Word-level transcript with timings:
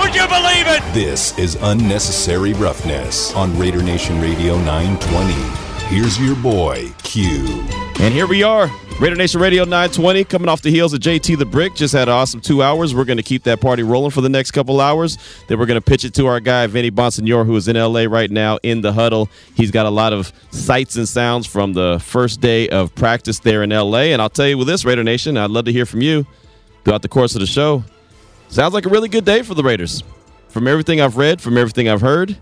Would 0.00 0.14
you 0.14 0.26
believe 0.26 0.66
it? 0.66 0.82
This 0.94 1.38
is 1.38 1.56
Unnecessary 1.60 2.54
Roughness 2.54 3.34
on 3.34 3.56
Raider 3.58 3.82
Nation 3.82 4.18
Radio 4.18 4.56
920. 4.56 5.32
Here's 5.94 6.18
your 6.18 6.34
boy, 6.36 6.90
Q. 7.02 7.44
And 8.00 8.14
here 8.14 8.26
we 8.26 8.42
are, 8.42 8.70
Raider 8.98 9.14
Nation 9.14 9.42
Radio 9.42 9.64
920, 9.64 10.24
coming 10.24 10.48
off 10.48 10.62
the 10.62 10.70
heels 10.70 10.94
of 10.94 11.00
JT 11.00 11.38
the 11.38 11.44
Brick. 11.44 11.74
Just 11.74 11.92
had 11.92 12.08
an 12.08 12.14
awesome 12.14 12.40
two 12.40 12.62
hours. 12.62 12.94
We're 12.94 13.04
going 13.04 13.18
to 13.18 13.22
keep 13.22 13.42
that 13.42 13.60
party 13.60 13.82
rolling 13.82 14.10
for 14.10 14.22
the 14.22 14.30
next 14.30 14.52
couple 14.52 14.80
hours. 14.80 15.18
Then 15.48 15.58
we're 15.58 15.66
going 15.66 15.80
to 15.80 15.84
pitch 15.84 16.06
it 16.06 16.14
to 16.14 16.26
our 16.28 16.40
guy, 16.40 16.66
Vinny 16.66 16.90
Bonsignore, 16.90 17.44
who 17.44 17.54
is 17.56 17.68
in 17.68 17.76
LA 17.76 18.04
right 18.04 18.30
now 18.30 18.58
in 18.62 18.80
the 18.80 18.94
huddle. 18.94 19.28
He's 19.54 19.70
got 19.70 19.84
a 19.84 19.90
lot 19.90 20.14
of 20.14 20.32
sights 20.50 20.96
and 20.96 21.06
sounds 21.06 21.46
from 21.46 21.74
the 21.74 22.00
first 22.02 22.40
day 22.40 22.70
of 22.70 22.94
practice 22.94 23.38
there 23.40 23.62
in 23.62 23.68
LA. 23.68 24.12
And 24.14 24.22
I'll 24.22 24.30
tell 24.30 24.48
you 24.48 24.56
with 24.56 24.66
this, 24.66 24.86
Raider 24.86 25.04
Nation, 25.04 25.36
I'd 25.36 25.50
love 25.50 25.66
to 25.66 25.72
hear 25.72 25.84
from 25.84 26.00
you 26.00 26.26
throughout 26.84 27.02
the 27.02 27.08
course 27.08 27.34
of 27.34 27.40
the 27.40 27.46
show. 27.46 27.84
Sounds 28.50 28.74
like 28.74 28.84
a 28.84 28.88
really 28.88 29.08
good 29.08 29.24
day 29.24 29.42
for 29.42 29.54
the 29.54 29.62
Raiders. 29.62 30.02
From 30.48 30.66
everything 30.66 31.00
I've 31.00 31.16
read, 31.16 31.40
from 31.40 31.56
everything 31.56 31.88
I've 31.88 32.00
heard, 32.00 32.36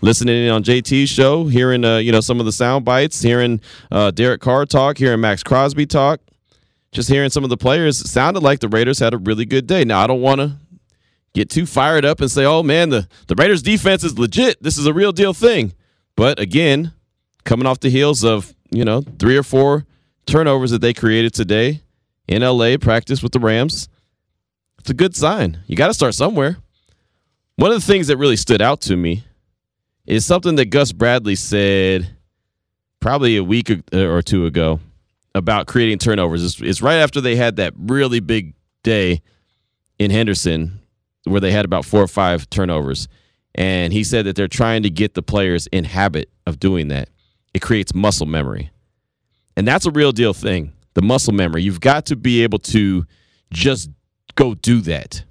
listening 0.00 0.46
in 0.46 0.50
on 0.50 0.64
JT's 0.64 1.10
show, 1.10 1.44
hearing 1.46 1.84
uh, 1.84 1.98
you 1.98 2.10
know 2.10 2.22
some 2.22 2.40
of 2.40 2.46
the 2.46 2.52
sound 2.52 2.86
bites, 2.86 3.20
hearing 3.20 3.60
uh, 3.90 4.12
Derek 4.12 4.40
Carr 4.40 4.64
talk, 4.64 4.96
hearing 4.96 5.20
Maxx 5.20 5.42
Crosby 5.42 5.84
talk, 5.84 6.20
just 6.90 7.10
hearing 7.10 7.28
some 7.28 7.44
of 7.44 7.50
the 7.50 7.58
players, 7.58 7.98
sounded 8.10 8.42
like 8.42 8.60
the 8.60 8.68
Raiders 8.68 8.98
had 8.98 9.12
a 9.12 9.18
really 9.18 9.44
good 9.44 9.66
day. 9.66 9.84
Now 9.84 10.02
I 10.02 10.06
don't 10.06 10.22
want 10.22 10.40
to 10.40 10.56
get 11.34 11.50
too 11.50 11.66
fired 11.66 12.06
up 12.06 12.22
and 12.22 12.30
say, 12.30 12.46
"Oh 12.46 12.62
man, 12.62 12.88
the 12.88 13.06
the 13.26 13.34
Raiders 13.34 13.60
defense 13.60 14.04
is 14.04 14.18
legit. 14.18 14.62
This 14.62 14.78
is 14.78 14.86
a 14.86 14.94
real 14.94 15.12
deal 15.12 15.34
thing." 15.34 15.74
But 16.16 16.40
again, 16.40 16.92
coming 17.44 17.66
off 17.66 17.78
the 17.80 17.90
heels 17.90 18.24
of 18.24 18.54
you 18.70 18.86
know 18.86 19.02
three 19.18 19.36
or 19.36 19.42
four 19.42 19.84
turnovers 20.24 20.70
that 20.70 20.80
they 20.80 20.94
created 20.94 21.34
today 21.34 21.82
in 22.26 22.40
LA, 22.40 22.78
practice 22.78 23.22
with 23.22 23.32
the 23.32 23.38
Rams 23.38 23.90
it's 24.82 24.90
a 24.90 24.94
good 24.94 25.14
sign. 25.14 25.62
You 25.68 25.76
got 25.76 25.86
to 25.86 25.94
start 25.94 26.12
somewhere. 26.12 26.56
One 27.54 27.70
of 27.70 27.80
the 27.80 27.86
things 27.86 28.08
that 28.08 28.16
really 28.16 28.34
stood 28.34 28.60
out 28.60 28.80
to 28.82 28.96
me 28.96 29.22
is 30.06 30.26
something 30.26 30.56
that 30.56 30.70
Gus 30.70 30.90
Bradley 30.90 31.36
said 31.36 32.16
probably 32.98 33.36
a 33.36 33.44
week 33.44 33.70
uh, 33.70 33.98
or 33.98 34.22
two 34.22 34.44
ago 34.44 34.80
about 35.36 35.68
creating 35.68 35.98
turnovers. 35.98 36.44
It's, 36.44 36.60
it's 36.60 36.82
right 36.82 36.96
after 36.96 37.20
they 37.20 37.36
had 37.36 37.56
that 37.56 37.74
really 37.76 38.18
big 38.18 38.54
day 38.82 39.22
in 40.00 40.10
Henderson 40.10 40.80
where 41.22 41.40
they 41.40 41.52
had 41.52 41.64
about 41.64 41.84
four 41.84 42.02
or 42.02 42.08
five 42.08 42.50
turnovers. 42.50 43.06
And 43.54 43.92
he 43.92 44.02
said 44.02 44.24
that 44.26 44.34
they're 44.34 44.48
trying 44.48 44.82
to 44.82 44.90
get 44.90 45.14
the 45.14 45.22
players 45.22 45.68
in 45.68 45.84
habit 45.84 46.28
of 46.44 46.58
doing 46.58 46.88
that. 46.88 47.08
It 47.54 47.62
creates 47.62 47.94
muscle 47.94 48.26
memory. 48.26 48.72
And 49.56 49.68
that's 49.68 49.86
a 49.86 49.92
real 49.92 50.10
deal 50.10 50.34
thing. 50.34 50.72
The 50.94 51.02
muscle 51.02 51.34
memory. 51.34 51.62
You've 51.62 51.80
got 51.80 52.06
to 52.06 52.16
be 52.16 52.42
able 52.42 52.58
to 52.58 53.06
just 53.52 53.88
go 54.34 54.54
do 54.54 54.80
that. 54.82 55.24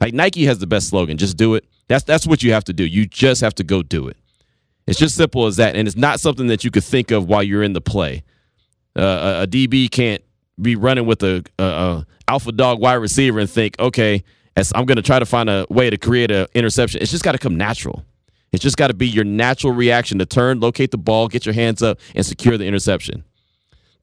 Like 0.00 0.14
Nike 0.14 0.44
has 0.46 0.58
the 0.58 0.66
best 0.66 0.88
slogan, 0.88 1.16
just 1.16 1.36
do 1.36 1.54
it. 1.54 1.64
That's 1.88 2.04
that's 2.04 2.26
what 2.26 2.42
you 2.42 2.52
have 2.52 2.64
to 2.64 2.72
do. 2.72 2.84
You 2.84 3.06
just 3.06 3.40
have 3.40 3.54
to 3.56 3.64
go 3.64 3.82
do 3.82 4.08
it. 4.08 4.16
It's 4.86 4.98
just 4.98 5.16
simple 5.16 5.46
as 5.46 5.56
that, 5.56 5.76
and 5.76 5.88
it's 5.88 5.96
not 5.96 6.20
something 6.20 6.48
that 6.48 6.64
you 6.64 6.70
could 6.70 6.84
think 6.84 7.10
of 7.10 7.26
while 7.28 7.42
you're 7.42 7.62
in 7.62 7.72
the 7.72 7.80
play. 7.80 8.22
Uh, 8.96 9.38
a, 9.40 9.42
a, 9.42 9.46
DB 9.46 9.90
can't 9.90 10.22
be 10.60 10.76
running 10.76 11.04
with 11.04 11.22
a, 11.22 11.42
a, 11.58 11.64
a, 11.64 12.06
alpha 12.28 12.52
dog 12.52 12.80
wide 12.80 12.94
receiver 12.94 13.40
and 13.40 13.50
think, 13.50 13.76
okay, 13.80 14.22
I'm 14.56 14.84
going 14.84 14.96
to 14.96 15.02
try 15.02 15.18
to 15.18 15.26
find 15.26 15.50
a 15.50 15.66
way 15.68 15.90
to 15.90 15.96
create 15.96 16.30
an 16.30 16.46
interception. 16.54 17.02
It's 17.02 17.10
just 17.10 17.24
got 17.24 17.32
to 17.32 17.38
come 17.38 17.56
natural. 17.56 18.04
It's 18.52 18.62
just 18.62 18.76
got 18.76 18.88
to 18.88 18.94
be 18.94 19.08
your 19.08 19.24
natural 19.24 19.72
reaction 19.72 20.20
to 20.20 20.26
turn, 20.26 20.60
locate 20.60 20.92
the 20.92 20.98
ball, 20.98 21.26
get 21.26 21.44
your 21.44 21.54
hands 21.54 21.82
up, 21.82 21.98
and 22.14 22.24
secure 22.24 22.56
the 22.56 22.64
interception. 22.64 23.24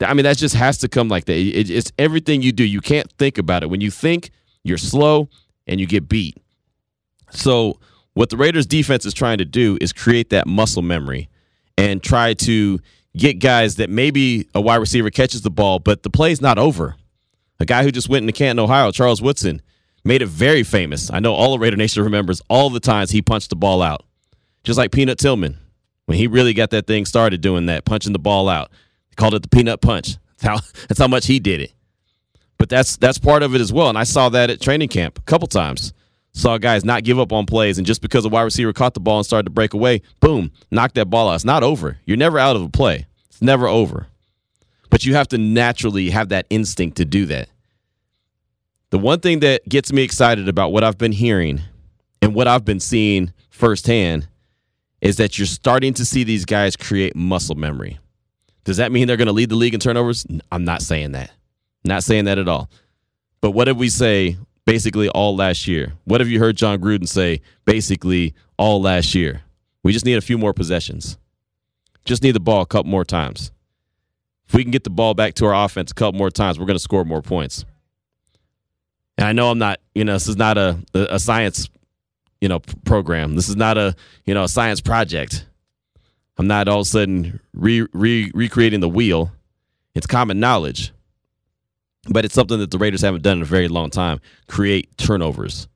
I 0.02 0.14
mean, 0.14 0.24
that 0.24 0.38
just 0.38 0.56
has 0.56 0.78
to 0.80 0.88
come 0.88 1.08
like 1.10 1.26
that. 1.26 1.34
It, 1.34 1.70
it's 1.70 1.92
everything 1.98 2.42
you 2.42 2.52
do. 2.52 2.64
You 2.64 2.82
can't 2.82 3.12
think 3.14 3.38
about 3.38 3.64
it. 3.64 3.70
When 3.70 3.82
you 3.82 3.92
think, 3.92 4.32
you're 4.64 4.78
slow 4.78 5.30
and 5.68 5.80
you 5.80 5.88
get 5.88 6.08
beat. 6.08 6.38
So, 7.32 7.80
what 8.14 8.30
the 8.30 8.38
Raiders 8.38 8.66
defense 8.66 9.06
is 9.06 9.14
trying 9.14 9.38
to 9.38 9.46
do 9.46 9.78
is 9.80 9.94
create 9.94 10.32
that 10.32 10.48
muscle 10.48 10.82
memory 10.82 11.30
and 11.78 12.04
try 12.04 12.34
to 12.34 12.80
get 13.16 13.40
guys 13.40 13.78
that 13.78 13.90
maybe 13.90 14.48
a 14.54 14.62
wide 14.62 14.78
receiver 14.78 15.10
catches 15.10 15.42
the 15.42 15.50
ball, 15.50 15.80
but 15.80 16.04
the 16.04 16.10
play's 16.10 16.42
not 16.42 16.58
over. 16.58 16.96
A 17.60 17.66
guy 17.66 17.84
who 17.84 17.92
just 17.92 18.10
went 18.10 18.24
into 18.24 18.34
Canton, 18.34 18.64
Ohio, 18.64 18.92
Charles 18.92 19.22
Woodson, 19.22 19.62
made 20.04 20.22
it 20.22 20.28
very 20.28 20.64
famous. 20.64 21.12
I 21.12 21.20
know 21.20 21.34
all 21.34 21.54
of 21.54 21.62
Raider 21.62 21.78
Nation 21.78 22.04
remembers 22.04 22.42
all 22.50 22.70
the 22.70 22.80
times 22.80 23.12
he 23.12 23.22
punched 23.22 23.50
the 23.50 23.56
ball 23.56 23.82
out. 23.82 24.04
Just 24.64 24.78
like 24.78 24.92
Peanut 24.92 25.18
Tillman, 25.18 25.58
when 26.06 26.18
he 26.18 26.28
really 26.28 26.54
got 26.54 26.72
that 26.72 26.88
thing 26.88 27.06
started 27.06 27.42
doing 27.42 27.68
that, 27.68 27.86
punching 27.86 28.14
the 28.14 28.20
ball 28.20 28.50
out. 28.50 28.72
Called 29.22 29.36
it 29.36 29.44
the 29.44 29.50
peanut 29.50 29.82
punch. 29.82 30.18
That's 30.40 30.44
how, 30.44 30.68
that's 30.88 31.00
how 31.00 31.08
much 31.08 31.28
he 31.28 31.40
did 31.40 31.62
it. 31.62 31.74
But 32.58 32.70
that's 32.70 32.98
that's 32.98 33.20
part 33.20 33.44
of 33.44 33.54
it 33.54 33.62
as 33.62 33.72
well. 33.72 33.90
And 33.90 33.98
I 33.98 34.04
saw 34.04 34.30
that 34.30 34.50
at 34.50 34.60
training 34.60 34.90
camp 34.90 35.20
a 35.20 35.22
couple 35.22 35.48
times 35.48 35.94
saw 36.34 36.58
guys 36.58 36.84
not 36.84 37.04
give 37.04 37.20
up 37.20 37.32
on 37.32 37.46
plays, 37.46 37.78
and 37.78 37.86
just 37.86 38.02
because 38.02 38.26
a 38.26 38.30
wide 38.30 38.44
receiver 38.44 38.74
caught 38.74 38.94
the 38.94 39.00
ball 39.00 39.18
and 39.18 39.26
started 39.26 39.44
to 39.44 39.52
break 39.52 39.74
away, 39.74 40.02
boom, 40.20 40.52
knock 40.72 40.94
that 40.94 41.06
ball 41.08 41.30
out. 41.30 41.36
It's 41.36 41.46
not 41.46 41.64
over. 41.64 42.00
You're 42.06 42.18
never 42.18 42.40
out 42.40 42.56
of 42.56 42.64
a 42.64 42.70
play. 42.70 43.06
It's 43.30 43.42
never 43.42 43.68
over. 43.68 44.08
But 44.90 45.06
you 45.06 45.14
have 45.14 45.28
to 45.30 45.38
naturally 45.38 46.10
have 46.10 46.30
that 46.30 46.48
instinct 46.50 46.98
to 46.98 47.06
do 47.06 47.26
that. 47.28 47.50
The 48.90 49.00
one 49.00 49.20
thing 49.20 49.40
that 49.42 49.68
gets 49.70 49.94
me 49.94 50.02
excited 50.02 50.50
about 50.50 50.72
what 50.72 50.84
I've 50.84 50.98
been 50.98 51.14
hearing 51.14 51.62
and 52.22 52.34
what 52.34 52.48
I've 52.48 52.66
been 52.66 52.80
seeing 52.80 53.34
firsthand 53.50 54.28
is 55.00 55.18
that 55.18 55.38
you're 55.38 55.46
starting 55.46 55.94
to 55.94 56.06
see 56.06 56.24
these 56.24 56.46
guys 56.46 56.76
create 56.76 57.16
muscle 57.16 57.56
memory. 57.56 58.00
Does 58.64 58.78
that 58.78 58.92
mean 58.92 59.08
they're 59.08 59.18
going 59.18 59.28
to 59.28 59.34
lead 59.34 59.50
the 59.50 59.56
league 59.56 59.74
in 59.74 59.80
turnovers? 59.80 60.26
I'm 60.52 60.64
not 60.64 60.82
saying 60.82 61.14
that. 61.14 61.32
Not 61.84 62.04
saying 62.04 62.26
that 62.26 62.38
at 62.38 62.48
all. 62.48 62.70
But 63.42 63.52
what 63.52 63.66
did 63.66 63.78
we 63.78 63.90
say 63.90 64.38
basically 64.66 65.10
all 65.10 65.36
last 65.36 65.68
year. 65.68 65.94
What 66.06 66.22
have 66.22 66.30
you 66.30 66.40
heard 66.40 66.56
Jon 66.58 66.80
Gruden 66.80 67.08
say 67.08 67.42
basically 67.66 68.34
all 68.58 68.82
last 68.82 69.16
year? 69.16 69.42
We 69.84 69.92
just 69.92 70.06
need 70.06 70.18
a 70.18 70.22
few 70.22 70.38
more 70.38 70.54
possessions. 70.54 71.18
Just 72.06 72.24
need 72.24 72.32
the 72.32 72.40
ball 72.40 72.62
a 72.62 72.66
couple 72.66 72.90
more 72.90 73.06
times. 73.06 73.52
If 74.48 74.56
we 74.56 74.64
can 74.64 74.72
get 74.72 74.84
the 74.84 74.90
ball 74.90 75.14
back 75.14 75.34
to 75.36 75.46
our 75.46 75.66
offense 75.66 75.92
a 75.92 75.94
couple 75.94 76.18
more 76.18 76.30
times, 76.30 76.60
we're 76.60 76.66
going 76.66 76.76
to 76.76 76.84
score 76.84 77.06
more 77.06 77.22
points. 77.22 77.66
And 79.18 79.28
I 79.28 79.34
know 79.34 79.50
I'm 79.50 79.60
not, 79.60 79.80
you 79.94 80.04
know, 80.04 80.14
this 80.14 80.28
is 80.28 80.38
not 80.38 80.58
a 80.58 80.80
a 80.94 81.20
science, 81.20 81.70
you 82.40 82.50
know, 82.50 82.60
program. 82.86 83.36
This 83.36 83.50
is 83.50 83.56
not 83.56 83.78
a, 83.78 83.96
you 84.26 84.34
know, 84.34 84.44
a 84.44 84.50
science 84.50 84.82
project. 84.82 85.46
I'm 86.38 86.48
not 86.48 86.68
all 86.68 86.80
of 86.80 86.88
a 86.88 86.90
sudden 86.90 87.40
re, 87.54 87.88
re, 87.94 88.32
recreating 88.34 88.80
the 88.80 88.90
wheel. 88.90 89.32
It's 89.94 90.08
common 90.08 90.40
knowledge 90.40 90.92
but 92.10 92.26
it's 92.26 92.34
something 92.34 92.60
that 92.60 92.72
the 92.72 92.78
Raiders 92.78 93.02
haven't 93.02 93.24
done 93.24 93.38
in 93.38 93.42
a 93.44 93.46
very 93.46 93.68
long 93.68 93.90
time 93.90 94.20
create 94.48 94.98
turnovers. 94.98 95.68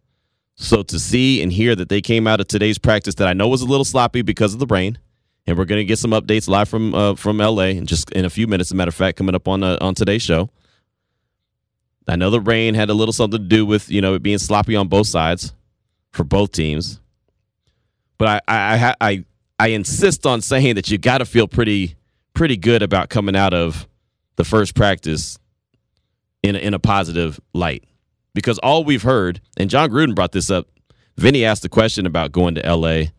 So 0.55 0.83
to 0.83 0.99
see 0.99 1.41
and 1.41 1.51
hear 1.51 1.75
that 1.75 1.89
they 1.89 2.01
came 2.01 2.27
out 2.27 2.39
of 2.39 2.47
today's 2.47 2.77
practice 2.77 3.15
that 3.15 3.27
I 3.27 3.33
know 3.33 3.47
was 3.47 3.61
a 3.61 3.65
little 3.65 3.85
sloppy 3.85 4.21
because 4.21 4.53
of 4.53 4.59
the 4.59 4.65
rain, 4.65 4.97
and 5.45 5.57
we're 5.57 5.65
going 5.65 5.81
to 5.81 5.85
get 5.85 5.99
some 5.99 6.11
updates 6.11 6.47
live 6.47 6.69
from 6.69 6.95
uh, 6.95 7.15
from 7.15 7.37
LA 7.37 7.65
in 7.65 7.85
just 7.85 8.09
in 8.11 8.25
a 8.25 8.29
few 8.29 8.47
minutes. 8.47 8.69
As 8.69 8.71
a 8.71 8.75
matter 8.75 8.89
of 8.89 8.95
fact, 8.95 9.17
coming 9.17 9.35
up 9.35 9.47
on 9.47 9.63
uh, 9.63 9.77
on 9.81 9.95
today's 9.95 10.21
show. 10.21 10.49
I 12.07 12.15
know 12.15 12.29
the 12.29 12.39
rain 12.39 12.75
had 12.75 12.89
a 12.89 12.93
little 12.93 13.13
something 13.13 13.41
to 13.41 13.47
do 13.47 13.65
with 13.65 13.89
you 13.91 13.99
know 13.99 14.13
it 14.13 14.23
being 14.23 14.37
sloppy 14.37 14.75
on 14.75 14.87
both 14.87 15.07
sides 15.07 15.53
for 16.11 16.23
both 16.23 16.51
teams, 16.51 17.01
but 18.17 18.27
I 18.27 18.41
I 18.47 18.75
I 18.85 18.95
I 19.01 19.25
insist 19.59 20.25
on 20.25 20.41
saying 20.41 20.75
that 20.75 20.89
you 20.89 20.97
got 20.97 21.19
to 21.19 21.25
feel 21.25 21.47
pretty 21.47 21.95
pretty 22.33 22.57
good 22.57 22.83
about 22.83 23.09
coming 23.09 23.35
out 23.35 23.53
of 23.53 23.87
the 24.35 24.43
first 24.43 24.75
practice 24.75 25.39
in 26.43 26.55
a, 26.55 26.59
in 26.59 26.73
a 26.73 26.79
positive 26.79 27.39
light 27.53 27.85
because 28.35 28.59
all 28.59 28.83
we've 28.83 29.01
heard, 29.01 29.41
and 29.57 29.69
Jon 29.69 29.89
Gruden 29.89 30.13
brought 30.13 30.33
this 30.33 30.51
up. 30.51 30.67
Vinny 31.17 31.45
asked 31.45 31.63
the 31.63 31.69
question 31.69 32.05
about 32.05 32.33
going 32.33 32.55
to 32.55 32.65
L.A. 32.65 33.11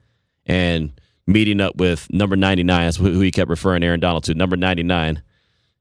and 0.44 0.92
meeting 1.26 1.60
up 1.60 1.76
with 1.76 2.06
number 2.12 2.36
99, 2.36 2.86
that's 2.86 2.98
who 2.98 3.20
he 3.20 3.30
kept 3.30 3.50
referring 3.50 3.82
Aaron 3.82 3.98
Donald 3.98 4.24
to, 4.24 4.34
number 4.34 4.56
99. 4.56 5.22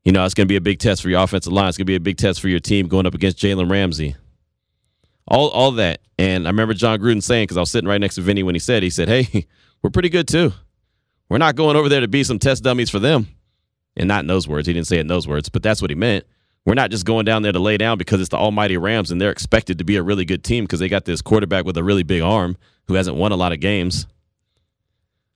You 0.06 0.12
know, 0.12 0.24
it's 0.24 0.34
going 0.34 0.48
to 0.48 0.52
be 0.52 0.56
a 0.56 0.62
big 0.62 0.80
test 0.80 1.02
for 1.02 1.10
your 1.10 1.22
offensive 1.22 1.52
line. 1.52 1.68
It's 1.68 1.78
going 1.78 1.86
to 1.86 1.92
be 1.92 1.96
a 1.96 2.00
big 2.00 2.18
test 2.18 2.40
for 2.40 2.48
your 2.48 2.60
team 2.60 2.88
going 2.88 3.06
up 3.06 3.14
against 3.14 3.38
Jalen 3.38 3.70
Ramsey. 3.70 4.16
All, 5.28 5.50
all 5.50 5.72
that. 5.72 6.00
And 6.18 6.48
I 6.48 6.52
remember 6.52 6.74
Jon 6.74 7.00
Gruden 7.00 7.22
saying, 7.22 7.44
because 7.44 7.58
I 7.58 7.60
was 7.60 7.72
sitting 7.72 7.90
right 7.90 8.00
next 8.00 8.16
to 8.16 8.22
Vinny 8.22 8.44
when 8.44 8.56
he 8.56 8.60
said, 8.60 8.82
he 8.82 8.90
said, 8.90 9.10
hey, 9.10 9.46
we're 9.86 9.92
pretty 9.92 10.10
good 10.10 10.28
too. 10.28 10.52
We're 11.30 11.38
not 11.38 11.56
going 11.56 11.76
over 11.76 11.90
there 11.90 12.00
to 12.02 12.08
be 12.08 12.24
some 12.24 12.40
test 12.40 12.64
dummies 12.64 12.90
for 12.90 12.98
them. 12.98 13.28
And 13.96 14.08
not 14.08 14.22
in 14.22 14.28
those 14.28 14.48
words. 14.48 14.66
He 14.66 14.74
didn't 14.74 14.88
say 14.88 14.98
it 14.98 15.02
in 15.02 15.08
those 15.08 15.28
words, 15.28 15.48
but 15.48 15.62
that's 15.62 15.80
what 15.80 15.92
he 15.92 15.96
meant. 15.96 16.26
We're 16.66 16.74
not 16.74 16.90
just 16.90 17.06
going 17.06 17.24
down 17.26 17.44
there 17.44 17.52
to 17.52 17.60
lay 17.60 17.78
down 17.78 18.00
because 18.00 18.20
it's 18.20 18.30
the 18.30 18.38
almighty 18.38 18.78
Rams 18.78 19.12
and 19.12 19.22
they're 19.22 19.30
expected 19.30 19.78
to 19.78 19.84
be 19.84 19.96
a 19.98 20.02
really 20.02 20.26
good 20.26 20.44
team 20.44 20.64
because 20.64 20.80
they 20.80 20.90
got 20.90 21.06
this 21.06 21.22
quarterback 21.22 21.66
with 21.66 21.78
a 21.78 21.84
really 21.84 22.02
big 22.02 22.24
arm 22.24 22.58
who 22.88 22.96
hasn't 22.96 23.16
won 23.16 23.32
a 23.32 23.36
lot 23.36 23.52
of 23.54 23.60
games. 23.60 24.08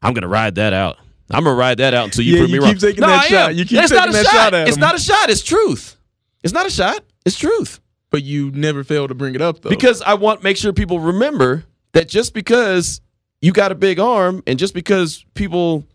I'm 0.02 0.16
gonna 0.16 0.28
ride 0.28 0.56
that 0.56 0.74
out. 0.74 0.98
I'm 1.30 1.44
gonna 1.44 1.56
ride 1.56 1.78
that 1.78 1.94
out 1.94 2.06
until 2.06 2.24
you 2.26 2.34
Yeah, 2.34 2.40
prove 2.40 2.50
you 2.50 2.56
me 2.62 2.68
keep 2.68 2.82
wrong. 2.82 2.90
taking 2.90 3.02
no, 3.02 3.08
that 3.08 3.20
I 3.26 3.28
shot. 3.28 3.50
am. 3.52 3.58
You 3.58 3.66
keep 3.66 3.80
it's 3.80 3.90
taking 3.92 3.98
not 3.98 4.10
a 4.10 4.12
that 4.14 4.26
shot. 4.26 4.34
shot 4.34 4.54
at 4.56 4.68
it's 4.68 4.78
him. 4.78 4.82
not 4.82 4.96
a 4.96 5.00
shot. 5.00 5.30
It's 5.30 5.44
truth. 5.44 5.96
It's 6.44 6.54
not 6.54 6.66
a 6.66 6.72
shot. 6.72 7.04
It's 7.26 7.38
truth. 7.38 7.80
But 8.10 8.24
you 8.24 8.50
never 8.52 8.84
fail 8.84 9.08
to 9.08 9.14
bring 9.14 9.36
it 9.36 9.42
up 9.42 9.62
though. 9.62 9.70
Because 9.70 10.02
I 10.02 10.16
want 10.16 10.42
make 10.44 10.58
sure 10.58 10.74
people 10.74 11.00
remember 11.00 11.66
that 11.94 12.10
just 12.10 12.34
because 12.34 13.00
you 13.42 13.52
got 13.54 13.72
a 13.72 13.76
big 13.76 14.00
arm 14.00 14.44
and 14.48 14.60
just 14.60 14.74
because 14.74 15.26
people 15.34 15.86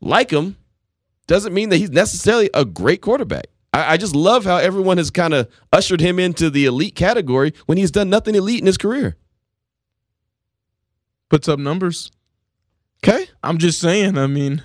like 0.00 0.30
him 0.30 0.56
doesn't 1.26 1.54
mean 1.54 1.68
that 1.70 1.76
he's 1.78 1.90
necessarily 1.90 2.50
a 2.54 2.64
great 2.64 3.00
quarterback. 3.00 3.46
I, 3.72 3.92
I 3.92 3.96
just 3.96 4.14
love 4.14 4.44
how 4.44 4.56
everyone 4.56 4.98
has 4.98 5.10
kind 5.10 5.32
of 5.32 5.48
ushered 5.72 6.00
him 6.00 6.18
into 6.18 6.50
the 6.50 6.64
elite 6.66 6.94
category 6.96 7.54
when 7.66 7.78
he's 7.78 7.90
done 7.90 8.10
nothing 8.10 8.34
elite 8.34 8.60
in 8.60 8.66
his 8.66 8.76
career. 8.78 9.16
puts 11.28 11.48
up 11.48 11.58
numbers. 11.58 12.10
Okay. 13.04 13.26
I'm 13.42 13.58
just 13.58 13.80
saying. 13.80 14.18
I 14.18 14.26
mean, 14.26 14.62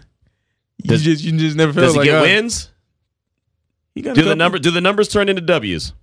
you 0.83 0.89
Does- 0.89 1.03
just 1.03 1.23
you 1.23 1.37
just 1.37 1.55
never 1.55 1.71
feel 1.71 1.83
Does 1.83 1.93
he 1.93 1.99
like 1.99 2.05
get 2.07 2.17
uh, 2.19 2.21
wins? 2.23 2.71
He 3.93 4.01
got 4.01 4.15
Do 4.15 4.21
the 4.23 4.29
couple- 4.31 4.37
number 4.37 4.59
do 4.59 4.71
the 4.71 4.81
numbers 4.81 5.07
turn 5.07 5.29
into 5.29 5.41
W's? 5.41 5.93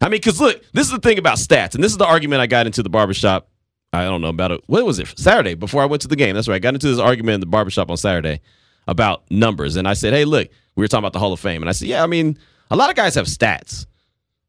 I 0.00 0.06
mean, 0.06 0.12
because 0.20 0.40
look, 0.40 0.62
this 0.72 0.86
is 0.86 0.92
the 0.92 0.98
thing 1.00 1.18
about 1.18 1.38
stats, 1.38 1.74
and 1.74 1.82
this 1.82 1.90
is 1.90 1.98
the 1.98 2.06
argument 2.06 2.42
I 2.42 2.46
got 2.46 2.66
into 2.66 2.82
the 2.82 2.90
barbershop. 2.90 3.48
I 3.94 4.04
don't 4.04 4.20
know 4.20 4.28
about 4.28 4.50
it. 4.50 4.60
What 4.66 4.84
was 4.84 4.98
it? 4.98 5.18
Saturday 5.18 5.54
before 5.54 5.82
I 5.82 5.86
went 5.86 6.02
to 6.02 6.08
the 6.08 6.16
game. 6.16 6.34
That's 6.34 6.48
right. 6.48 6.56
I 6.56 6.58
got 6.58 6.74
into 6.74 6.88
this 6.88 6.98
argument 6.98 7.34
in 7.34 7.40
the 7.40 7.46
barbershop 7.46 7.90
on 7.90 7.96
Saturday 7.96 8.40
about 8.86 9.30
numbers. 9.30 9.76
And 9.76 9.88
I 9.88 9.94
said, 9.94 10.12
hey, 10.12 10.24
look, 10.24 10.48
we 10.76 10.82
were 10.82 10.88
talking 10.88 11.02
about 11.02 11.12
the 11.12 11.18
Hall 11.18 11.32
of 11.32 11.40
Fame. 11.40 11.62
And 11.62 11.68
I 11.68 11.72
said, 11.72 11.88
yeah, 11.88 12.02
I 12.02 12.06
mean, 12.06 12.38
a 12.70 12.76
lot 12.76 12.90
of 12.90 12.96
guys 12.96 13.14
have 13.14 13.26
stats, 13.26 13.86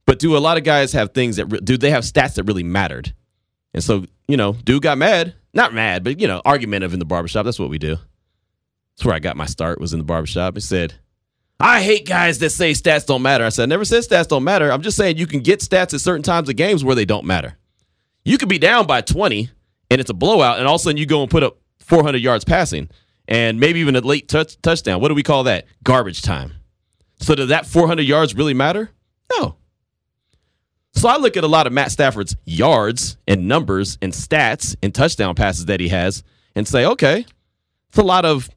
but 0.06 0.20
do 0.20 0.36
a 0.36 0.40
lot 0.40 0.58
of 0.58 0.64
guys 0.64 0.94
have 0.94 1.14
things 1.14 1.36
that, 1.36 1.46
re- 1.46 1.60
do 1.64 1.78
they 1.78 1.92
have 1.92 2.04
stats 2.04 2.36
that 2.36 2.44
really 2.44 2.64
mattered? 2.64 3.14
And 3.74 3.84
so, 3.84 4.06
you 4.28 4.38
know, 4.38 4.54
dude 4.54 4.84
got 4.84 4.98
mad. 4.98 5.36
Not 5.54 5.74
mad, 5.74 6.04
but, 6.04 6.20
you 6.20 6.28
know, 6.28 6.42
argumentative 6.44 6.94
in 6.94 7.00
the 7.00 7.06
barbershop. 7.06 7.46
That's 7.46 7.60
what 7.60 7.70
we 7.70 7.78
do. 7.78 7.96
That's 8.96 9.06
where 9.06 9.16
I 9.16 9.20
got 9.20 9.38
my 9.38 9.46
start, 9.46 9.80
was 9.80 9.94
in 9.94 10.00
the 10.00 10.06
barbershop. 10.06 10.56
He 10.56 10.60
said, 10.62 10.96
I 11.60 11.82
hate 11.82 12.06
guys 12.06 12.40
that 12.40 12.50
say 12.50 12.72
stats 12.72 13.06
don't 13.06 13.22
matter. 13.22 13.46
I 13.46 13.50
said, 13.50 13.64
I 13.64 13.66
never 13.68 13.86
said 13.86 14.04
stats 14.04 14.28
don't 14.28 14.44
matter. 14.44 14.70
I'm 14.70 14.82
just 14.82 14.98
saying 14.98 15.16
you 15.16 15.28
can 15.28 15.40
get 15.40 15.62
stats 15.62 15.94
at 15.94 16.02
certain 16.02 16.24
times 16.24 16.50
of 16.50 16.58
games 16.58 16.84
where 16.84 16.96
they 16.96 17.06
don't 17.06 17.26
matter. 17.26 17.58
You 18.26 18.38
could 18.38 18.50
be 18.50 18.58
down 18.58 18.88
by 18.88 19.02
20 19.02 19.50
and 19.92 20.02
it's 20.02 20.10
a 20.10 20.16
blowout, 20.16 20.58
and 20.58 20.68
all 20.68 20.76
of 20.76 20.82
a 20.82 20.84
sudden 20.84 20.98
you 20.98 21.06
go 21.06 21.22
and 21.22 21.30
put 21.30 21.44
up 21.44 21.58
400 21.80 22.18
yards 22.18 22.44
passing 22.44 22.90
and 23.28 23.60
maybe 23.60 23.80
even 23.80 23.96
a 23.96 24.02
late 24.02 24.28
touch, 24.28 24.60
touchdown. 24.62 25.00
What 25.00 25.10
do 25.10 25.14
we 25.14 25.24
call 25.24 25.44
that? 25.44 25.66
Garbage 25.84 26.22
time. 26.22 26.54
So, 27.20 27.36
does 27.36 27.50
that 27.50 27.66
400 27.66 28.02
yards 28.02 28.36
really 28.36 28.54
matter? 28.54 28.92
No. 29.38 29.56
So, 30.94 31.08
I 31.08 31.18
look 31.18 31.38
at 31.38 31.44
a 31.44 31.48
lot 31.48 31.68
of 31.68 31.74
Matt 31.74 31.92
Stafford's 31.92 32.36
yards 32.46 33.18
and 33.28 33.48
numbers 33.48 33.98
and 34.02 34.12
stats 34.12 34.76
and 34.84 34.94
touchdown 34.94 35.36
passes 35.36 35.66
that 35.66 35.80
he 35.80 35.90
has 35.90 36.24
and 36.56 36.68
say, 36.68 36.86
okay, 36.86 37.26
it's 37.90 37.98
a 37.98 38.04
lot 38.04 38.26
of 38.26 38.50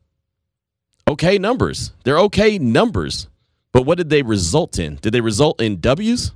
okay 1.09 1.38
numbers. 1.38 1.93
They're 2.05 2.19
okay 2.20 2.59
numbers. 2.59 3.29
But 3.73 3.82
what 3.82 3.99
did 3.99 4.11
they 4.11 4.23
result 4.23 4.79
in? 4.79 4.97
Did 4.97 5.12
they 5.12 5.20
result 5.20 5.61
in 5.61 5.81
W's? 5.81 6.32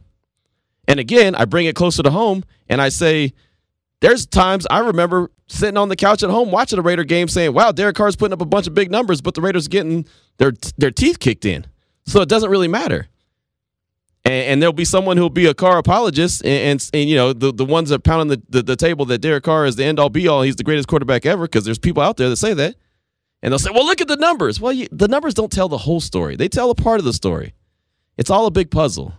And 0.92 1.00
again, 1.00 1.34
I 1.34 1.46
bring 1.46 1.64
it 1.64 1.74
closer 1.74 2.02
to 2.02 2.10
home 2.10 2.44
and 2.68 2.82
I 2.82 2.90
say, 2.90 3.32
there's 4.02 4.26
times 4.26 4.66
I 4.68 4.80
remember 4.80 5.30
sitting 5.48 5.78
on 5.78 5.88
the 5.88 5.96
couch 5.96 6.22
at 6.22 6.28
home 6.28 6.50
watching 6.50 6.78
a 6.78 6.82
Raider 6.82 7.02
game 7.02 7.28
saying, 7.28 7.54
wow, 7.54 7.72
Derek 7.72 7.96
Carr's 7.96 8.14
putting 8.14 8.34
up 8.34 8.42
a 8.42 8.44
bunch 8.44 8.66
of 8.66 8.74
big 8.74 8.90
numbers, 8.90 9.22
but 9.22 9.32
the 9.32 9.40
Raiders 9.40 9.68
getting 9.68 10.06
their 10.36 10.52
their 10.76 10.90
teeth 10.90 11.18
kicked 11.18 11.46
in. 11.46 11.66
So 12.04 12.20
it 12.20 12.28
doesn't 12.28 12.50
really 12.50 12.68
matter. 12.68 13.08
And, 14.26 14.34
and 14.34 14.62
there'll 14.62 14.74
be 14.74 14.84
someone 14.84 15.16
who'll 15.16 15.30
be 15.30 15.46
a 15.46 15.54
Carr 15.54 15.78
apologist 15.78 16.44
and, 16.44 16.52
and, 16.52 16.90
and 16.92 17.08
you 17.08 17.16
know, 17.16 17.32
the, 17.32 17.54
the 17.54 17.64
ones 17.64 17.88
that 17.88 18.04
pound 18.04 18.20
on 18.20 18.28
the, 18.28 18.42
the, 18.50 18.62
the 18.62 18.76
table 18.76 19.06
that 19.06 19.22
Derek 19.22 19.44
Carr 19.44 19.64
is 19.64 19.76
the 19.76 19.84
end 19.84 19.98
all 19.98 20.10
be 20.10 20.28
all, 20.28 20.42
he's 20.42 20.56
the 20.56 20.62
greatest 20.62 20.88
quarterback 20.88 21.24
ever, 21.24 21.44
because 21.44 21.64
there's 21.64 21.78
people 21.78 22.02
out 22.02 22.18
there 22.18 22.28
that 22.28 22.36
say 22.36 22.52
that. 22.52 22.76
And 23.40 23.50
they'll 23.50 23.58
say, 23.58 23.70
well, 23.72 23.86
look 23.86 24.02
at 24.02 24.08
the 24.08 24.16
numbers. 24.16 24.60
Well, 24.60 24.74
you, 24.74 24.88
the 24.92 25.08
numbers 25.08 25.32
don't 25.32 25.50
tell 25.50 25.70
the 25.70 25.78
whole 25.78 26.00
story. 26.00 26.36
They 26.36 26.48
tell 26.48 26.68
a 26.68 26.74
part 26.74 26.98
of 26.98 27.06
the 27.06 27.14
story. 27.14 27.54
It's 28.18 28.28
all 28.28 28.44
a 28.44 28.50
big 28.50 28.70
puzzle. 28.70 29.14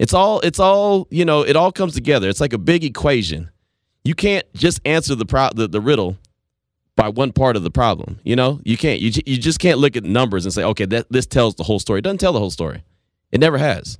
It's 0.00 0.14
all 0.14 0.40
it's 0.40 0.58
all, 0.58 1.06
you 1.10 1.26
know, 1.26 1.42
it 1.42 1.56
all 1.56 1.70
comes 1.70 1.92
together. 1.92 2.30
It's 2.30 2.40
like 2.40 2.54
a 2.54 2.58
big 2.58 2.84
equation. 2.84 3.50
You 4.02 4.14
can't 4.14 4.46
just 4.54 4.80
answer 4.86 5.14
the 5.14 5.26
pro- 5.26 5.50
the, 5.54 5.68
the 5.68 5.80
riddle 5.80 6.16
by 6.96 7.10
one 7.10 7.32
part 7.32 7.54
of 7.54 7.64
the 7.64 7.70
problem, 7.70 8.18
you 8.24 8.34
know? 8.34 8.60
You 8.64 8.78
can't 8.78 8.98
you, 8.98 9.12
you 9.26 9.36
just 9.36 9.58
can't 9.58 9.78
look 9.78 9.96
at 9.96 10.04
numbers 10.04 10.46
and 10.46 10.54
say, 10.54 10.64
"Okay, 10.64 10.86
that 10.86 11.12
this 11.12 11.26
tells 11.26 11.54
the 11.56 11.64
whole 11.64 11.78
story." 11.78 11.98
It 11.98 12.02
doesn't 12.02 12.16
tell 12.16 12.32
the 12.32 12.38
whole 12.38 12.50
story. 12.50 12.82
It 13.30 13.40
never 13.40 13.58
has. 13.58 13.98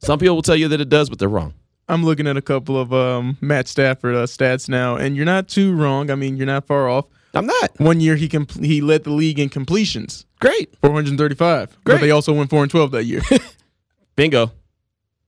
Some 0.00 0.18
people 0.18 0.34
will 0.34 0.42
tell 0.42 0.56
you 0.56 0.66
that 0.66 0.80
it 0.80 0.88
does, 0.88 1.08
but 1.08 1.20
they're 1.20 1.28
wrong. 1.28 1.54
I'm 1.88 2.04
looking 2.04 2.26
at 2.26 2.36
a 2.36 2.42
couple 2.42 2.76
of 2.76 2.92
um, 2.92 3.38
Matt 3.40 3.68
Stafford 3.68 4.16
uh, 4.16 4.26
stats 4.26 4.68
now, 4.68 4.96
and 4.96 5.14
you're 5.14 5.24
not 5.24 5.46
too 5.46 5.76
wrong. 5.76 6.10
I 6.10 6.16
mean, 6.16 6.36
you're 6.36 6.46
not 6.46 6.66
far 6.66 6.88
off. 6.88 7.04
I'm 7.34 7.46
not. 7.46 7.78
One 7.78 8.00
year 8.00 8.16
he 8.16 8.28
compl- 8.28 8.64
he 8.64 8.80
led 8.80 9.04
the 9.04 9.12
league 9.12 9.38
in 9.38 9.48
completions, 9.48 10.26
Great. 10.40 10.74
435. 10.82 11.84
Great. 11.84 11.94
But 11.94 12.00
they 12.00 12.10
also 12.10 12.32
went 12.32 12.50
four 12.50 12.62
and 12.62 12.70
12 12.70 12.90
that 12.90 13.04
year. 13.04 13.22
Bingo. 14.16 14.50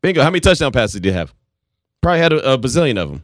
Bingo. 0.03 0.23
How 0.23 0.31
many 0.31 0.41
touchdown 0.41 0.73
passes 0.73 1.01
did 1.01 1.07
you 1.07 1.13
have? 1.13 1.35
Probably 2.01 2.21
had 2.21 2.33
a, 2.33 2.53
a 2.55 2.59
bazillion 2.59 2.99
of 2.99 3.11
them. 3.11 3.23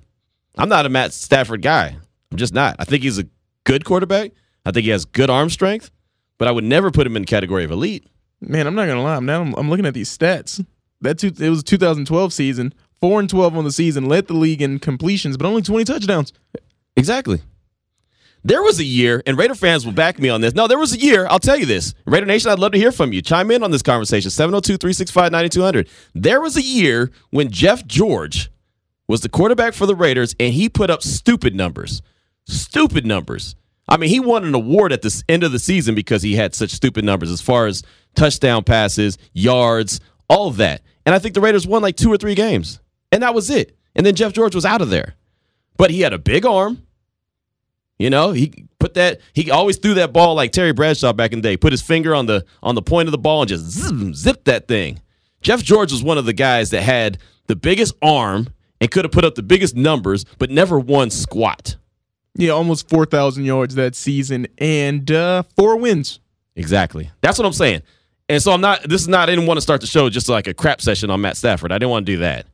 I'm 0.56 0.68
not 0.68 0.86
a 0.86 0.88
Matt 0.88 1.12
Stafford 1.12 1.62
guy. 1.62 1.96
I'm 2.30 2.38
just 2.38 2.54
not. 2.54 2.76
I 2.78 2.84
think 2.84 3.02
he's 3.02 3.18
a 3.18 3.26
good 3.64 3.84
quarterback. 3.84 4.32
I 4.64 4.70
think 4.70 4.84
he 4.84 4.90
has 4.90 5.04
good 5.04 5.30
arm 5.30 5.50
strength, 5.50 5.90
but 6.38 6.48
I 6.48 6.50
would 6.52 6.64
never 6.64 6.90
put 6.90 7.06
him 7.06 7.16
in 7.16 7.22
the 7.22 7.26
category 7.26 7.64
of 7.64 7.70
elite. 7.70 8.06
Man, 8.40 8.66
I'm 8.66 8.74
not 8.74 8.86
gonna 8.86 9.02
lie. 9.02 9.18
Now 9.20 9.40
I'm, 9.40 9.54
I'm 9.54 9.70
looking 9.70 9.86
at 9.86 9.94
these 9.94 10.16
stats. 10.16 10.64
That 11.00 11.18
two, 11.18 11.32
it 11.38 11.50
was 11.50 11.62
2012 11.62 12.32
season, 12.32 12.72
four 13.00 13.20
and 13.20 13.28
12 13.28 13.56
on 13.56 13.64
the 13.64 13.72
season, 13.72 14.06
led 14.06 14.26
the 14.26 14.34
league 14.34 14.62
in 14.62 14.78
completions, 14.78 15.36
but 15.36 15.46
only 15.46 15.62
20 15.62 15.84
touchdowns. 15.84 16.32
Exactly. 16.96 17.40
There 18.46 18.62
was 18.62 18.78
a 18.78 18.84
year, 18.84 19.22
and 19.24 19.38
Raider 19.38 19.54
fans 19.54 19.86
will 19.86 19.94
back 19.94 20.18
me 20.18 20.28
on 20.28 20.42
this. 20.42 20.52
No, 20.54 20.68
there 20.68 20.78
was 20.78 20.92
a 20.92 20.98
year, 20.98 21.26
I'll 21.28 21.38
tell 21.38 21.56
you 21.58 21.64
this. 21.64 21.94
Raider 22.06 22.26
Nation, 22.26 22.50
I'd 22.50 22.58
love 22.58 22.72
to 22.72 22.78
hear 22.78 22.92
from 22.92 23.12
you. 23.14 23.22
Chime 23.22 23.50
in 23.50 23.62
on 23.62 23.70
this 23.70 23.80
conversation 23.82 24.30
702 24.30 24.76
365 24.76 25.32
9200. 25.32 25.88
There 26.14 26.42
was 26.42 26.56
a 26.58 26.62
year 26.62 27.10
when 27.30 27.50
Jeff 27.50 27.86
George 27.86 28.50
was 29.08 29.22
the 29.22 29.30
quarterback 29.30 29.72
for 29.72 29.86
the 29.86 29.94
Raiders, 29.94 30.36
and 30.38 30.52
he 30.52 30.68
put 30.68 30.90
up 30.90 31.02
stupid 31.02 31.54
numbers. 31.54 32.02
Stupid 32.44 33.06
numbers. 33.06 33.56
I 33.88 33.96
mean, 33.96 34.10
he 34.10 34.20
won 34.20 34.44
an 34.44 34.54
award 34.54 34.92
at 34.92 35.00
the 35.00 35.22
end 35.26 35.42
of 35.42 35.52
the 35.52 35.58
season 35.58 35.94
because 35.94 36.22
he 36.22 36.36
had 36.36 36.54
such 36.54 36.70
stupid 36.70 37.04
numbers 37.04 37.30
as 37.30 37.40
far 37.40 37.66
as 37.66 37.82
touchdown 38.14 38.62
passes, 38.64 39.16
yards, 39.32 40.00
all 40.28 40.48
of 40.48 40.56
that. 40.58 40.82
And 41.06 41.14
I 41.14 41.18
think 41.18 41.34
the 41.34 41.40
Raiders 41.40 41.66
won 41.66 41.80
like 41.80 41.96
two 41.96 42.12
or 42.12 42.18
three 42.18 42.34
games, 42.34 42.80
and 43.10 43.22
that 43.22 43.34
was 43.34 43.48
it. 43.48 43.76
And 43.94 44.04
then 44.04 44.14
Jeff 44.14 44.34
George 44.34 44.54
was 44.54 44.64
out 44.66 44.82
of 44.82 44.90
there. 44.90 45.14
But 45.76 45.90
he 45.90 46.00
had 46.02 46.12
a 46.12 46.18
big 46.18 46.44
arm. 46.44 46.83
You 47.98 48.10
know, 48.10 48.32
he 48.32 48.66
put 48.78 48.94
that. 48.94 49.20
He 49.32 49.50
always 49.50 49.78
threw 49.78 49.94
that 49.94 50.12
ball 50.12 50.34
like 50.34 50.52
Terry 50.52 50.72
Bradshaw 50.72 51.12
back 51.12 51.32
in 51.32 51.40
the 51.40 51.48
day. 51.48 51.56
Put 51.56 51.72
his 51.72 51.82
finger 51.82 52.14
on 52.14 52.26
the 52.26 52.44
on 52.62 52.74
the 52.74 52.82
point 52.82 53.08
of 53.08 53.12
the 53.12 53.18
ball 53.18 53.42
and 53.42 53.48
just 53.48 53.64
zip, 53.66 54.14
zip 54.14 54.44
that 54.44 54.66
thing. 54.68 55.00
Jeff 55.42 55.62
George 55.62 55.92
was 55.92 56.02
one 56.02 56.18
of 56.18 56.24
the 56.24 56.32
guys 56.32 56.70
that 56.70 56.82
had 56.82 57.18
the 57.46 57.54
biggest 57.56 57.94
arm 58.02 58.48
and 58.80 58.90
could 58.90 59.04
have 59.04 59.12
put 59.12 59.24
up 59.24 59.34
the 59.34 59.42
biggest 59.42 59.76
numbers, 59.76 60.24
but 60.38 60.50
never 60.50 60.78
won 60.78 61.10
squat. 61.10 61.76
Yeah, 62.36 62.50
almost 62.50 62.88
4,000 62.88 63.44
yards 63.44 63.76
that 63.76 63.94
season 63.94 64.48
and 64.58 65.08
uh, 65.10 65.44
four 65.56 65.76
wins. 65.76 66.18
Exactly. 66.56 67.10
That's 67.20 67.38
what 67.38 67.46
I'm 67.46 67.52
saying. 67.52 67.82
And 68.28 68.42
so 68.42 68.52
I'm 68.52 68.60
not. 68.60 68.82
This 68.88 69.02
is 69.02 69.08
not. 69.08 69.28
I 69.28 69.32
didn't 69.32 69.46
want 69.46 69.58
to 69.58 69.60
start 69.60 69.80
the 69.80 69.86
show 69.86 70.08
just 70.08 70.28
like 70.28 70.46
a 70.46 70.54
crap 70.54 70.80
session 70.80 71.10
on 71.10 71.20
Matt 71.20 71.36
Stafford. 71.36 71.70
I 71.72 71.78
didn't 71.78 71.90
want 71.90 72.06
to 72.06 72.12
do 72.12 72.18
that. 72.18 72.46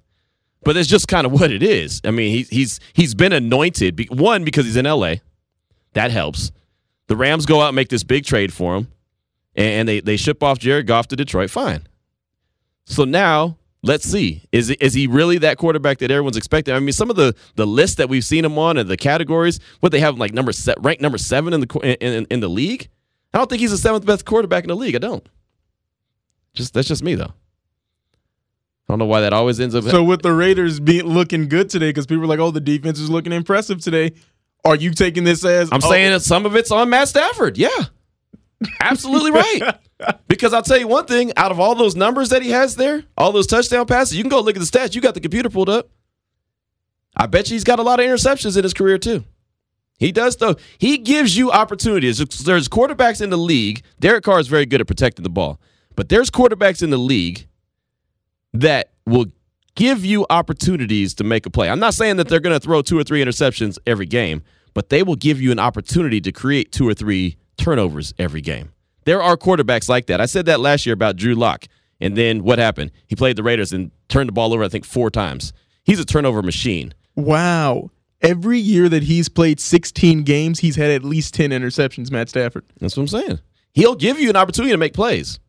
But 0.63 0.77
it's 0.77 0.89
just 0.89 1.09
kind 1.09 1.27
of 1.27 1.33
what 1.33 1.51
it 1.51 1.63
is. 1.63 2.01
I 2.05 2.11
mean, 2.11 2.35
he's 2.35 2.49
he's 2.49 2.81
he's 2.93 3.15
been 3.15 3.33
anointed. 3.33 4.11
One 4.11 4.45
because 4.45 4.67
he's 4.67 4.77
in 4.77 4.85
L.A. 4.85 5.23
That 5.95 6.11
helps. 6.11 6.53
The 7.09 7.17
Rams 7.17 7.47
go 7.47 7.61
out 7.61 7.69
and 7.69 7.77
make 7.77 7.89
this 7.89 8.05
big 8.05 8.25
trade 8.25 8.53
for 8.53 8.77
him, 8.77 8.89
and 9.57 9.89
they 9.89 10.01
they 10.01 10.17
ship 10.17 10.43
off 10.43 10.59
Jared 10.59 10.87
Goff 10.87 11.09
to 11.09 11.17
Detroit. 11.17 11.51
Fine. 11.51 11.87
So 12.85 13.05
now 13.05 13.57
let's 13.83 14.05
see 14.05 14.43
is 14.53 14.71
is 14.71 14.95
he 14.95 15.07
really 15.07 15.39
that 15.39 15.59
quarterback 15.59 15.99
that 15.99 16.11
everyone's 16.11 16.37
expecting? 16.37 16.75
I 16.75 16.81
mean, 16.81 16.93
some 16.93 17.11
of 17.11 17.17
the 17.17 17.35
the 17.57 17.67
lists 17.67 17.97
that 17.97 18.09
we've 18.09 18.25
seen 18.25 18.45
him 18.45 18.59
on 18.59 18.77
and 18.77 18.89
the 18.89 18.97
categories, 18.97 19.59
what 19.81 19.93
they 19.93 20.01
have 20.01 20.19
like 20.19 20.33
number 20.33 20.53
set, 20.53 20.77
ranked 20.81 21.03
number 21.03 21.19
seven 21.19 21.53
in 21.53 21.61
the 21.61 21.79
in, 21.83 22.13
in, 22.13 22.27
in 22.31 22.41
the 22.41 22.49
league. 22.49 22.89
I 23.33 23.39
don't 23.39 23.49
think 23.49 23.61
he's 23.61 23.71
the 23.71 23.79
seventh 23.79 24.05
best 24.07 24.25
quarterback 24.25 24.65
in 24.65 24.69
the 24.69 24.77
league. 24.77 24.95
I 24.97 24.99
don't. 24.99 25.29
Just 26.53 26.75
that's 26.75 26.89
just 26.89 27.03
me 27.03 27.15
though. 27.15 27.33
I 28.89 28.93
don't 28.93 28.99
know 28.99 29.07
why 29.07 29.21
that 29.21 29.33
always 29.33 29.61
ends 29.61 29.77
up. 29.77 29.85
So 29.85 30.03
with 30.03 30.23
the 30.23 30.33
Raiders 30.33 30.81
being 30.81 31.05
looking 31.07 31.49
good 31.49 31.71
today, 31.71 31.91
because 31.91 32.07
people 32.07 32.25
are 32.25 32.27
like, 32.27 32.41
"Oh, 32.41 32.51
the 32.51 32.61
defense 32.61 32.99
is 32.99 33.09
looking 33.09 33.33
impressive 33.33 33.81
today." 33.81 34.15
Are 34.65 34.77
you 34.77 34.93
taking 34.93 35.25
this 35.25 35.45
as? 35.45 35.71
I'm 35.73 35.81
oh, 35.83 35.91
saying 35.91 36.13
that 36.13 36.21
some 36.21 36.47
of 36.47 36.57
it's 36.57 36.71
on 36.71 36.91
Matt 36.91 37.09
Stafford. 37.09 37.57
Yeah, 37.57 37.69
absolutely 38.81 39.33
right. 39.33 39.79
Because 40.29 40.55
I'll 40.55 40.63
tell 40.63 40.79
you 40.79 40.89
one 40.89 41.05
thing: 41.05 41.31
out 41.37 41.51
of 41.51 41.61
all 41.61 41.75
those 41.75 41.95
numbers 41.95 42.31
that 42.31 42.41
he 42.41 42.53
has 42.53 42.75
there, 42.75 43.05
all 43.19 43.33
those 43.33 43.47
touchdown 43.47 43.85
passes, 43.85 44.17
you 44.17 44.23
can 44.23 44.31
go 44.31 44.41
look 44.41 44.57
at 44.57 44.61
the 44.61 44.67
stats. 44.67 44.95
You 44.95 45.03
got 45.03 45.13
the 45.13 45.21
computer 45.21 45.51
pulled 45.51 45.69
up. 45.69 45.91
I 47.15 47.27
bet 47.27 47.51
you 47.51 47.55
he's 47.55 47.65
got 47.65 47.79
a 47.79 47.83
lot 47.83 48.01
of 48.01 48.07
interceptions 48.07 48.57
in 48.57 48.63
his 48.63 48.73
career 48.73 48.97
too. 48.97 49.25
He 49.99 50.13
does 50.13 50.37
though. 50.37 50.57
He 50.79 50.97
gives 50.97 51.37
you 51.37 51.53
opportunities. 51.53 52.17
There's 52.43 52.67
quarterbacks 52.67 53.21
in 53.21 53.29
the 53.29 53.37
league. 53.37 53.83
Derek 53.99 54.25
Carr 54.25 54.41
is 54.41 54.49
very 54.49 54.65
good 54.65 54.81
at 54.81 54.87
protecting 54.87 55.23
the 55.23 55.29
ball, 55.29 55.61
but 55.97 56.09
there's 56.09 56.31
quarterbacks 56.31 56.83
in 56.83 56.89
the 56.89 56.97
league 56.97 57.47
that 58.55 58.93
will 59.05 59.27
give 59.81 60.05
you 60.05 60.27
opportunities 60.29 61.15
to 61.15 61.25
make 61.25 61.47
a 61.47 61.51
play. 61.51 61.71
I'm 61.71 61.79
not 61.79 61.95
saying 61.95 62.19
that 62.19 62.29
they're 62.29 62.39
going 62.39 62.55
to 62.55 62.61
throw 62.61 62.83
two 62.83 62.99
or 62.99 63.03
three 63.03 63.25
interceptions 63.25 63.79
every 63.87 64.05
game, 64.05 64.43
but 64.75 64.91
they 64.91 65.03
will 65.03 65.17
give 65.17 65.41
you 65.41 65.53
an 65.53 65.59
opportunity 65.59 66.21
to 66.21 66.31
create 66.33 66.71
two 66.71 66.87
or 66.87 66.93
three 66.93 67.39
turnovers 67.57 68.13
every 68.19 68.43
game. 68.43 68.73
There 69.07 69.23
are 69.23 69.39
quarterbacks 69.39 69.89
like 69.89 70.05
that. 70.09 70.21
I 70.21 70.27
said 70.27 70.45
that 70.45 70.61
last 70.61 70.85
year 70.85 70.93
about 70.93 71.17
Drew 71.17 71.35
Lock. 71.35 71.65
And 71.99 72.15
then 72.15 72.45
what 72.45 72.59
happened? 72.59 72.91
He 73.07 73.17
played 73.17 73.37
the 73.37 73.43
Raiders 73.43 73.73
and 73.73 73.91
turned 74.09 74.29
the 74.29 74.33
ball 74.33 74.53
over, 74.53 74.63
I 74.63 74.69
think, 74.69 74.85
four 74.85 75.09
times. 75.09 75.55
He's 75.85 75.99
a 75.99 76.05
turnover 76.05 76.43
machine. 76.43 76.93
Wow. 77.17 77.91
Every 78.21 78.59
year 78.59 78.87
that 78.91 79.05
he's 79.05 79.31
played 79.31 79.61
16 79.61 80.25
games, 80.25 80.61
he's 80.61 80.77
had 80.77 80.91
at 80.91 81.05
least 81.05 81.33
10 81.33 81.53
interceptions, 81.53 82.11
Matt 82.11 82.29
Stafford. 82.29 82.67
That's 82.81 82.99
what 82.99 83.05
I'm 83.05 83.09
saying. 83.09 83.41
He'll 83.73 83.95
give 83.95 84.21
you 84.21 84.29
an 84.29 84.37
opportunity 84.37 84.73
to 84.73 84.79
make 84.79 84.93
plays. 84.93 85.41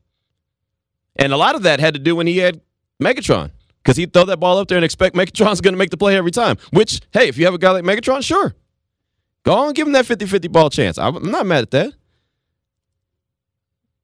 And 1.18 1.34
a 1.34 1.38
lot 1.38 1.56
of 1.56 1.64
that 1.64 1.82
had 1.82 1.96
to 1.96 2.00
do 2.00 2.16
when 2.16 2.28
he 2.28 2.38
had 2.38 2.62
Megatron. 3.04 3.52
Because 3.84 3.98
he'd 3.98 4.14
throw 4.14 4.26
that 4.26 4.38
ball 4.38 4.58
up 4.60 4.68
there 4.68 4.78
and 4.78 4.86
expect 4.86 5.16
Megatron's 5.16 5.62
going 5.62 5.74
to 5.74 5.78
make 5.78 5.90
the 5.90 5.98
play 5.98 6.16
every 6.16 6.32
time. 6.32 6.58
Which, 6.72 7.02
hey, 7.12 7.28
if 7.28 7.38
you 7.38 7.46
have 7.46 7.54
a 7.54 7.58
guy 7.58 7.72
like 7.72 7.84
Megatron, 7.84 8.24
sure. 8.24 8.54
Go 9.44 9.54
on, 9.54 9.74
give 9.74 9.88
him 9.88 9.94
that 9.94 10.06
50 10.06 10.26
50 10.28 10.48
ball 10.50 10.70
chance. 10.70 10.98
I'm 10.98 11.32
not 11.32 11.46
mad 11.46 11.64
at 11.64 11.72
that. 11.72 11.94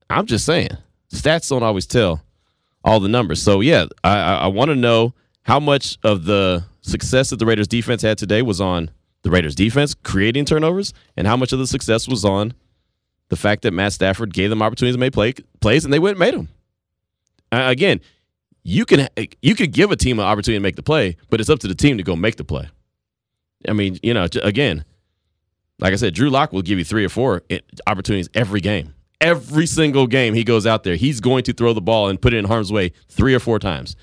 I'm 0.10 0.26
just 0.26 0.46
saying, 0.46 0.70
stats 1.14 1.50
don't 1.50 1.64
always 1.64 1.86
tell 1.86 2.24
all 2.84 3.00
the 3.00 3.10
numbers. 3.10 3.42
So, 3.42 3.60
yeah, 3.62 3.86
I, 4.04 4.18
I, 4.20 4.48
want 4.48 4.70
to 4.70 4.76
know 4.76 5.14
how 5.44 5.60
much 5.60 5.98
of 6.04 6.24
the 6.24 6.64
success 6.82 7.30
that 7.30 7.40
the 7.40 7.46
Raiders 7.46 7.68
defense 7.68 8.02
had 8.02 8.18
today 8.18 8.42
was 8.42 8.62
on 8.62 8.90
the 9.24 9.30
Raiders 9.30 9.56
defense 9.56 9.94
creating 9.94 10.46
turnovers, 10.46 10.94
and 11.18 11.28
how 11.28 11.36
much 11.36 11.52
of 11.52 11.60
the 11.60 11.68
success 11.68 12.08
was 12.08 12.24
on 12.24 12.54
the 13.30 13.36
fact 13.36 13.64
that 13.64 13.72
Matt 13.72 13.94
Stafford 13.94 14.34
gave 14.34 14.50
them 14.50 14.62
opportunities 14.62 14.96
to 14.96 15.00
make 15.00 15.14
play, 15.14 15.34
plays 15.60 15.84
and 15.84 15.94
they 15.94 16.00
went 16.00 16.14
and 16.14 16.20
made 16.20 16.34
them. 16.34 16.48
Uh, 17.52 17.66
again, 17.68 18.00
you 18.68 18.86
can 18.86 19.08
you 19.42 19.56
could 19.56 19.72
give 19.72 19.92
a 19.92 19.96
team 19.96 20.20
an 20.20 20.26
opportunity 20.26 20.60
to 20.60 20.64
make 20.64 20.76
the 20.76 20.84
play, 20.84 21.16
but 21.30 21.40
it's 21.40 21.50
up 21.50 21.60
to 21.60 21.70
the 21.70 21.74
team 21.74 21.96
to 21.98 22.04
go 22.04 22.18
make 22.18 22.36
the 22.36 22.44
play. 22.44 22.68
I 23.66 23.72
mean, 23.72 23.98
you 24.04 24.14
know, 24.14 24.28
again, 24.44 24.84
like 25.80 25.94
I 25.94 25.96
said, 25.96 26.14
Drew 26.14 26.30
Lock 26.30 26.52
will 26.52 26.62
give 26.62 26.78
you 26.78 26.84
three 26.84 27.06
or 27.06 27.10
four 27.10 27.44
eh, 27.50 27.60
opportunities 27.88 28.28
every 28.34 28.60
game. 28.60 28.94
Every 29.22 29.68
single 29.68 30.06
game 30.06 30.34
he 30.34 30.44
goes 30.44 30.68
out 30.68 30.84
there, 30.84 30.98
he's 30.98 31.22
going 31.22 31.46
to 31.46 31.54
throw 31.54 31.72
the 31.72 31.82
ball 31.82 32.10
and 32.10 32.22
put 32.22 32.34
it 32.34 32.38
in 32.38 32.46
harm's 32.46 32.70
way 32.70 32.92
three 33.08 33.34
or 33.34 33.40
four 33.40 33.58
times. 33.58 33.96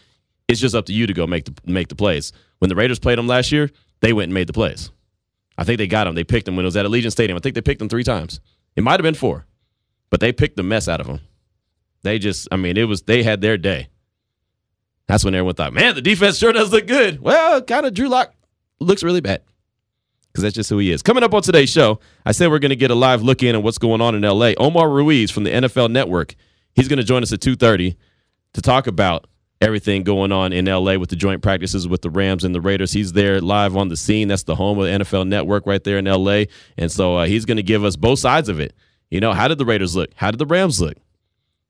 It's 0.49 0.61
just 0.61 0.75
up 0.75 0.87
to 0.87 0.95
you 0.95 1.07
to 1.07 1.13
go 1.13 1.27
make 1.27 1.45
the 1.45 1.53
make 1.67 1.89
the 1.89 1.95
plays. 1.95 2.33
When 2.59 2.71
the 2.71 2.75
Raiders 2.75 2.99
played 2.99 3.19
him 3.19 3.27
last 3.27 3.53
year, 3.53 3.71
they 4.01 4.15
went 4.15 4.29
and 4.29 4.35
made 4.35 4.47
the 4.47 4.55
plays. 4.55 4.91
I 5.59 5.65
think 5.65 5.77
they 5.77 5.87
got 5.87 6.07
him. 6.07 6.15
They 6.15 6.25
picked 6.25 6.49
him 6.49 6.57
when 6.57 6.65
it 6.65 6.69
was 6.69 6.77
at 6.79 6.87
Allegiant 6.87 7.13
Stadium. 7.13 7.37
I 7.37 7.41
think 7.41 7.55
they 7.55 7.61
picked 7.61 7.83
him 7.83 7.91
three 7.91 8.03
times. 8.03 8.41
It 8.77 8.83
might 8.83 8.93
have 8.93 9.03
been 9.03 9.13
four, 9.13 9.45
but 10.09 10.21
they 10.21 10.33
picked 10.33 10.57
the 10.57 10.63
mess 10.63 10.89
out 10.89 11.03
of 11.03 11.07
him. 11.07 11.21
They 12.03 12.19
just, 12.19 12.49
I 12.51 12.57
mean, 12.57 12.79
it 12.79 12.85
was 12.85 13.03
they 13.03 13.23
had 13.23 13.43
their 13.43 13.59
day. 13.59 13.89
That's 15.07 15.25
when 15.25 15.35
everyone 15.35 15.55
thought, 15.55 15.73
man, 15.73 15.95
the 15.95 16.03
defense 16.03 16.39
sure 16.39 16.53
does 16.53 16.73
look 16.73 16.87
good. 16.87 17.21
Well, 17.21 17.61
kind 17.63 17.87
of 17.87 17.95
Drew 17.95 18.09
Lock 18.09 18.35
looks 18.81 19.03
really 19.03 19.21
bad 19.21 19.43
because 20.33 20.43
that's 20.43 20.55
just 20.55 20.71
who 20.71 20.79
he 20.79 20.91
is. 20.91 21.03
Coming 21.03 21.23
up 21.23 21.35
on 21.35 21.43
today's 21.43 21.71
show, 21.71 22.01
I 22.25 22.33
said 22.33 22.51
we're 22.51 22.59
going 22.59 22.71
to 22.71 22.77
get 22.77 22.91
a 22.91 22.95
live 22.95 23.23
look 23.23 23.43
in 23.43 23.55
on 23.55 23.63
what's 23.63 23.79
going 23.79 24.01
on 24.01 24.15
in 24.15 24.25
L.A. 24.25 24.55
Omar 24.57 24.89
Ruiz 24.89 25.31
from 25.31 25.45
the 25.45 25.51
NFL 25.51 25.91
Network, 25.91 26.35
he's 26.75 26.89
going 26.89 26.99
to 26.99 27.05
join 27.05 27.23
us 27.23 27.33
at 27.33 27.41
2.30 27.41 27.97
to 28.55 28.63
talk 28.63 28.87
about 28.87 29.27
everything 29.61 30.03
going 30.03 30.33
on 30.33 30.53
in 30.53 30.67
LA 30.67 30.97
with 30.97 31.09
the 31.09 31.17
joint 31.17 31.43
practices 31.43 31.89
with 31.89 32.03
the 32.03 32.11
Rams 32.11 32.45
and 32.45 32.55
the 32.55 32.61
Raiders. 32.61 32.93
He's 32.93 33.13
there 33.13 33.41
live 33.41 33.77
on 33.77 33.89
the 33.89 33.97
scene. 33.97 34.29
That's 34.29 34.43
the 34.43 34.55
home 34.57 34.79
of 34.79 34.85
the 34.87 35.05
NFL 35.05 35.29
Network 35.29 35.67
right 35.67 35.83
there 35.83 35.99
in 35.99 36.05
LA. 36.05 36.45
And 36.77 36.91
so 36.91 37.17
uh, 37.17 37.27
he's 37.27 37.45
going 37.45 37.57
to 37.57 37.63
give 37.63 37.85
us 37.85 37.97
both 37.97 38.19
sides 38.19 38.49
of 38.49 38.61
it. 38.61 38.75
You 39.11 39.21
know, 39.21 39.33
how 39.33 39.49
did 39.49 39.59
the 39.59 39.65
Raiders 39.65 39.95
look? 39.97 40.11
How 40.17 40.31
did 40.31 40.39
the 40.39 40.47
Rams 40.47 40.81
look? 40.81 40.97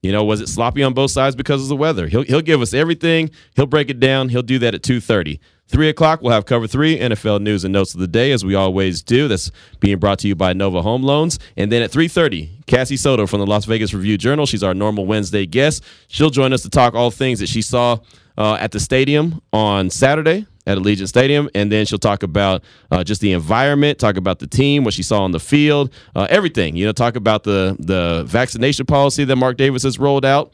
You 0.05 0.13
know, 0.13 0.23
was 0.23 0.43
it 0.43 0.51
sloppy 0.51 0.83
on 0.83 0.93
both 0.93 1.13
sides 1.13 1.35
because 1.35 1.63
of 1.63 1.69
the 1.69 1.77
weather? 1.77 2.07
He'll 2.09 2.25
he'll 2.25 2.43
give 2.43 2.61
us 2.61 2.75
everything. 2.75 3.31
He'll 3.57 3.65
break 3.65 3.89
it 3.89 4.01
down. 4.01 4.29
He'll 4.29 4.43
do 4.43 4.59
that 4.59 4.75
at 4.75 4.83
two 4.83 5.01
thirty. 5.01 5.41
Three 5.67 5.89
o'clock, 5.89 6.21
we'll 6.21 6.35
have 6.35 6.45
cover 6.45 6.67
three 6.67 6.99
NFL 6.99 7.41
news 7.41 7.65
and 7.65 7.73
notes 7.73 7.95
of 7.95 8.01
the 8.01 8.07
day, 8.07 8.31
as 8.33 8.45
we 8.45 8.55
always 8.55 9.01
do. 9.03 9.29
That's 9.29 9.51
being 9.81 9.99
brought 9.99 10.19
to 10.19 10.29
you 10.29 10.35
by 10.35 10.53
Nova 10.53 10.83
Home 10.83 11.03
Loans. 11.03 11.39
And 11.57 11.73
then 11.73 11.81
at 11.81 11.91
three 11.91 12.09
thirty, 12.09 12.51
Cassie 12.67 12.99
Soto 12.99 13.27
from 13.27 13.41
the 13.41 13.47
Las 13.47 13.65
Vegas 13.65 13.95
Review 13.95 14.19
Journal. 14.19 14.45
She's 14.45 14.63
our 14.63 14.75
normal 14.75 15.07
Wednesday 15.07 15.47
guest. 15.47 15.83
She'll 16.09 16.29
join 16.29 16.53
us 16.53 16.61
to 16.65 16.69
talk 16.69 16.93
all 16.93 17.11
things 17.11 17.39
that 17.39 17.49
she 17.49 17.63
saw 17.63 17.97
uh, 18.37 18.59
at 18.61 18.73
the 18.73 18.81
stadium 18.81 19.41
on 19.55 19.89
Saturday 19.89 20.47
at 20.67 20.79
Allegiant 20.79 21.09
Stadium, 21.09 21.49
and 21.55 21.71
then 21.71 21.87
she'll 21.87 21.99
talk 21.99 22.23
about 22.23 22.65
uh, 22.91 23.05
just 23.05 23.21
the 23.21 23.33
environment, 23.33 23.99
talk 23.99 24.17
about 24.17 24.39
the 24.39 24.47
team, 24.47 24.85
what 24.85 24.95
she 24.95 25.03
saw 25.03 25.23
on 25.23 25.31
the 25.33 25.41
field, 25.41 25.93
uh, 26.15 26.27
everything. 26.31 26.77
You 26.77 26.87
know, 26.87 26.93
talk 26.93 27.17
about 27.17 27.43
the 27.45 27.77
the 27.79 28.25
vaccination 28.27 28.87
policy 28.87 29.25
that 29.25 29.37
Mark 29.37 29.57
Davis 29.57 29.83
has 29.83 29.99
rolled 29.99 30.25
out. 30.25 30.53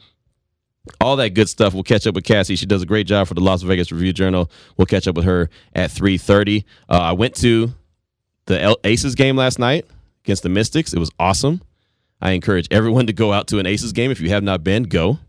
All 0.99 1.15
that 1.17 1.29
good 1.35 1.47
stuff. 1.47 1.73
We'll 1.73 1.83
catch 1.83 2.07
up 2.07 2.15
with 2.15 2.23
Cassie. 2.23 2.55
She 2.55 2.65
does 2.65 2.81
a 2.81 2.87
great 2.87 3.05
job 3.05 3.27
for 3.27 3.35
the 3.35 3.41
Las 3.41 3.61
Vegas 3.61 3.91
Review 3.91 4.13
Journal. 4.13 4.49
We'll 4.77 4.87
catch 4.87 5.07
up 5.07 5.15
with 5.15 5.25
her 5.25 5.49
at 5.73 5.91
three 5.91 6.17
thirty. 6.17 6.65
Uh, 6.89 6.99
I 6.99 7.11
went 7.13 7.35
to 7.35 7.73
the 8.45 8.77
Aces 8.83 9.15
game 9.15 9.35
last 9.35 9.59
night 9.59 9.85
against 10.23 10.43
the 10.43 10.49
Mystics. 10.49 10.93
It 10.93 10.99
was 10.99 11.11
awesome. 11.19 11.61
I 12.19 12.31
encourage 12.31 12.67
everyone 12.71 13.07
to 13.07 13.13
go 13.13 13.31
out 13.31 13.47
to 13.47 13.59
an 13.59 13.65
Aces 13.65 13.93
game. 13.93 14.11
If 14.11 14.21
you 14.21 14.29
have 14.29 14.43
not 14.43 14.63
been, 14.63 14.83
go. 14.83 15.19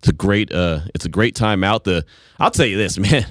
It's 0.00 0.08
a 0.08 0.12
great 0.12 0.52
uh 0.52 0.80
it's 0.94 1.06
a 1.06 1.08
great 1.08 1.34
time 1.34 1.64
out. 1.64 1.84
The 1.84 2.04
I'll 2.38 2.50
tell 2.50 2.66
you 2.66 2.76
this, 2.76 2.98
man. 2.98 3.24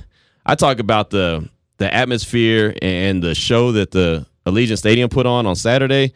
I 0.46 0.56
talk 0.56 0.80
about 0.80 1.10
the 1.10 1.50
the 1.78 1.94
atmosphere 1.94 2.76
and 2.82 3.22
the 3.22 3.36
show 3.36 3.72
that 3.74 3.92
the 3.92 4.26
Allegiant 4.46 4.78
Stadium 4.78 5.10
put 5.10 5.26
on 5.26 5.46
on 5.46 5.56
Saturday. 5.56 6.14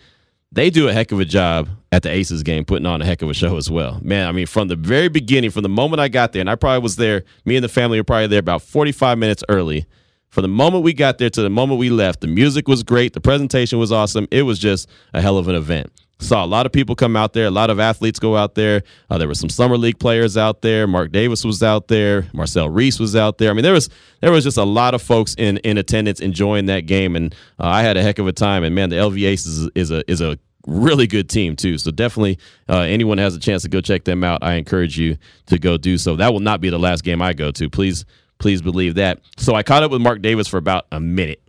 They 0.52 0.70
do 0.70 0.88
a 0.88 0.94
heck 0.94 1.12
of 1.12 1.20
a 1.20 1.26
job 1.26 1.68
at 1.92 2.04
the 2.04 2.10
Aces 2.10 2.44
game, 2.44 2.64
putting 2.64 2.86
on 2.86 3.02
a 3.02 3.06
heck 3.06 3.22
of 3.22 3.30
a 3.30 3.34
show 3.34 3.58
as 3.58 3.70
well. 3.70 4.00
Man, 4.02 4.28
I 4.28 4.32
mean, 4.32 4.46
from 4.46 4.70
the 4.70 4.76
very 4.76 5.10
beginning, 5.10 5.50
from 5.50 5.64
the 5.64 5.70
moment 5.70 6.00
I 6.00 6.08
got 6.08 6.32
there, 6.32 6.40
and 6.40 6.50
I 6.50 6.56
probably 6.56 6.84
was 6.84 6.96
there, 6.96 7.24
me 7.44 7.58
and 7.58 7.64
the 7.64 7.70
family 7.70 8.00
were 8.00 8.04
probably 8.04 8.28
there 8.28 8.40
about 8.40 8.62
45 8.62 9.18
minutes 9.18 9.44
early. 9.50 9.86
From 10.30 10.44
the 10.44 10.50
moment 10.50 10.84
we 10.84 10.94
got 10.94 11.18
there 11.18 11.30
to 11.30 11.42
the 11.42 11.50
moment 11.50 11.80
we 11.80 11.90
left, 11.90 12.22
the 12.22 12.28
music 12.28 12.68
was 12.68 12.84
great, 12.84 13.14
the 13.14 13.22
presentation 13.22 13.80
was 13.80 13.92
awesome. 13.92 14.28
It 14.32 14.44
was 14.44 14.60
just 14.60 14.90
a 15.14 15.22
hell 15.22 15.38
of 15.38 15.48
an 15.48 15.56
event. 15.56 15.92
Saw 16.20 16.44
a 16.44 16.48
lot 16.48 16.66
of 16.66 16.72
people 16.72 16.96
come 16.96 17.16
out 17.16 17.34
there, 17.34 17.46
a 17.46 17.52
lot 17.52 17.70
of 17.70 17.80
athletes 17.80 18.18
go 18.18 18.36
out 18.36 18.56
there. 18.56 18.82
Uh, 19.10 19.20
there 19.20 19.28
were 19.28 19.36
some 19.36 19.50
summer 19.50 19.78
league 19.78 20.00
players 20.00 20.36
out 20.36 20.62
there. 20.62 20.88
Mark 20.88 21.12
Davis 21.12 21.46
was 21.46 21.62
out 21.62 21.88
there. 21.90 22.28
Marcel 22.34 22.70
Reese 22.70 23.00
was 23.00 23.16
out 23.16 23.38
there. 23.38 23.52
I 23.52 23.54
mean, 23.54 23.64
there 23.64 23.74
was 23.74 23.90
there 24.22 24.32
was 24.32 24.44
just 24.44 24.58
a 24.58 24.64
lot 24.64 24.96
of 24.96 25.02
folks 25.02 25.36
in 25.38 25.58
in 25.58 25.78
attendance 25.78 26.20
enjoying 26.20 26.66
that 26.68 26.82
game, 26.82 27.16
and 27.16 27.34
uh, 27.60 27.68
I 27.68 27.84
had 27.84 27.98
a 27.98 28.02
heck 28.02 28.18
of 28.18 28.28
a 28.28 28.32
time. 28.32 28.64
And 28.64 28.74
man, 28.74 28.90
the 28.90 28.96
LV 28.96 29.28
Aces 29.28 29.60
is, 29.60 29.70
is 29.76 29.92
a 29.92 30.12
is 30.12 30.22
a 30.22 30.40
really 30.66 31.08
good 31.08 31.30
team 31.30 31.56
too. 31.56 31.78
So 31.78 31.92
definitely, 31.92 32.40
uh, 32.68 32.80
anyone 32.80 33.18
has 33.20 33.36
a 33.36 33.40
chance 33.40 33.62
to 33.64 33.70
go 33.70 33.80
check 33.80 34.04
them 34.04 34.24
out. 34.24 34.44
I 34.44 34.54
encourage 34.54 34.98
you 34.98 35.18
to 35.48 35.58
go 35.58 35.78
do 35.78 35.98
so. 35.98 36.16
That 36.16 36.34
will 36.34 36.40
not 36.40 36.62
be 36.62 36.70
the 36.70 36.80
last 36.80 37.04
game 37.04 37.22
I 37.22 37.34
go 37.34 37.52
to. 37.52 37.70
Please, 37.70 38.06
please 38.40 38.62
believe 38.62 38.96
that. 38.96 39.22
So 39.38 39.56
I 39.56 39.64
caught 39.64 39.84
up 39.84 39.92
with 39.92 40.02
Mark 40.02 40.22
Davis 40.22 40.48
for 40.48 40.58
about 40.58 40.88
a 40.92 41.00
minute, 41.00 41.42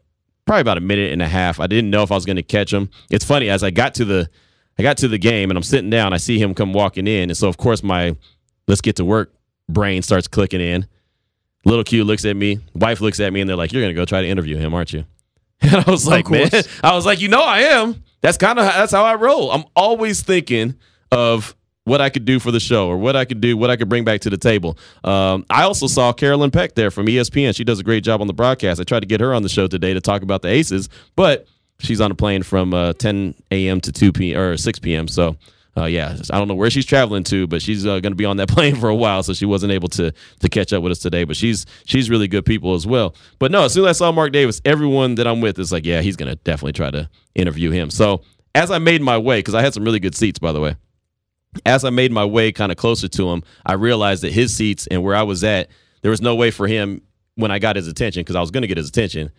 probably 0.47 0.61
about 0.61 0.79
a 0.79 0.83
minute 0.83 1.13
and 1.13 1.21
a 1.21 1.29
half. 1.29 1.59
I 1.59 1.67
didn't 1.67 1.91
know 1.91 2.03
if 2.03 2.13
I 2.13 2.15
was 2.15 2.25
going 2.25 2.37
to 2.37 2.43
catch 2.43 2.73
him. 2.73 2.91
It's 3.11 3.25
funny 3.25 3.49
as 3.49 3.63
I 3.63 3.71
got 3.71 3.95
to 3.95 4.05
the 4.05 4.31
I 4.79 4.83
got 4.83 4.97
to 4.99 5.09
the 5.09 5.19
game 5.19 5.51
and 5.51 5.57
I'm 5.57 5.63
sitting 5.63 5.91
down. 5.91 6.13
I 6.13 6.19
see 6.19 6.39
him 6.41 6.55
come 6.55 6.73
walking 6.73 7.07
in, 7.07 7.31
and 7.31 7.37
so 7.37 7.49
of 7.49 7.57
course 7.57 7.83
my 7.83 8.17
let's 8.67 8.81
get 8.81 8.97
to 8.97 9.05
work 9.05 9.35
brain 9.69 10.03
starts 10.03 10.29
clicking 10.29 10.61
in. 10.61 10.87
Little 11.65 11.85
Q 11.85 12.05
looks 12.05 12.25
at 12.25 12.37
me, 12.37 12.61
wife 12.75 13.01
looks 13.01 13.21
at 13.21 13.33
me, 13.33 13.41
and 13.41 13.49
they're 13.49 13.57
like, 13.57 13.73
"You're 13.73 13.83
gonna 13.83 13.95
go 13.95 14.05
try 14.05 14.23
to 14.23 14.29
interview 14.29 14.57
him, 14.57 14.75
aren't 14.75 14.93
you?" 14.93 15.05
And 15.61 15.75
I 15.75 15.91
was 15.91 16.07
like, 16.07 16.31
"Man," 16.31 16.49
I 16.85 16.95
was 16.95 17.05
like, 17.05 17.21
"You 17.21 17.29
know, 17.29 17.43
I 17.43 17.61
am." 17.61 18.05
That's 18.21 18.39
kind 18.39 18.59
of 18.59 18.65
that's 18.65 18.93
how 18.93 19.05
I 19.05 19.15
roll. 19.15 19.51
I'm 19.51 19.65
always 19.75 20.23
thinking 20.23 20.77
of 21.11 21.55
what 21.85 22.01
I 22.01 22.11
could 22.11 22.25
do 22.25 22.39
for 22.39 22.51
the 22.53 22.61
show 22.61 22.87
or 22.87 22.99
what 22.99 23.17
I 23.17 23.25
could 23.25 23.41
do, 23.41 23.57
what 23.57 23.71
I 23.71 23.77
could 23.77 23.89
bring 23.89 24.05
back 24.05 24.21
to 24.21 24.31
the 24.31 24.37
table. 24.37 24.79
Um, 25.03 25.47
I 25.49 25.63
also 25.63 25.87
saw 25.87 26.13
Carolyn 26.13 26.51
Peck 26.51 26.75
there 26.75 26.91
from 26.91 27.07
ESPN. 27.07 27.57
She 27.57 27.65
does 27.65 27.81
a 27.81 27.83
great 27.83 28.05
job 28.05 28.21
on 28.21 28.27
the 28.27 28.35
broadcast. 28.35 28.81
I 28.81 28.85
tried 28.85 29.01
to 29.01 29.07
get 29.07 29.21
her 29.21 29.33
on 29.33 29.43
the 29.43 29.49
show 29.49 29.67
today 29.67 29.95
to 29.95 30.01
talk 30.01 30.23
about 30.23 30.43
the 30.43 30.49
Aces, 30.49 30.89
but 31.17 31.47
she's 31.81 32.01
on 32.01 32.11
a 32.11 32.15
plane 32.15 32.43
from 32.43 32.75
uh, 32.75 32.93
10 32.95 33.35
a.m. 33.51 33.81
to 33.81 33.93
2 33.93 34.13
p. 34.13 34.35
or 34.35 34.57
6 34.57 34.79
p.m. 34.79 35.09
So. 35.09 35.37
Uh, 35.77 35.85
yeah, 35.85 36.17
I 36.33 36.39
don't 36.39 36.49
know 36.49 36.57
where 36.57 36.71
she's 36.71 36.87
traveling 36.87 37.23
to, 37.25 37.47
but 37.47 37.63
she's 37.63 37.87
uh, 37.87 38.01
going 38.01 38.11
to 38.11 38.17
be 38.17 38.25
on 38.25 38.39
that 38.39 38.49
plane 38.49 38.75
for 38.75 38.89
a 38.89 38.95
while, 38.97 39.23
so 39.23 39.33
she 39.33 39.47
wasn't 39.47 39.71
able 39.71 39.89
to 39.91 40.13
to 40.41 40.49
catch 40.49 40.73
up 40.73 40.83
with 40.83 40.91
us 40.91 40.99
today. 40.99 41.23
But 41.23 41.37
she's 41.37 41.67
she's 41.85 42.11
really 42.11 42.27
good 42.27 42.45
people 42.45 42.75
as 42.75 42.85
well. 42.85 43.15
But 43.39 43.53
no, 43.53 43.67
as 43.67 43.75
soon 43.75 43.85
as 43.85 43.91
I 43.91 43.93
saw 44.07 44.11
Mark 44.11 44.33
Davis, 44.33 44.61
everyone 44.65 45.15
that 45.17 45.29
I'm 45.29 45.41
with 45.41 45.57
is 45.57 45.71
like, 45.71 45.87
yeah, 45.87 46.01
he's 46.01 46.17
going 46.17 46.31
to 46.31 46.35
definitely 46.35 46.73
try 46.73 46.91
to 46.91 47.09
interview 47.37 47.71
him. 47.71 47.91
So 47.91 48.23
as 48.57 48.73
I 48.73 48.79
made 48.79 49.03
my 49.03 49.19
way, 49.19 49.39
because 49.39 49.55
I 49.55 49.63
had 49.63 49.73
some 49.73 49.85
really 49.85 50.01
good 50.01 50.17
seats, 50.17 50.41
by 50.41 50.51
the 50.51 50.61
way, 50.61 50.75
as 51.65 51.85
I 51.85 51.91
made 51.91 52.11
my 52.13 52.25
way 52.25 52.51
kind 52.51 52.73
of 52.73 52.79
closer 52.79 53.07
to 53.07 53.31
him, 53.31 53.43
I 53.65 53.75
realized 53.75 54.25
that 54.25 54.33
his 54.33 54.57
seats 54.57 54.89
and 54.89 55.05
where 55.05 55.15
I 55.15 55.23
was 55.23 55.45
at, 55.45 55.69
there 56.03 56.11
was 56.11 56.21
no 56.21 56.35
way 56.35 56.51
for 56.51 56.67
him 56.67 57.03
when 57.37 57.53
I 57.53 57.61
got 57.61 57.77
his 57.77 57.87
attention, 57.87 58.23
because 58.23 58.35
I 58.37 58.41
was 58.41 58.51
going 58.51 58.63
to 58.63 58.67
get 58.67 58.79
his 58.79 58.89
attention, 58.89 59.31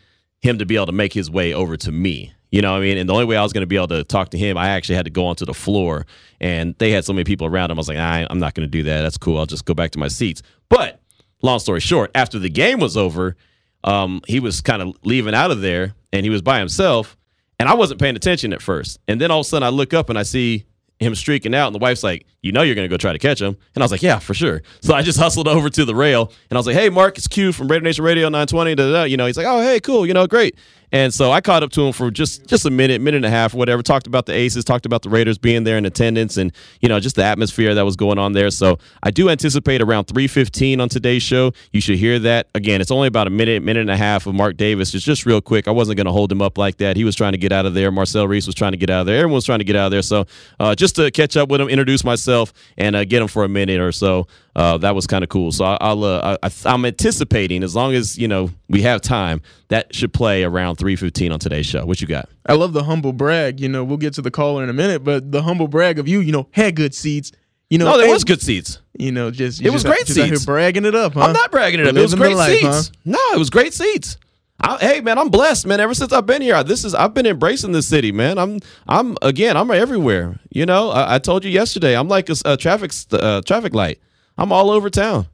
him 0.41 0.57
to 0.59 0.65
be 0.65 0.75
able 0.75 0.87
to 0.87 0.91
make 0.91 1.13
his 1.13 1.29
way 1.29 1.53
over 1.53 1.77
to 1.77 1.91
me. 1.91 2.33
You 2.51 2.61
know 2.61 2.71
what 2.71 2.79
I 2.79 2.81
mean? 2.81 2.97
And 2.97 3.07
the 3.07 3.13
only 3.13 3.25
way 3.25 3.37
I 3.37 3.43
was 3.43 3.53
going 3.53 3.61
to 3.61 3.67
be 3.67 3.75
able 3.75 3.89
to 3.89 4.03
talk 4.03 4.29
to 4.29 4.37
him, 4.37 4.57
I 4.57 4.69
actually 4.69 4.95
had 4.95 5.05
to 5.05 5.11
go 5.11 5.27
onto 5.27 5.45
the 5.45 5.53
floor. 5.53 6.07
And 6.39 6.75
they 6.79 6.91
had 6.91 7.05
so 7.05 7.13
many 7.13 7.23
people 7.23 7.45
around 7.45 7.69
him. 7.69 7.77
I 7.77 7.79
was 7.79 7.87
like, 7.87 7.97
I'm 7.97 8.39
not 8.39 8.55
going 8.55 8.65
to 8.65 8.71
do 8.71 8.83
that. 8.83 9.01
That's 9.01 9.17
cool. 9.17 9.37
I'll 9.37 9.45
just 9.45 9.65
go 9.65 9.73
back 9.73 9.91
to 9.91 9.99
my 9.99 10.07
seats. 10.07 10.41
But 10.67 10.99
long 11.41 11.59
story 11.59 11.79
short, 11.79 12.11
after 12.15 12.39
the 12.39 12.49
game 12.49 12.79
was 12.79 12.97
over, 12.97 13.35
um, 13.83 14.21
he 14.27 14.39
was 14.39 14.61
kind 14.61 14.81
of 14.81 14.95
leaving 15.03 15.35
out 15.35 15.51
of 15.51 15.61
there 15.61 15.93
and 16.11 16.25
he 16.25 16.29
was 16.29 16.41
by 16.41 16.59
himself. 16.59 17.15
And 17.59 17.69
I 17.69 17.75
wasn't 17.75 17.99
paying 17.99 18.15
attention 18.15 18.53
at 18.53 18.61
first. 18.61 18.99
And 19.07 19.19
then 19.21 19.31
all 19.31 19.41
of 19.41 19.45
a 19.45 19.49
sudden 19.49 19.65
I 19.65 19.69
look 19.69 19.93
up 19.93 20.09
and 20.09 20.17
I 20.17 20.23
see 20.23 20.65
him 20.99 21.15
streaking 21.15 21.55
out, 21.55 21.67
and 21.67 21.75
the 21.75 21.79
wife's 21.79 22.03
like, 22.03 22.25
"You 22.41 22.51
know, 22.51 22.61
you're 22.61 22.75
to 22.75 22.87
go 22.87 22.97
try 22.97 23.13
to 23.13 23.19
catch 23.19 23.41
him." 23.41 23.55
And 23.73 23.81
I 23.81 23.85
was 23.85 23.91
like, 23.91 24.03
"Yeah, 24.03 24.19
for 24.19 24.33
sure." 24.33 24.61
So 24.81 24.93
I 24.93 25.01
just 25.01 25.17
hustled 25.25 25.47
over 25.47 25.69
to 25.69 25.85
the 25.85 25.95
rail, 25.95 26.31
and 26.49 26.57
I 26.57 26.59
was 26.59 26.67
like, 26.67 26.75
"Hey, 26.75 26.89
Mark, 26.89 27.17
it's 27.17 27.27
Q 27.27 27.51
from 27.51 27.67
Raider 27.69 27.83
Nation 27.83 28.03
Radio 28.03 28.25
920." 28.27 28.75
Da, 28.75 28.83
da, 28.85 28.91
da. 28.91 29.03
You 29.03 29.17
know, 29.17 29.25
he's 29.25 29.37
like, 29.37 29.47
"Oh, 29.47 29.61
hey, 29.61 29.79
cool. 29.79 30.05
You 30.05 30.13
know, 30.13 30.27
great." 30.27 30.55
And 30.91 31.13
so 31.13 31.31
I 31.31 31.41
caught 31.41 31.63
up 31.63 31.71
to 31.71 31.81
him 31.81 31.93
for 31.93 32.09
just 32.11 32.47
just 32.47 32.65
a 32.65 32.69
minute, 32.69 33.01
minute 33.01 33.17
and 33.17 33.25
a 33.25 33.29
half, 33.29 33.53
whatever. 33.53 33.83
Talked 33.83 34.07
about 34.07 34.25
the 34.25 34.33
Aces, 34.33 34.63
talked 34.63 34.85
about 34.85 35.03
the 35.03 35.09
Raiders 35.09 35.37
being 35.37 35.63
there 35.63 35.77
in 35.77 35.85
attendance, 35.85 36.37
and 36.37 36.51
you 36.81 36.89
know 36.89 36.99
just 36.99 37.15
the 37.15 37.23
atmosphere 37.23 37.75
that 37.75 37.85
was 37.85 37.95
going 37.95 38.17
on 38.17 38.33
there. 38.33 38.49
So 38.49 38.79
I 39.03 39.11
do 39.11 39.29
anticipate 39.29 39.81
around 39.81 40.05
three 40.05 40.27
fifteen 40.27 40.81
on 40.81 40.89
today's 40.89 41.23
show. 41.23 41.51
You 41.71 41.81
should 41.81 41.97
hear 41.97 42.17
that 42.19 42.47
again. 42.55 42.81
It's 42.81 42.91
only 42.91 43.07
about 43.07 43.27
a 43.27 43.29
minute, 43.29 43.61
minute 43.63 43.81
and 43.81 43.91
a 43.91 43.97
half 43.97 44.25
of 44.25 44.33
Mark 44.33 44.57
Davis. 44.57 44.93
It's 44.95 45.05
just 45.05 45.25
real 45.25 45.41
quick. 45.41 45.67
I 45.67 45.71
wasn't 45.71 45.97
going 45.97 46.05
to 46.05 46.11
hold 46.11 46.31
him 46.31 46.41
up 46.41 46.57
like 46.57 46.77
that. 46.77 46.97
He 46.97 47.03
was 47.03 47.15
trying 47.15 47.33
to 47.33 47.37
get 47.37 47.51
out 47.51 47.65
of 47.65 47.73
there. 47.73 47.91
Marcel 47.91 48.27
Reese 48.27 48.47
was 48.47 48.55
trying 48.55 48.71
to 48.71 48.77
get 48.77 48.89
out 48.89 49.01
of 49.01 49.07
there. 49.07 49.17
Everyone 49.17 49.35
was 49.35 49.45
trying 49.45 49.59
to 49.59 49.65
get 49.65 49.75
out 49.75 49.85
of 49.85 49.91
there. 49.91 50.01
So 50.01 50.25
uh, 50.59 50.75
just 50.75 50.95
to 50.95 51.11
catch 51.11 51.37
up 51.37 51.49
with 51.49 51.61
him, 51.61 51.69
introduce 51.69 52.03
myself, 52.03 52.53
and 52.77 52.95
uh, 52.95 53.05
get 53.05 53.21
him 53.21 53.27
for 53.27 53.43
a 53.43 53.49
minute 53.49 53.79
or 53.79 53.91
so. 53.91 54.27
Uh, 54.55 54.77
that 54.79 54.95
was 54.95 55.07
kind 55.07 55.23
of 55.23 55.29
cool. 55.29 55.51
So 55.51 55.65
I, 55.65 55.93
will 55.93 56.03
uh, 56.03 56.37
I, 56.41 56.51
I'm 56.65 56.85
anticipating 56.85 57.63
as 57.63 57.75
long 57.75 57.93
as 57.93 58.17
you 58.17 58.27
know 58.27 58.49
we 58.67 58.81
have 58.81 59.01
time 59.01 59.41
that 59.67 59.93
should 59.93 60.13
play 60.13 60.43
around 60.43 60.77
3:15 60.77 61.31
on 61.31 61.39
today's 61.39 61.65
show. 61.65 61.85
What 61.85 62.01
you 62.01 62.07
got? 62.07 62.29
I 62.45 62.53
love 62.53 62.73
the 62.73 62.83
humble 62.83 63.13
brag. 63.13 63.59
You 63.59 63.69
know, 63.69 63.83
we'll 63.83 63.97
get 63.97 64.13
to 64.15 64.21
the 64.21 64.31
caller 64.31 64.63
in 64.63 64.69
a 64.69 64.73
minute, 64.73 65.03
but 65.03 65.31
the 65.31 65.43
humble 65.43 65.67
brag 65.67 65.99
of 65.99 66.07
you, 66.07 66.19
you 66.19 66.31
know, 66.31 66.47
had 66.51 66.75
good 66.75 66.93
seats. 66.93 67.31
You 67.69 67.77
know, 67.77 67.85
no, 67.85 67.97
there 67.99 68.09
was 68.09 68.23
good 68.23 68.41
seats. 68.41 68.79
You 68.97 69.11
know, 69.11 69.29
just 69.29 69.61
it 69.61 69.69
was 69.69 69.83
just, 69.83 69.85
great 69.85 70.07
just 70.07 70.19
seats. 70.19 70.45
bragging 70.45 70.85
it 70.85 70.95
up, 70.95 71.13
huh? 71.13 71.21
I'm 71.21 71.33
not 71.33 71.51
bragging 71.51 71.79
it 71.79 71.87
up. 71.87 71.95
It 71.95 72.01
was 72.01 72.15
great 72.15 72.35
life, 72.35 72.51
seats. 72.51 72.87
Huh? 72.87 72.93
No, 73.05 73.19
it 73.33 73.37
was 73.37 73.51
great 73.51 73.73
seats. 73.73 74.17
I, 74.61 74.77
hey 74.77 75.01
man, 75.01 75.17
I'm 75.17 75.29
blessed, 75.29 75.67
man. 75.67 75.79
Ever 75.79 75.93
since 75.93 76.11
I've 76.11 76.25
been 76.25 76.41
here, 76.41 76.61
this 76.63 76.83
is 76.83 76.93
I've 76.93 77.13
been 77.13 77.25
embracing 77.25 77.71
this 77.71 77.87
city, 77.87 78.11
man. 78.11 78.37
I'm 78.37 78.59
I'm 78.87 79.15
again, 79.21 79.55
I'm 79.55 79.71
everywhere. 79.71 80.39
You 80.49 80.65
know, 80.65 80.89
I, 80.89 81.15
I 81.15 81.19
told 81.19 81.45
you 81.45 81.51
yesterday, 81.51 81.95
I'm 81.95 82.07
like 82.07 82.29
a, 82.29 82.35
a 82.43 82.57
traffic 82.57 82.91
uh, 83.11 83.41
traffic 83.43 83.73
light. 83.73 83.99
I'm 84.39 84.53
all 84.53 84.71
over 84.71 84.89
town. 84.89 85.27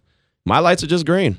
My 0.46 0.58
lights 0.60 0.84
are 0.84 0.88
just 0.88 1.06
green. 1.06 1.38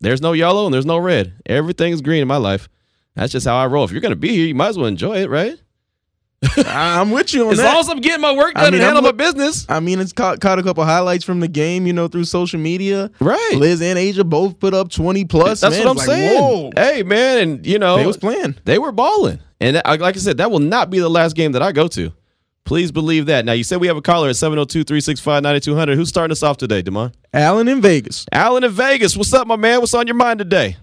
There's 0.00 0.22
no 0.22 0.32
yellow 0.32 0.64
and 0.66 0.72
there's 0.72 0.86
no 0.86 0.96
red. 0.96 1.34
Everything's 1.44 2.00
green 2.00 2.22
in 2.22 2.28
my 2.28 2.36
life. 2.36 2.68
That's 3.16 3.32
just 3.32 3.46
how 3.46 3.56
I 3.56 3.66
roll. 3.66 3.84
If 3.84 3.90
you're 3.90 4.00
gonna 4.00 4.14
be 4.14 4.28
here, 4.28 4.46
you 4.46 4.54
might 4.54 4.68
as 4.68 4.78
well 4.78 4.86
enjoy 4.86 5.22
it, 5.22 5.28
right? 5.28 5.60
I'm 6.66 7.10
with 7.10 7.34
you 7.34 7.46
on 7.46 7.52
as 7.52 7.58
that. 7.58 7.64
long 7.64 7.80
as 7.80 7.88
I'm 7.88 8.00
getting 8.00 8.20
my 8.20 8.32
work 8.32 8.54
done 8.54 8.64
I 8.64 8.70
mean, 8.70 8.74
and 8.74 8.84
handle 8.84 9.02
my 9.02 9.10
business. 9.12 9.66
I 9.68 9.80
mean, 9.80 9.98
it's 10.00 10.12
caught, 10.12 10.40
caught 10.40 10.58
a 10.58 10.62
couple 10.62 10.84
highlights 10.84 11.24
from 11.24 11.40
the 11.40 11.48
game, 11.48 11.86
you 11.86 11.92
know, 11.92 12.08
through 12.08 12.24
social 12.24 12.58
media. 12.58 13.10
Right. 13.20 13.54
Liz 13.56 13.82
and 13.82 13.98
A'ja 13.98 14.26
both 14.26 14.58
put 14.58 14.72
up 14.72 14.90
20 14.90 15.26
plus. 15.26 15.60
That's 15.60 15.76
man. 15.76 15.84
what 15.84 15.90
I'm 15.90 15.96
like, 15.96 16.06
saying. 16.06 16.40
Whoa. 16.40 16.70
Hey, 16.76 17.02
man, 17.02 17.38
and 17.38 17.66
you 17.66 17.78
know 17.78 17.96
they 17.96 18.06
was 18.06 18.16
playing. 18.16 18.56
They 18.64 18.78
were 18.78 18.92
balling, 18.92 19.40
and 19.60 19.76
that, 19.76 19.86
like 20.00 20.16
I 20.16 20.18
said, 20.20 20.38
that 20.38 20.50
will 20.50 20.60
not 20.60 20.88
be 20.88 21.00
the 21.00 21.10
last 21.10 21.34
game 21.34 21.52
that 21.52 21.62
I 21.62 21.72
go 21.72 21.88
to. 21.88 22.12
Please 22.64 22.92
believe 22.92 23.26
that. 23.26 23.44
Now, 23.44 23.52
you 23.52 23.64
said 23.64 23.80
we 23.80 23.88
have 23.88 23.96
a 23.96 24.02
caller 24.02 24.28
at 24.28 24.36
702 24.36 24.84
365 24.84 25.42
9200. 25.42 25.96
Who's 25.96 26.08
starting 26.08 26.32
us 26.32 26.42
off 26.42 26.56
today, 26.56 26.82
Demond? 26.82 27.14
Alan 27.32 27.68
in 27.68 27.80
Vegas. 27.80 28.26
Alan 28.32 28.62
in 28.64 28.70
Vegas. 28.70 29.16
What's 29.16 29.32
up, 29.32 29.46
my 29.46 29.56
man? 29.56 29.80
What's 29.80 29.94
on 29.94 30.06
your 30.06 30.16
mind 30.16 30.38
today? 30.38 30.76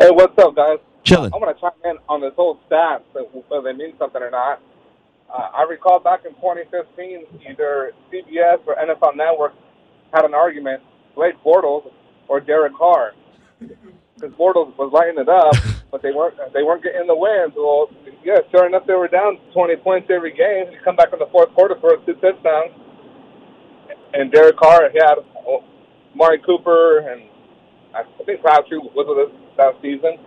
Hey, 0.00 0.10
what's 0.10 0.36
up, 0.38 0.56
guys? 0.56 0.78
Chilling. 1.04 1.32
I 1.32 1.36
want 1.36 1.56
to 1.56 1.60
chime 1.60 1.70
in 1.84 1.98
on 2.08 2.20
this 2.20 2.32
whole 2.34 2.58
stats, 2.68 3.02
whether 3.48 3.62
they 3.62 3.76
mean 3.76 3.94
something 3.98 4.20
or 4.20 4.30
not. 4.30 4.60
Uh, 5.32 5.48
I 5.54 5.62
recall 5.62 6.00
back 6.00 6.24
in 6.24 6.32
2015, 6.34 7.26
either 7.48 7.92
CBS 8.12 8.58
or 8.66 8.74
NFL 8.76 9.16
Network 9.16 9.54
had 10.12 10.24
an 10.24 10.34
argument: 10.34 10.82
Blake 11.14 11.34
Bortles 11.44 11.90
or 12.28 12.40
Derek 12.40 12.74
Carr, 12.76 13.12
because 13.60 14.32
Bortles 14.32 14.76
was 14.76 14.90
lighting 14.92 15.18
it 15.18 15.28
up, 15.28 15.54
but 15.90 16.02
they 16.02 16.12
weren't 16.12 16.34
they 16.52 16.62
weren't 16.62 16.82
getting 16.82 17.06
the 17.06 17.16
wins. 17.16 17.52
Well, 17.56 17.90
yeah, 18.24 18.38
sure 18.50 18.66
enough, 18.66 18.86
they 18.86 18.94
were 18.94 19.08
down 19.08 19.38
20 19.52 19.76
points 19.76 20.08
every 20.10 20.32
game. 20.32 20.72
You 20.72 20.78
come 20.84 20.96
back 20.96 21.12
in 21.12 21.18
the 21.18 21.28
fourth 21.32 21.52
quarter 21.54 21.76
for 21.80 21.96
two 22.04 22.14
touchdowns, 22.14 22.72
and 24.14 24.30
Derek 24.32 24.56
Carr 24.56 24.90
had 24.90 25.14
Mari 26.14 26.40
Cooper 26.44 26.98
and 27.08 27.22
I 27.94 28.02
think 28.24 28.40
Crabtree 28.42 28.78
was 28.78 28.92
with 28.94 29.28
us 29.28 29.40
that 29.56 29.74
season. 29.82 30.18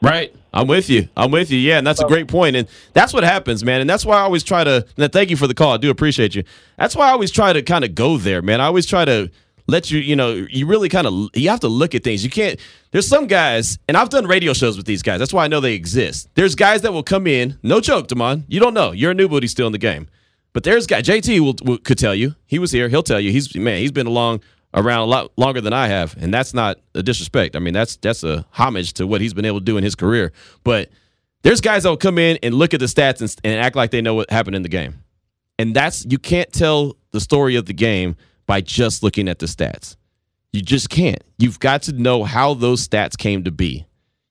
Right. 0.00 0.34
I'm 0.52 0.66
with 0.66 0.90
you. 0.90 1.08
I'm 1.16 1.30
with 1.30 1.50
you. 1.50 1.58
Yeah, 1.58 1.78
and 1.78 1.86
that's 1.86 2.00
a 2.00 2.06
great 2.06 2.28
point. 2.28 2.56
And 2.56 2.68
that's 2.92 3.14
what 3.14 3.24
happens, 3.24 3.64
man. 3.64 3.80
And 3.80 3.88
that's 3.88 4.04
why 4.04 4.16
I 4.16 4.20
always 4.22 4.42
try 4.42 4.64
to 4.64 4.82
thank 4.98 5.30
you 5.30 5.36
for 5.36 5.46
the 5.46 5.54
call. 5.54 5.72
I 5.72 5.76
do 5.76 5.90
appreciate 5.90 6.34
you. 6.34 6.42
That's 6.76 6.96
why 6.96 7.08
I 7.08 7.12
always 7.12 7.30
try 7.30 7.52
to 7.52 7.62
kind 7.62 7.84
of 7.84 7.94
go 7.94 8.16
there, 8.18 8.42
man. 8.42 8.60
I 8.60 8.66
always 8.66 8.84
try 8.84 9.04
to 9.04 9.30
let 9.72 9.90
you, 9.90 9.98
you 9.98 10.14
know, 10.14 10.46
you 10.48 10.66
really 10.66 10.88
kind 10.88 11.06
of 11.06 11.30
you 11.34 11.48
have 11.48 11.60
to 11.60 11.68
look 11.68 11.94
at 11.94 12.04
things. 12.04 12.22
You 12.22 12.30
can't 12.30 12.60
there's 12.92 13.08
some 13.08 13.26
guys, 13.26 13.78
and 13.88 13.96
I've 13.96 14.10
done 14.10 14.26
radio 14.26 14.52
shows 14.52 14.76
with 14.76 14.86
these 14.86 15.02
guys. 15.02 15.18
That's 15.18 15.32
why 15.32 15.44
I 15.44 15.48
know 15.48 15.60
they 15.60 15.74
exist. 15.74 16.28
There's 16.34 16.54
guys 16.54 16.82
that 16.82 16.92
will 16.92 17.02
come 17.02 17.26
in, 17.26 17.58
no 17.62 17.80
joke, 17.80 18.06
Damon. 18.06 18.44
You 18.48 18.60
don't 18.60 18.74
know. 18.74 18.92
You're 18.92 19.12
a 19.12 19.14
new 19.14 19.28
booty 19.28 19.46
still 19.48 19.66
in 19.66 19.72
the 19.72 19.78
game. 19.78 20.08
But 20.52 20.64
there's 20.64 20.86
guy 20.86 21.00
JT 21.00 21.40
will, 21.40 21.56
will, 21.64 21.78
could 21.78 21.98
tell 21.98 22.14
you. 22.14 22.34
He 22.46 22.58
was 22.58 22.70
here. 22.70 22.88
He'll 22.88 23.02
tell 23.02 23.18
you. 23.18 23.32
He's 23.32 23.54
man, 23.56 23.78
he's 23.78 23.92
been 23.92 24.06
along 24.06 24.42
around 24.74 25.00
a 25.00 25.06
lot 25.06 25.32
longer 25.36 25.60
than 25.60 25.72
I 25.72 25.88
have, 25.88 26.14
and 26.20 26.32
that's 26.32 26.54
not 26.54 26.78
a 26.94 27.02
disrespect. 27.02 27.56
I 27.56 27.58
mean, 27.58 27.74
that's 27.74 27.96
that's 27.96 28.22
a 28.22 28.44
homage 28.50 28.92
to 28.94 29.06
what 29.06 29.20
he's 29.20 29.34
been 29.34 29.44
able 29.44 29.60
to 29.60 29.64
do 29.64 29.76
in 29.76 29.84
his 29.84 29.94
career. 29.94 30.32
But 30.64 30.90
there's 31.42 31.60
guys 31.60 31.82
that 31.82 31.88
will 31.88 31.96
come 31.96 32.18
in 32.18 32.38
and 32.42 32.54
look 32.54 32.74
at 32.74 32.80
the 32.80 32.86
stats 32.86 33.20
and, 33.20 33.34
and 33.44 33.60
act 33.60 33.76
like 33.76 33.90
they 33.90 34.02
know 34.02 34.14
what 34.14 34.30
happened 34.30 34.56
in 34.56 34.62
the 34.62 34.68
game, 34.68 35.02
and 35.58 35.74
that's 35.74 36.04
you 36.04 36.18
can't 36.18 36.52
tell 36.52 36.96
the 37.12 37.20
story 37.20 37.56
of 37.56 37.66
the 37.66 37.74
game 37.74 38.16
by 38.52 38.60
just 38.60 39.02
looking 39.02 39.30
at 39.30 39.38
the 39.38 39.46
stats. 39.46 39.96
You 40.52 40.60
just 40.60 40.90
can't. 40.90 41.24
You've 41.38 41.58
got 41.58 41.84
to 41.84 41.92
know 41.94 42.22
how 42.22 42.52
those 42.52 42.86
stats 42.86 43.16
came 43.16 43.44
to 43.44 43.50
be. 43.50 43.86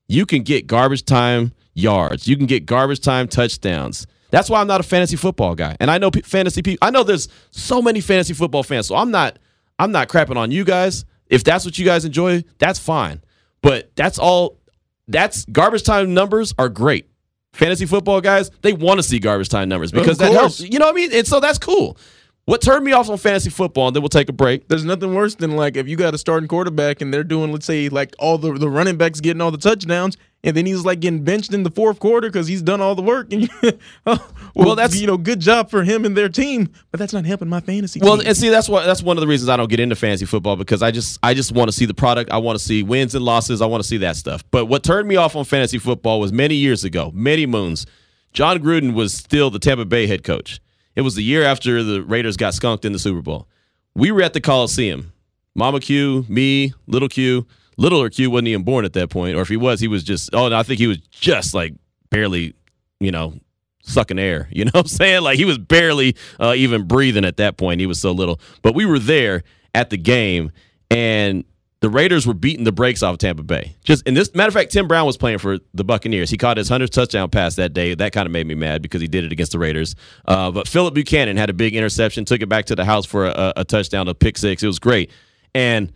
You 0.06 0.26
can 0.26 0.42
get 0.42 0.68
garbage 0.68 1.04
time 1.04 1.50
yards. 1.74 2.28
You 2.28 2.36
can 2.36 2.46
get 2.46 2.64
garbage 2.64 3.00
time 3.00 3.26
touchdowns. 3.26 4.06
That's 4.30 4.48
why 4.48 4.60
I'm 4.60 4.68
not 4.68 4.78
a 4.78 4.84
fantasy 4.84 5.16
football 5.16 5.56
guy. 5.56 5.76
And 5.80 5.90
I 5.90 5.98
know 5.98 6.12
fantasy 6.24 6.62
people. 6.62 6.86
I 6.86 6.92
know 6.92 7.02
there's 7.02 7.26
so 7.50 7.82
many 7.82 8.00
fantasy 8.00 8.32
football 8.32 8.62
fans. 8.62 8.86
So 8.86 8.94
I'm 8.94 9.10
not 9.10 9.40
I'm 9.80 9.90
not 9.90 10.08
crapping 10.08 10.36
on 10.36 10.52
you 10.52 10.62
guys. 10.62 11.04
If 11.26 11.42
that's 11.42 11.64
what 11.64 11.76
you 11.76 11.84
guys 11.84 12.04
enjoy, 12.04 12.44
that's 12.58 12.78
fine. 12.78 13.22
But 13.60 13.90
that's 13.96 14.20
all 14.20 14.60
that's 15.08 15.46
garbage 15.46 15.82
time 15.82 16.14
numbers 16.14 16.54
are 16.60 16.68
great. 16.68 17.08
Fantasy 17.54 17.86
football 17.86 18.20
guys, 18.20 18.52
they 18.60 18.72
want 18.72 18.98
to 18.98 19.02
see 19.02 19.18
garbage 19.18 19.48
time 19.48 19.68
numbers 19.68 19.90
because 19.90 20.18
that 20.18 20.32
helps. 20.32 20.60
You 20.60 20.78
know 20.78 20.86
what 20.86 20.94
I 20.94 20.96
mean? 20.96 21.12
And 21.12 21.26
so 21.26 21.40
that's 21.40 21.58
cool. 21.58 21.96
What 22.44 22.60
turned 22.60 22.84
me 22.84 22.90
off 22.90 23.08
on 23.08 23.18
fantasy 23.18 23.50
football, 23.50 23.86
and 23.86 23.94
then 23.94 24.02
we'll 24.02 24.08
take 24.08 24.28
a 24.28 24.32
break. 24.32 24.66
There's 24.66 24.84
nothing 24.84 25.14
worse 25.14 25.36
than 25.36 25.52
like 25.52 25.76
if 25.76 25.86
you 25.86 25.96
got 25.96 26.12
a 26.12 26.18
starting 26.18 26.48
quarterback 26.48 27.00
and 27.00 27.14
they're 27.14 27.22
doing, 27.22 27.52
let's 27.52 27.66
say, 27.66 27.88
like 27.88 28.16
all 28.18 28.36
the 28.36 28.52
the 28.54 28.68
running 28.68 28.96
backs 28.96 29.20
getting 29.20 29.40
all 29.40 29.52
the 29.52 29.58
touchdowns, 29.58 30.16
and 30.42 30.56
then 30.56 30.66
he's 30.66 30.84
like 30.84 30.98
getting 30.98 31.22
benched 31.22 31.54
in 31.54 31.62
the 31.62 31.70
fourth 31.70 32.00
quarter 32.00 32.28
because 32.28 32.48
he's 32.48 32.60
done 32.60 32.80
all 32.80 32.96
the 32.96 33.02
work. 33.02 33.32
And 33.32 33.48
oh, 33.62 33.78
well, 34.06 34.26
well, 34.54 34.74
that's 34.74 35.00
you 35.00 35.06
know, 35.06 35.16
good 35.16 35.38
job 35.38 35.70
for 35.70 35.84
him 35.84 36.04
and 36.04 36.16
their 36.16 36.28
team, 36.28 36.68
but 36.90 36.98
that's 36.98 37.12
not 37.12 37.24
helping 37.24 37.48
my 37.48 37.60
fantasy. 37.60 38.00
Well, 38.02 38.18
team. 38.18 38.26
and 38.26 38.36
see, 38.36 38.48
that's 38.48 38.68
what 38.68 38.86
that's 38.86 39.04
one 39.04 39.16
of 39.16 39.20
the 39.20 39.28
reasons 39.28 39.48
I 39.48 39.56
don't 39.56 39.70
get 39.70 39.78
into 39.78 39.94
fantasy 39.94 40.26
football 40.26 40.56
because 40.56 40.82
I 40.82 40.90
just 40.90 41.20
I 41.22 41.34
just 41.34 41.52
want 41.52 41.68
to 41.68 41.72
see 41.72 41.84
the 41.84 41.94
product. 41.94 42.32
I 42.32 42.38
want 42.38 42.58
to 42.58 42.64
see 42.64 42.82
wins 42.82 43.14
and 43.14 43.24
losses. 43.24 43.62
I 43.62 43.66
want 43.66 43.84
to 43.84 43.88
see 43.88 43.98
that 43.98 44.16
stuff. 44.16 44.42
But 44.50 44.66
what 44.66 44.82
turned 44.82 45.06
me 45.06 45.14
off 45.14 45.36
on 45.36 45.44
fantasy 45.44 45.78
football 45.78 46.18
was 46.18 46.32
many 46.32 46.56
years 46.56 46.82
ago, 46.82 47.12
many 47.14 47.46
moons. 47.46 47.86
Jon 48.32 48.58
Gruden 48.58 48.94
was 48.94 49.14
still 49.14 49.48
the 49.48 49.60
Tampa 49.60 49.84
Bay 49.84 50.08
head 50.08 50.24
coach. 50.24 50.60
It 50.94 51.02
was 51.02 51.14
the 51.14 51.22
year 51.22 51.42
after 51.42 51.82
the 51.82 52.02
Raiders 52.02 52.36
got 52.36 52.54
skunked 52.54 52.84
in 52.84 52.92
the 52.92 52.98
Super 52.98 53.22
Bowl. 53.22 53.48
We 53.94 54.10
were 54.10 54.22
at 54.22 54.32
the 54.32 54.40
Coliseum. 54.40 55.12
Mama 55.54 55.80
Q, 55.80 56.24
me, 56.28 56.72
Little 56.86 57.08
Q. 57.08 57.46
Littler 57.76 58.10
Q 58.10 58.30
wasn't 58.30 58.48
even 58.48 58.64
born 58.64 58.84
at 58.84 58.92
that 58.94 59.10
point, 59.10 59.36
or 59.36 59.40
if 59.42 59.48
he 59.48 59.56
was, 59.56 59.80
he 59.80 59.88
was 59.88 60.04
just. 60.04 60.30
Oh, 60.32 60.48
no, 60.48 60.56
I 60.56 60.62
think 60.62 60.78
he 60.78 60.86
was 60.86 60.98
just 61.10 61.54
like 61.54 61.74
barely, 62.10 62.54
you 63.00 63.10
know, 63.10 63.34
sucking 63.82 64.18
air. 64.18 64.48
You 64.52 64.66
know 64.66 64.70
what 64.74 64.80
I'm 64.82 64.88
saying? 64.88 65.22
Like 65.22 65.38
he 65.38 65.44
was 65.44 65.58
barely 65.58 66.16
uh, 66.38 66.54
even 66.56 66.86
breathing 66.86 67.24
at 67.24 67.38
that 67.38 67.56
point. 67.56 67.80
He 67.80 67.86
was 67.86 68.00
so 68.00 68.12
little. 68.12 68.40
But 68.62 68.74
we 68.74 68.84
were 68.84 68.98
there 68.98 69.42
at 69.74 69.90
the 69.90 69.96
game, 69.96 70.52
and 70.90 71.44
the 71.82 71.90
Raiders 71.90 72.28
were 72.28 72.32
beating 72.32 72.62
the 72.62 72.70
brakes 72.70 73.02
off 73.02 73.18
Tampa 73.18 73.42
Bay. 73.42 73.74
Just 73.82 74.06
in 74.06 74.14
this 74.14 74.32
matter 74.36 74.46
of 74.46 74.54
fact, 74.54 74.70
Tim 74.70 74.86
Brown 74.86 75.04
was 75.04 75.16
playing 75.16 75.38
for 75.38 75.58
the 75.74 75.82
Buccaneers. 75.82 76.30
He 76.30 76.36
caught 76.36 76.56
his 76.56 76.68
hundredth 76.68 76.92
touchdown 76.92 77.28
pass 77.28 77.56
that 77.56 77.74
day. 77.74 77.94
That 77.94 78.12
kind 78.12 78.24
of 78.24 78.32
made 78.32 78.46
me 78.46 78.54
mad 78.54 78.82
because 78.82 79.00
he 79.00 79.08
did 79.08 79.24
it 79.24 79.32
against 79.32 79.50
the 79.50 79.58
Raiders. 79.58 79.96
Uh, 80.24 80.52
but 80.52 80.68
Phillip 80.68 80.94
Buchanan 80.94 81.36
had 81.36 81.50
a 81.50 81.52
big 81.52 81.74
interception, 81.74 82.24
took 82.24 82.40
it 82.40 82.48
back 82.48 82.66
to 82.66 82.76
the 82.76 82.84
house 82.84 83.04
for 83.04 83.26
a, 83.26 83.52
a 83.56 83.64
touchdown, 83.64 84.06
a 84.06 84.14
pick 84.14 84.38
six. 84.38 84.62
It 84.62 84.68
was 84.68 84.78
great, 84.78 85.10
and 85.56 85.92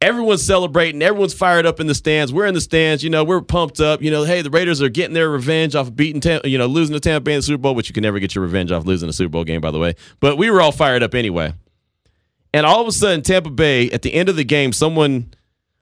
everyone's 0.00 0.42
celebrating. 0.42 1.00
Everyone's 1.00 1.32
fired 1.34 1.64
up 1.64 1.78
in 1.78 1.86
the 1.86 1.94
stands. 1.94 2.32
We're 2.32 2.46
in 2.46 2.54
the 2.54 2.60
stands. 2.60 3.04
You 3.04 3.10
know, 3.10 3.22
we're 3.22 3.40
pumped 3.40 3.78
up. 3.78 4.02
You 4.02 4.10
know, 4.10 4.24
hey, 4.24 4.42
the 4.42 4.50
Raiders 4.50 4.82
are 4.82 4.88
getting 4.88 5.14
their 5.14 5.30
revenge 5.30 5.76
off 5.76 5.86
of 5.86 5.94
beating, 5.94 6.20
Tam- 6.20 6.40
you 6.42 6.58
know, 6.58 6.66
losing 6.66 6.94
to 6.94 7.00
Tampa 7.00 7.20
Bay 7.22 7.34
in 7.34 7.38
the 7.38 7.42
Super 7.42 7.62
Bowl, 7.62 7.76
which 7.76 7.88
you 7.88 7.92
can 7.92 8.02
never 8.02 8.18
get 8.18 8.34
your 8.34 8.42
revenge 8.42 8.72
off 8.72 8.84
losing 8.84 9.08
a 9.08 9.12
Super 9.12 9.30
Bowl 9.30 9.44
game, 9.44 9.60
by 9.60 9.70
the 9.70 9.78
way. 9.78 9.94
But 10.18 10.38
we 10.38 10.50
were 10.50 10.60
all 10.60 10.72
fired 10.72 11.04
up 11.04 11.14
anyway. 11.14 11.54
And 12.52 12.66
all 12.66 12.80
of 12.80 12.88
a 12.88 12.92
sudden, 12.92 13.22
Tampa 13.22 13.50
Bay, 13.50 13.90
at 13.90 14.02
the 14.02 14.12
end 14.12 14.28
of 14.28 14.36
the 14.36 14.44
game, 14.44 14.72
someone 14.72 15.32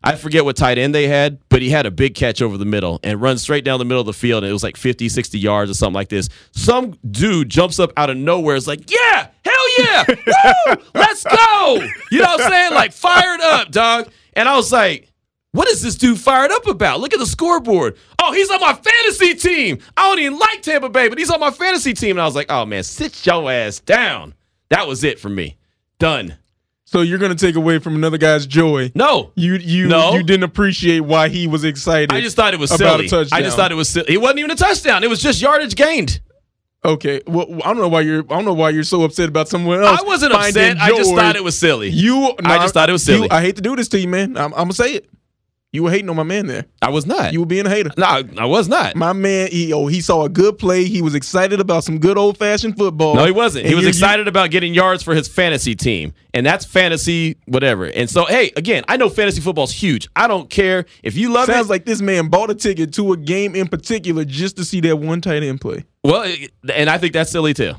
I 0.02 0.14
forget 0.14 0.44
what 0.44 0.57
tight 0.57 0.78
end 0.78 0.94
they 0.94 1.09
had, 1.09 1.40
but 1.48 1.61
he 1.61 1.70
had 1.70 1.85
a 1.85 1.90
big 1.90 2.14
catch 2.14 2.40
over 2.40 2.57
the 2.57 2.64
middle 2.64 3.00
and 3.02 3.20
runs 3.20 3.42
straight 3.42 3.64
down 3.64 3.81
the 3.81 3.85
middle 3.85 4.00
of 4.00 4.07
the 4.07 4.12
field. 4.12 4.44
And 4.44 4.50
it 4.50 4.52
was 4.52 4.62
like 4.62 4.76
50, 4.76 5.09
60 5.09 5.38
yards 5.38 5.70
or 5.70 5.74
something 5.74 5.94
like 5.94 6.09
this. 6.09 6.28
Some 6.52 6.96
dude 7.11 7.48
jumps 7.48 7.81
up 7.81 7.92
out 7.96 8.09
of 8.09 8.16
nowhere. 8.16 8.54
It's 8.54 8.68
like, 8.68 8.90
yeah, 8.90 9.28
hell 9.44 9.78
yeah. 9.78 10.04
Woo, 10.09 10.76
let's 10.94 11.24
go. 11.24 11.85
You 12.12 12.18
know 12.18 12.26
what 12.26 12.42
I'm 12.42 12.50
saying? 12.50 12.74
Like 12.74 12.92
fired 12.92 13.40
up, 13.40 13.72
dog. 13.72 14.09
And 14.35 14.48
I 14.48 14.54
was 14.54 14.70
like, 14.70 15.12
what 15.50 15.66
is 15.66 15.83
this 15.83 15.96
dude 15.96 16.20
fired 16.20 16.52
up 16.52 16.68
about? 16.68 17.00
Look 17.00 17.12
at 17.12 17.18
the 17.18 17.26
scoreboard. 17.26 17.96
Oh, 18.20 18.33
he's 18.33 18.50
on 18.50 18.61
my 18.61 18.74
fantasy 18.74 19.35
team. 19.35 19.78
I 19.96 20.09
don't 20.09 20.20
even 20.20 20.38
like 20.38 20.62
Tampa 20.62 20.90
Bay, 20.90 21.09
but 21.09 21.18
he's 21.18 21.31
on 21.31 21.40
my 21.40 21.50
fantasy 21.50 21.92
team. 21.92 22.12
And 22.12 22.20
I 22.20 22.24
was 22.24 22.37
like, 22.37 22.50
oh 22.50 22.64
man, 22.64 22.85
sit 22.85 23.26
your 23.26 23.50
ass 23.50 23.81
down. 23.81 24.35
That 24.68 24.87
was 24.87 25.02
it 25.02 25.18
for 25.18 25.28
me. 25.28 25.57
Done. 25.98 26.37
So 26.90 27.03
you're 27.03 27.18
gonna 27.18 27.35
take 27.35 27.55
away 27.55 27.81
from 27.81 27.96
another 27.96 28.16
guy's 28.16 28.46
joy? 28.46 28.90
No, 28.94 29.31
you 29.35 29.57
you 29.57 29.88
no. 29.88 30.14
you 30.14 30.22
didn't 30.22 30.44
appreciate 30.44 31.01
why 31.01 31.29
he 31.29 31.46
was 31.46 31.62
excited. 31.62 32.14
I 32.14 32.22
just 32.22 32.35
thought 32.35 32.55
it 32.55 32.61
was 32.61 32.70
about 32.70 32.92
silly. 32.92 33.05
A 33.05 33.09
touchdown. 33.11 33.38
I 33.38 33.42
just 33.42 33.59
thought 33.59 33.70
it 33.70 33.74
was 33.74 33.90
silly. 33.90 34.07
It 34.09 34.16
wasn't 34.16 34.38
even 34.38 34.53
a 34.53 34.57
touchdown. 34.57 35.05
It 35.05 35.11
was 35.11 35.20
just 35.20 35.42
yardage 35.42 35.77
gained. 35.77 36.22
Okay, 36.83 37.20
well, 37.27 37.46
I 37.62 37.74
don't 37.74 37.77
know 37.77 37.88
why 37.88 38.01
you're. 38.01 38.20
I 38.20 38.37
don't 38.37 38.46
know 38.46 38.55
why 38.55 38.70
you're 38.70 38.85
so 38.85 39.03
upset 39.03 39.29
about 39.29 39.48
someone 39.51 39.83
else. 39.83 40.01
I 40.01 40.03
wasn't 40.03 40.33
upset. 40.33 40.79
I 40.79 40.88
just 40.96 41.14
thought 41.14 41.37
it 41.37 41.44
was 41.44 41.59
silly. 41.59 41.90
You, 41.90 42.20
no, 42.20 42.35
I 42.44 42.57
just 42.57 42.72
thought 42.72 42.88
it 42.88 42.92
was 42.92 43.05
silly. 43.05 43.24
You, 43.24 43.29
I 43.33 43.42
hate 43.42 43.57
to 43.57 43.62
do 43.62 43.77
this 43.77 43.88
to 43.88 44.01
you, 44.01 44.09
man. 44.09 44.38
I'm, 44.38 44.55
I'm 44.55 44.61
gonna 44.61 44.72
say 44.72 44.94
it. 44.94 45.11
You 45.70 45.83
were 45.83 45.90
hating 45.90 46.09
on 46.09 46.16
my 46.16 46.22
man 46.22 46.46
there. 46.46 46.64
I 46.81 46.88
was 46.88 47.04
not. 47.04 47.35
You 47.35 47.40
were 47.40 47.46
being 47.46 47.66
a 47.66 47.68
hater. 47.68 47.90
No, 47.98 48.07
I 48.07 48.46
was 48.46 48.68
not. 48.68 48.96
My 48.96 49.12
man, 49.12 49.50
he, 49.50 49.70
oh, 49.74 49.87
he 49.87 50.00
saw 50.00 50.24
a 50.24 50.28
good 50.31 50.57
play. 50.57 50.85
He 50.85 51.02
was 51.02 51.14
excited 51.14 51.61
about 51.61 51.85
some 51.85 51.98
good 51.98 52.16
old 52.16 52.38
fashioned 52.38 52.78
football. 52.78 53.14
No, 53.14 53.26
he 53.26 53.33
wasn't. 53.33 53.66
And 53.66 53.68
he 53.68 53.74
was 53.74 53.83
you- 53.83 53.90
excited 53.90 54.28
about 54.28 54.50
getting 54.50 54.72
yards 54.72 55.02
for 55.02 55.14
his 55.14 55.28
fantasy 55.28 55.74
team, 55.74 56.14
and 56.33 56.46
that's 56.46 56.64
fantasy 56.64 57.37
whatever. 57.44 57.85
And 57.85 58.09
so, 58.09 58.24
hey, 58.24 58.50
again, 58.57 58.83
I 58.88 58.96
know 58.96 59.11
fantasy 59.11 59.42
football's 59.42 59.72
huge. 59.72 60.09
I 60.16 60.26
don't 60.26 60.48
care 60.48 60.87
if 61.02 61.18
you 61.18 61.31
love 61.31 61.46
Sounds 61.46 61.66
it. 61.66 61.70
like 61.70 61.85
this 61.85 62.00
man 62.00 62.28
bought 62.28 62.48
a 62.48 62.54
ticket 62.54 62.94
to 62.94 63.12
a 63.12 63.18
game 63.18 63.54
in 63.54 63.68
particular 63.68 64.24
just 64.24 64.57
to 64.57 64.64
see 64.64 64.81
that 64.81 64.96
one 64.96 65.20
tight 65.20 65.42
end 65.42 65.61
play. 65.61 65.85
Well, 66.02 66.33
and 66.72 66.88
I 66.88 66.96
think 66.96 67.12
that's 67.12 67.31
silly 67.31 67.52
too. 67.52 67.74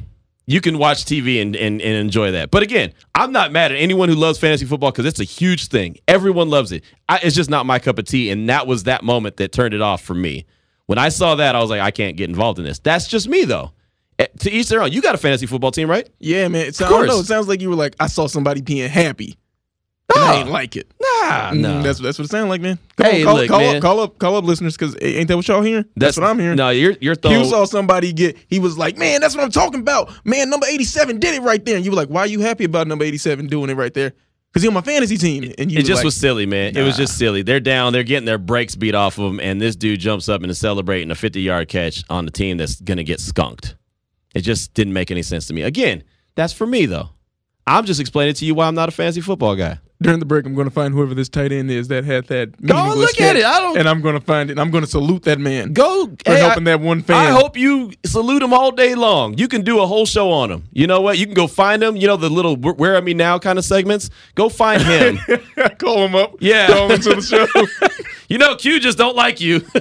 You 0.49 0.61
can 0.61 0.79
watch 0.79 1.05
TV 1.05 1.39
and, 1.43 1.55
and, 1.55 1.79
and 1.79 1.95
enjoy 1.95 2.31
that. 2.31 2.49
But 2.49 2.63
again, 2.63 2.91
I'm 3.13 3.31
not 3.31 3.51
mad 3.51 3.71
at 3.71 3.77
anyone 3.77 4.09
who 4.09 4.15
loves 4.15 4.39
fantasy 4.39 4.65
football 4.65 4.89
because 4.89 5.05
it's 5.05 5.19
a 5.19 5.23
huge 5.23 5.67
thing. 5.67 5.97
Everyone 6.07 6.49
loves 6.49 6.71
it. 6.71 6.83
I, 7.07 7.19
it's 7.21 7.35
just 7.35 7.51
not 7.51 7.67
my 7.67 7.77
cup 7.77 7.99
of 7.99 8.05
tea. 8.05 8.31
And 8.31 8.49
that 8.49 8.65
was 8.65 8.85
that 8.85 9.03
moment 9.03 9.37
that 9.37 9.51
turned 9.51 9.75
it 9.75 9.81
off 9.81 10.01
for 10.01 10.15
me. 10.15 10.47
When 10.87 10.97
I 10.97 11.09
saw 11.09 11.35
that, 11.35 11.53
I 11.53 11.59
was 11.59 11.69
like, 11.69 11.81
I 11.81 11.91
can't 11.91 12.17
get 12.17 12.29
involved 12.29 12.57
in 12.57 12.65
this. 12.65 12.79
That's 12.79 13.07
just 13.07 13.27
me, 13.27 13.45
though. 13.45 13.73
Eh, 14.17 14.25
To 14.39 14.51
each 14.51 14.69
their 14.69 14.81
own. 14.81 14.91
You 14.91 15.03
got 15.03 15.13
a 15.13 15.19
fantasy 15.19 15.45
football 15.45 15.69
team, 15.69 15.87
right? 15.87 16.09
Yeah, 16.17 16.47
man. 16.47 16.69
Of 16.69 16.81
I 16.81 16.89
don't 16.89 17.05
know. 17.05 17.19
It 17.19 17.25
sounds 17.25 17.47
like 17.47 17.61
you 17.61 17.69
were 17.69 17.75
like, 17.75 17.95
I 17.99 18.07
saw 18.07 18.25
somebody 18.25 18.61
being 18.61 18.89
happy. 18.89 19.37
I 20.15 20.37
ain't 20.37 20.49
like 20.49 20.75
it. 20.75 20.91
Nah, 21.21 21.51
Mm, 21.51 21.59
no. 21.59 21.81
that's 21.83 21.99
that's 21.99 22.17
what 22.19 22.25
it 22.25 22.31
sounded 22.31 22.49
like, 22.49 22.61
man. 22.61 22.77
Come 22.97 23.05
Hey, 23.07 23.21
on, 23.21 23.25
call, 23.25 23.35
look, 23.35 23.47
call 23.49 23.59
man. 23.59 23.75
up, 23.77 23.81
call 23.81 23.99
up, 23.99 24.19
call 24.19 24.35
up, 24.37 24.43
listeners, 24.45 24.75
because 24.77 24.95
ain't 25.01 25.27
that 25.27 25.35
what 25.37 25.47
y'all 25.47 25.61
hearing? 25.61 25.85
That's, 25.95 26.17
what 26.17 26.25
I'm 26.27 26.39
hearing. 26.39 26.55
No, 26.57 26.69
you're 26.69 26.95
you're 27.01 27.15
You 27.23 27.45
saw 27.45 27.65
somebody 27.65 28.13
get. 28.13 28.37
He 28.47 28.59
was 28.59 28.77
like, 28.77 28.97
"Man, 28.97 29.21
that's 29.21 29.35
what 29.35 29.43
I'm 29.43 29.51
talking 29.51 29.79
about. 29.81 30.11
Man, 30.25 30.49
number 30.49 30.65
87 30.67 31.19
did 31.19 31.35
it 31.35 31.41
right 31.41 31.63
there." 31.63 31.75
And 31.75 31.85
you 31.85 31.91
were 31.91 31.97
like, 31.97 32.09
"Why 32.09 32.21
are 32.21 32.27
you 32.27 32.39
happy 32.41 32.63
about 32.65 32.87
number 32.87 33.05
87 33.05 33.47
doing 33.47 33.69
it 33.69 33.75
right 33.75 33.93
there?" 33.93 34.13
Because 34.51 34.63
he 34.63 34.67
on 34.67 34.73
my 34.73 34.81
fantasy 34.81 35.15
team. 35.17 35.53
And 35.59 35.71
you 35.71 35.77
it 35.79 35.83
just 35.85 35.99
like, 35.99 36.05
was 36.05 36.15
silly, 36.15 36.47
man. 36.47 36.75
It 36.75 36.81
was 36.81 36.97
just 36.97 37.17
silly. 37.19 37.43
They're 37.43 37.59
down. 37.59 37.93
They're 37.93 38.01
getting 38.03 38.25
their 38.25 38.39
brakes 38.39 38.73
beat 38.75 38.95
off 38.95 39.19
of 39.19 39.25
them, 39.25 39.39
and 39.39 39.61
this 39.61 39.75
dude 39.75 39.99
jumps 39.99 40.27
up 40.27 40.41
and 40.41 40.49
is 40.49 40.57
celebrating 40.57 41.11
a 41.11 41.15
50 41.15 41.39
yard 41.41 41.67
catch 41.67 42.03
on 42.09 42.25
the 42.25 42.31
team 42.31 42.57
that's 42.57 42.81
going 42.81 42.97
to 42.97 43.03
get 43.03 43.19
skunked. 43.19 43.75
It 44.33 44.41
just 44.41 44.73
didn't 44.73 44.93
make 44.93 45.11
any 45.11 45.21
sense 45.21 45.45
to 45.47 45.53
me. 45.53 45.61
Again, 45.61 46.03
that's 46.35 46.53
for 46.53 46.65
me 46.65 46.85
though. 46.87 47.09
I'm 47.67 47.85
just 47.85 47.99
explaining 47.99 48.33
to 48.35 48.45
you 48.45 48.55
why 48.55 48.67
I'm 48.67 48.73
not 48.75 48.89
a 48.89 48.91
fantasy 48.91 49.21
football 49.21 49.55
guy. 49.55 49.77
During 50.01 50.19
the 50.19 50.25
break. 50.25 50.45
I'm 50.45 50.55
going 50.55 50.67
to 50.67 50.73
find 50.73 50.93
whoever 50.93 51.13
this 51.13 51.29
tight 51.29 51.51
end 51.51 51.69
is 51.69 51.89
that 51.89 52.05
had 52.05 52.27
that. 52.27 52.61
Go 52.65 52.93
look 52.95 53.09
at 53.11 53.15
catch, 53.15 53.35
it. 53.37 53.45
I 53.45 53.59
don't- 53.59 53.77
And 53.77 53.87
I'm 53.89 54.01
going 54.01 54.15
to 54.15 54.21
find 54.25 54.49
it. 54.49 54.53
and 54.53 54.61
I'm 54.61 54.71
going 54.71 54.83
to 54.83 54.89
salute 54.89 55.23
that 55.23 55.39
man 55.39 55.73
Go 55.73 56.07
for 56.07 56.31
hey, 56.31 56.39
helping 56.39 56.67
I, 56.67 56.71
that 56.71 56.81
one 56.81 57.01
fan. 57.01 57.17
I 57.17 57.31
hope 57.31 57.57
you 57.57 57.91
salute 58.05 58.41
him 58.41 58.53
all 58.53 58.71
day 58.71 58.95
long. 58.95 59.37
You 59.37 59.47
can 59.47 59.63
do 59.63 59.79
a 59.81 59.85
whole 59.87 60.05
show 60.05 60.31
on 60.31 60.49
him. 60.51 60.63
You 60.71 60.87
know 60.87 61.01
what? 61.01 61.17
You 61.17 61.25
can 61.25 61.35
go 61.35 61.47
find 61.47 61.83
him. 61.83 61.95
You 61.95 62.07
know 62.07 62.17
the 62.17 62.29
little 62.29 62.55
"Where 62.55 62.95
Are 62.95 63.01
Me 63.01 63.13
Now" 63.13 63.39
kind 63.39 63.59
of 63.59 63.65
segments. 63.65 64.09
Go 64.35 64.49
find 64.49 64.81
him. 64.81 65.19
call 65.79 66.05
him 66.05 66.15
up. 66.15 66.35
Yeah. 66.39 66.67
call 66.67 66.89
him 66.91 66.99
to 67.01 67.15
the 67.15 67.21
show. 67.21 67.47
You 68.29 68.37
know, 68.37 68.55
Q 68.55 68.79
just 68.79 68.99
don't 68.99 69.15
like 69.15 69.41
you. 69.41 69.55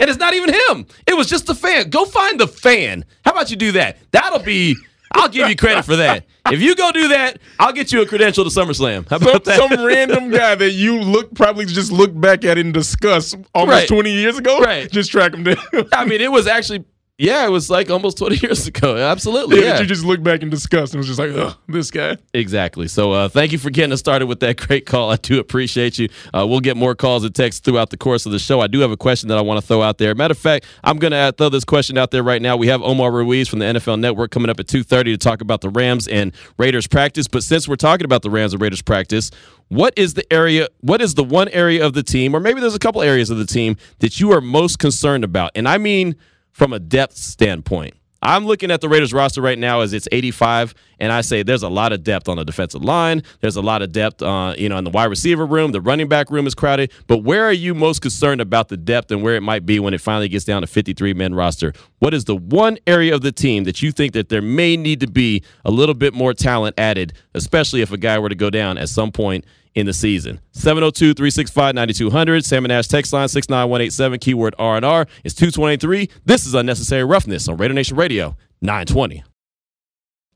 and 0.00 0.10
it's 0.10 0.18
not 0.18 0.34
even 0.34 0.52
him. 0.52 0.84
It 1.06 1.16
was 1.16 1.28
just 1.28 1.46
the 1.46 1.54
fan. 1.54 1.90
Go 1.90 2.04
find 2.04 2.40
the 2.40 2.48
fan. 2.48 3.04
How 3.24 3.30
about 3.30 3.50
you 3.50 3.56
do 3.56 3.70
that? 3.72 3.98
That'll 4.10 4.40
be 4.40 4.74
I'll 5.14 5.28
give 5.28 5.48
you 5.48 5.56
credit 5.56 5.84
for 5.84 5.96
that. 5.96 6.26
If 6.50 6.60
you 6.60 6.74
go 6.74 6.90
do 6.92 7.08
that, 7.08 7.38
I'll 7.58 7.72
get 7.72 7.92
you 7.92 8.02
a 8.02 8.06
credential 8.06 8.44
to 8.44 8.50
SummerSlam. 8.50 9.08
How 9.08 9.18
some, 9.18 9.28
about 9.28 9.44
that? 9.44 9.58
some 9.58 9.84
random 9.86 10.30
guy 10.30 10.54
that 10.54 10.72
you 10.72 11.00
look 11.00 11.34
probably 11.34 11.64
just 11.66 11.92
look 11.92 12.18
back 12.18 12.44
at 12.44 12.58
and 12.58 12.74
discuss 12.74 13.34
almost 13.54 13.72
Right. 13.72 13.88
20 13.88 14.10
years 14.12 14.38
ago. 14.38 14.60
Right. 14.60 14.90
Just 14.90 15.10
track 15.10 15.34
him 15.34 15.44
down. 15.44 15.56
I 15.92 16.04
mean, 16.04 16.20
it 16.20 16.30
was 16.30 16.46
actually 16.46 16.84
yeah, 17.22 17.46
it 17.46 17.50
was 17.50 17.70
like 17.70 17.88
almost 17.88 18.18
20 18.18 18.36
years 18.42 18.66
ago. 18.66 18.96
Absolutely. 18.96 19.60
Yeah, 19.60 19.74
Yeah. 19.74 19.80
you 19.80 19.86
just 19.86 20.04
look 20.04 20.22
back 20.22 20.42
and 20.42 20.50
discuss, 20.50 20.90
and 20.90 20.96
it 20.96 20.98
was 20.98 21.06
just 21.06 21.20
like, 21.20 21.30
ugh, 21.30 21.56
this 21.68 21.90
guy. 21.92 22.16
Exactly. 22.34 22.88
So 22.88 23.12
uh, 23.12 23.28
thank 23.28 23.52
you 23.52 23.58
for 23.58 23.70
getting 23.70 23.92
us 23.92 24.00
started 24.00 24.26
with 24.26 24.40
that 24.40 24.56
great 24.66 24.86
call. 24.86 25.10
I 25.10 25.16
do 25.16 25.38
appreciate 25.38 25.98
you. 26.00 26.08
Uh, 26.34 26.44
we'll 26.48 26.58
get 26.60 26.76
more 26.76 26.96
calls 26.96 27.22
and 27.24 27.32
texts 27.32 27.60
throughout 27.60 27.90
the 27.90 27.96
course 27.96 28.26
of 28.26 28.32
the 28.32 28.40
show. 28.40 28.60
I 28.60 28.66
do 28.66 28.80
have 28.80 28.90
a 28.90 28.96
question 28.96 29.28
that 29.28 29.38
I 29.38 29.40
want 29.40 29.60
to 29.60 29.66
throw 29.66 29.82
out 29.82 29.98
there. 29.98 30.14
Matter 30.16 30.32
of 30.32 30.38
fact, 30.38 30.66
I'm 30.82 30.98
going 30.98 31.12
to 31.12 31.16
uh, 31.16 31.32
throw 31.32 31.48
this 31.48 31.64
question 31.64 31.96
out 31.96 32.10
there 32.10 32.24
right 32.24 32.42
now. 32.42 32.56
We 32.56 32.66
have 32.66 32.82
Omar 32.82 33.12
Ruiz 33.12 33.46
from 33.48 33.60
the 33.60 33.66
NFL 33.66 34.00
Network 34.00 34.32
coming 34.32 34.50
up 34.50 34.58
at 34.58 34.66
2:30 34.66 35.04
to 35.04 35.16
talk 35.16 35.40
about 35.40 35.60
the 35.60 35.68
Rams 35.70 36.08
and 36.08 36.32
Raiders 36.58 36.88
practice. 36.88 37.28
But 37.28 37.44
since 37.44 37.68
we're 37.68 37.76
talking 37.76 38.04
about 38.04 38.22
the 38.22 38.30
Rams 38.30 38.52
and 38.52 38.60
Raiders 38.60 38.82
practice, 38.82 39.30
what 39.68 39.94
is 39.96 40.14
the 40.14 40.30
area? 40.32 40.66
What 40.80 41.00
is 41.00 41.14
the 41.14 41.24
one 41.24 41.48
area 41.50 41.86
of 41.86 41.92
the 41.92 42.02
team, 42.02 42.34
or 42.34 42.40
maybe 42.40 42.60
there's 42.60 42.74
a 42.74 42.80
couple 42.80 43.00
areas 43.00 43.30
of 43.30 43.38
the 43.38 43.46
team 43.46 43.76
that 44.00 44.18
you 44.18 44.32
are 44.32 44.40
most 44.40 44.80
concerned 44.80 45.22
about? 45.24 45.52
And 45.54 45.68
I 45.68 45.78
mean 45.78 46.16
from 46.52 46.72
a 46.72 46.78
depth 46.78 47.16
standpoint. 47.16 47.94
I'm 48.24 48.46
looking 48.46 48.70
at 48.70 48.80
the 48.80 48.88
Raiders 48.88 49.12
roster 49.12 49.42
right 49.42 49.58
now 49.58 49.80
as 49.80 49.92
it's 49.92 50.06
85, 50.12 50.74
and 51.00 51.10
I 51.10 51.22
say 51.22 51.42
there's 51.42 51.64
a 51.64 51.68
lot 51.68 51.92
of 51.92 52.04
depth 52.04 52.28
on 52.28 52.36
the 52.36 52.44
defensive 52.44 52.84
line. 52.84 53.24
There's 53.40 53.56
a 53.56 53.60
lot 53.60 53.82
of 53.82 53.90
depth, 53.90 54.22
uh, 54.22 54.54
you 54.56 54.68
know, 54.68 54.78
in 54.78 54.84
the 54.84 54.90
wide 54.90 55.06
receiver 55.06 55.44
room. 55.44 55.72
The 55.72 55.80
running 55.80 56.06
back 56.06 56.30
room 56.30 56.46
is 56.46 56.54
crowded. 56.54 56.92
But 57.08 57.18
where 57.18 57.44
are 57.44 57.52
you 57.52 57.74
most 57.74 58.00
concerned 58.00 58.40
about 58.40 58.68
the 58.68 58.76
depth 58.76 59.10
and 59.10 59.24
where 59.24 59.34
it 59.34 59.40
might 59.40 59.66
be 59.66 59.80
when 59.80 59.92
it 59.92 60.00
finally 60.00 60.28
gets 60.28 60.44
down 60.44 60.60
to 60.60 60.68
53 60.68 61.14
men 61.14 61.34
roster? 61.34 61.72
What 61.98 62.14
is 62.14 62.26
the 62.26 62.36
one 62.36 62.78
area 62.86 63.12
of 63.12 63.22
the 63.22 63.32
team 63.32 63.64
that 63.64 63.82
you 63.82 63.90
think 63.90 64.12
that 64.12 64.28
there 64.28 64.42
may 64.42 64.76
need 64.76 65.00
to 65.00 65.08
be 65.08 65.42
a 65.64 65.72
little 65.72 65.94
bit 65.96 66.14
more 66.14 66.32
talent 66.32 66.78
added, 66.78 67.14
especially 67.34 67.80
if 67.80 67.90
a 67.90 67.96
guy 67.96 68.20
were 68.20 68.28
to 68.28 68.36
go 68.36 68.50
down 68.50 68.78
at 68.78 68.88
some 68.88 69.10
point 69.10 69.44
in 69.74 69.86
the 69.86 69.92
season. 69.92 70.40
702-365-9200, 70.54 72.44
Salmon 72.44 72.70
Ash 72.70 72.88
text 72.88 73.12
line 73.12 73.28
69187, 73.28 74.18
keyword 74.18 74.54
R&R. 74.58 75.06
It's 75.24 75.34
223. 75.34 76.08
This 76.24 76.46
is 76.46 76.54
Unnecessary 76.54 77.04
Roughness 77.04 77.48
on 77.48 77.56
Raider 77.56 77.74
Nation 77.74 77.96
Radio 77.96 78.36
920. 78.60 79.24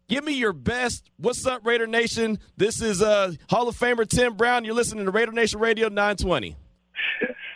Give 0.08 0.24
me 0.24 0.34
your 0.34 0.52
best. 0.52 1.10
What's 1.16 1.44
up, 1.46 1.66
Raider 1.66 1.88
Nation? 1.88 2.38
This 2.56 2.80
is 2.80 3.02
uh, 3.02 3.32
Hall 3.50 3.68
of 3.68 3.76
Famer 3.76 4.08
Tim 4.08 4.34
Brown. 4.34 4.64
You're 4.64 4.74
listening 4.74 5.04
to 5.04 5.10
Raider 5.10 5.32
Nation 5.32 5.58
Radio 5.58 5.88
920. 5.88 6.54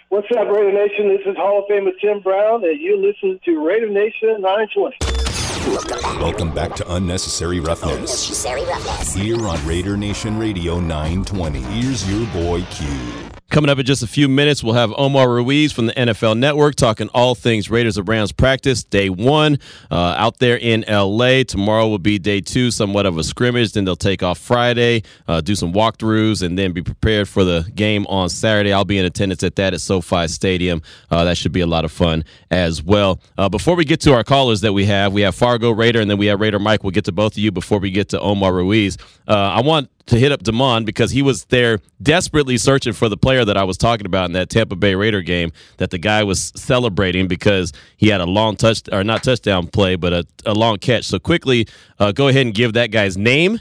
What's 0.08 0.26
up, 0.36 0.48
Raider 0.48 0.72
Nation? 0.72 1.08
This 1.08 1.20
is 1.24 1.36
Hall 1.36 1.60
of 1.60 1.66
Famer 1.70 1.92
Tim 2.00 2.20
Brown, 2.20 2.64
and 2.64 2.80
you 2.80 2.96
listen 2.96 3.38
to 3.44 3.64
Raider 3.64 3.88
Nation 3.88 4.40
920. 4.40 5.19
Welcome 5.66 6.54
back 6.54 6.74
to 6.76 6.94
Unnecessary 6.94 7.60
Roughness. 7.60 7.92
Unnecessary 7.92 8.64
roughness. 8.64 9.12
Here 9.12 9.46
on 9.46 9.66
Raider 9.66 9.96
Nation 9.96 10.38
Radio 10.38 10.80
920. 10.80 11.60
Here's 11.60 12.10
your 12.10 12.26
boy 12.28 12.62
Q. 12.70 13.29
Coming 13.50 13.68
up 13.68 13.80
in 13.80 13.84
just 13.84 14.04
a 14.04 14.06
few 14.06 14.28
minutes, 14.28 14.62
we'll 14.62 14.74
have 14.74 14.94
Omar 14.96 15.28
Ruiz 15.28 15.72
from 15.72 15.86
the 15.86 15.92
NFL 15.94 16.38
Network 16.38 16.76
talking 16.76 17.08
all 17.08 17.34
things 17.34 17.68
Raiders 17.68 17.98
of 17.98 18.08
Rams 18.08 18.30
practice, 18.30 18.84
day 18.84 19.10
one, 19.10 19.58
uh, 19.90 20.14
out 20.16 20.38
there 20.38 20.56
in 20.56 20.84
LA. 20.88 21.42
Tomorrow 21.42 21.88
will 21.88 21.98
be 21.98 22.20
day 22.20 22.40
two, 22.40 22.70
somewhat 22.70 23.06
of 23.06 23.18
a 23.18 23.24
scrimmage. 23.24 23.72
Then 23.72 23.84
they'll 23.84 23.96
take 23.96 24.22
off 24.22 24.38
Friday, 24.38 25.02
uh, 25.26 25.40
do 25.40 25.56
some 25.56 25.72
walkthroughs, 25.72 26.44
and 26.44 26.56
then 26.56 26.70
be 26.70 26.80
prepared 26.80 27.28
for 27.28 27.42
the 27.42 27.68
game 27.74 28.06
on 28.06 28.28
Saturday. 28.28 28.72
I'll 28.72 28.84
be 28.84 28.98
in 28.98 29.04
attendance 29.04 29.42
at 29.42 29.56
that 29.56 29.74
at 29.74 29.80
SoFi 29.80 30.28
Stadium. 30.28 30.80
Uh, 31.10 31.24
that 31.24 31.36
should 31.36 31.50
be 31.50 31.60
a 31.60 31.66
lot 31.66 31.84
of 31.84 31.90
fun 31.90 32.24
as 32.52 32.84
well. 32.84 33.20
Uh, 33.36 33.48
before 33.48 33.74
we 33.74 33.84
get 33.84 34.00
to 34.02 34.14
our 34.14 34.22
callers 34.22 34.60
that 34.60 34.74
we 34.74 34.84
have, 34.84 35.12
we 35.12 35.22
have 35.22 35.34
Fargo 35.34 35.72
Raider, 35.72 36.00
and 36.00 36.08
then 36.08 36.18
we 36.18 36.26
have 36.26 36.40
Raider 36.40 36.60
Mike. 36.60 36.84
We'll 36.84 36.92
get 36.92 37.06
to 37.06 37.12
both 37.12 37.32
of 37.32 37.38
you 37.38 37.50
before 37.50 37.80
we 37.80 37.90
get 37.90 38.10
to 38.10 38.20
Omar 38.20 38.54
Ruiz. 38.54 38.96
Uh, 39.26 39.32
I 39.32 39.60
want 39.60 39.90
to 40.06 40.18
hit 40.18 40.32
up 40.32 40.42
Damon 40.42 40.84
because 40.84 41.10
he 41.10 41.22
was 41.22 41.44
there 41.46 41.78
desperately 42.02 42.58
searching 42.58 42.92
for 42.92 43.08
the 43.08 43.16
player 43.16 43.44
that 43.44 43.56
I 43.56 43.64
was 43.64 43.76
talking 43.76 44.06
about 44.06 44.26
in 44.26 44.32
that 44.32 44.50
Tampa 44.50 44.76
Bay 44.76 44.94
Raider 44.94 45.22
game 45.22 45.52
that 45.76 45.90
the 45.90 45.98
guy 45.98 46.24
was 46.24 46.52
celebrating 46.56 47.28
because 47.28 47.72
he 47.96 48.08
had 48.08 48.20
a 48.20 48.26
long 48.26 48.56
touch 48.56 48.82
or 48.92 49.04
not 49.04 49.22
touchdown 49.22 49.68
play, 49.68 49.96
but 49.96 50.12
a, 50.12 50.26
a 50.46 50.54
long 50.54 50.78
catch. 50.78 51.04
So 51.04 51.18
quickly, 51.18 51.68
uh, 51.98 52.12
go 52.12 52.28
ahead 52.28 52.46
and 52.46 52.54
give 52.54 52.72
that 52.72 52.90
guy's 52.90 53.16
name, 53.16 53.60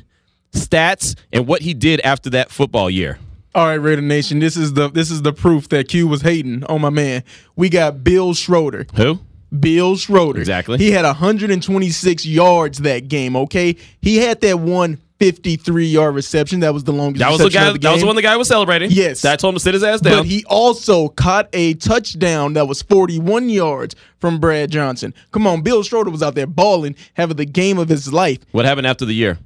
stats, 0.51 1.15
and 1.31 1.47
what 1.47 1.61
he 1.61 1.73
did 1.73 1.99
after 2.01 2.29
that 2.31 2.51
football 2.51 2.89
year. 2.89 3.19
All 3.55 3.65
right, 3.65 3.75
Raider 3.75 4.01
Nation. 4.01 4.39
This 4.39 4.55
is 4.55 4.73
the 4.73 4.89
this 4.89 5.09
is 5.09 5.23
the 5.23 5.33
proof 5.33 5.69
that 5.69 5.87
Q 5.87 6.07
was 6.07 6.21
hating 6.21 6.63
on 6.65 6.81
my 6.81 6.91
man. 6.91 7.23
We 7.55 7.69
got 7.69 8.03
Bill 8.03 8.33
Schroeder. 8.35 8.85
Who? 8.95 9.19
Bill 9.57 9.97
Schroeder. 9.97 10.39
Exactly. 10.39 10.77
He 10.77 10.91
had 10.91 11.03
126 11.03 12.25
yards 12.27 12.79
that 12.79 13.07
game. 13.07 13.35
Okay, 13.35 13.75
he 14.01 14.17
had 14.17 14.41
that 14.41 14.59
one 14.59 14.99
53 15.19 15.85
yard 15.85 16.15
reception. 16.15 16.61
That 16.61 16.73
was 16.73 16.83
the 16.85 16.93
longest. 16.93 17.19
That 17.19 17.29
was 17.29 17.39
the 17.39 17.45
reception 17.45 17.67
guy. 17.67 17.73
the 17.73 17.79
That 17.79 17.91
was 17.91 18.01
the 18.01 18.07
one 18.07 18.15
the 18.15 18.21
guy 18.21 18.37
was 18.37 18.47
celebrating. 18.47 18.89
Yes. 18.91 19.21
that 19.21 19.39
told 19.39 19.53
him 19.53 19.57
to 19.57 19.63
sit 19.63 19.73
his 19.73 19.83
ass 19.83 20.01
down. 20.01 20.17
But 20.19 20.25
he 20.25 20.45
also 20.45 21.09
caught 21.09 21.49
a 21.53 21.73
touchdown 21.75 22.53
that 22.53 22.67
was 22.67 22.81
41 22.81 23.49
yards 23.49 23.95
from 24.19 24.39
Brad 24.39 24.71
Johnson. 24.71 25.13
Come 25.31 25.45
on, 25.45 25.61
Bill 25.61 25.83
Schroeder 25.83 26.09
was 26.09 26.23
out 26.23 26.35
there 26.35 26.47
balling, 26.47 26.95
having 27.13 27.37
the 27.37 27.45
game 27.45 27.77
of 27.77 27.89
his 27.89 28.11
life. 28.11 28.39
what 28.51 28.65
happened 28.65 28.87
after 28.87 29.05
the 29.05 29.13
year? 29.13 29.37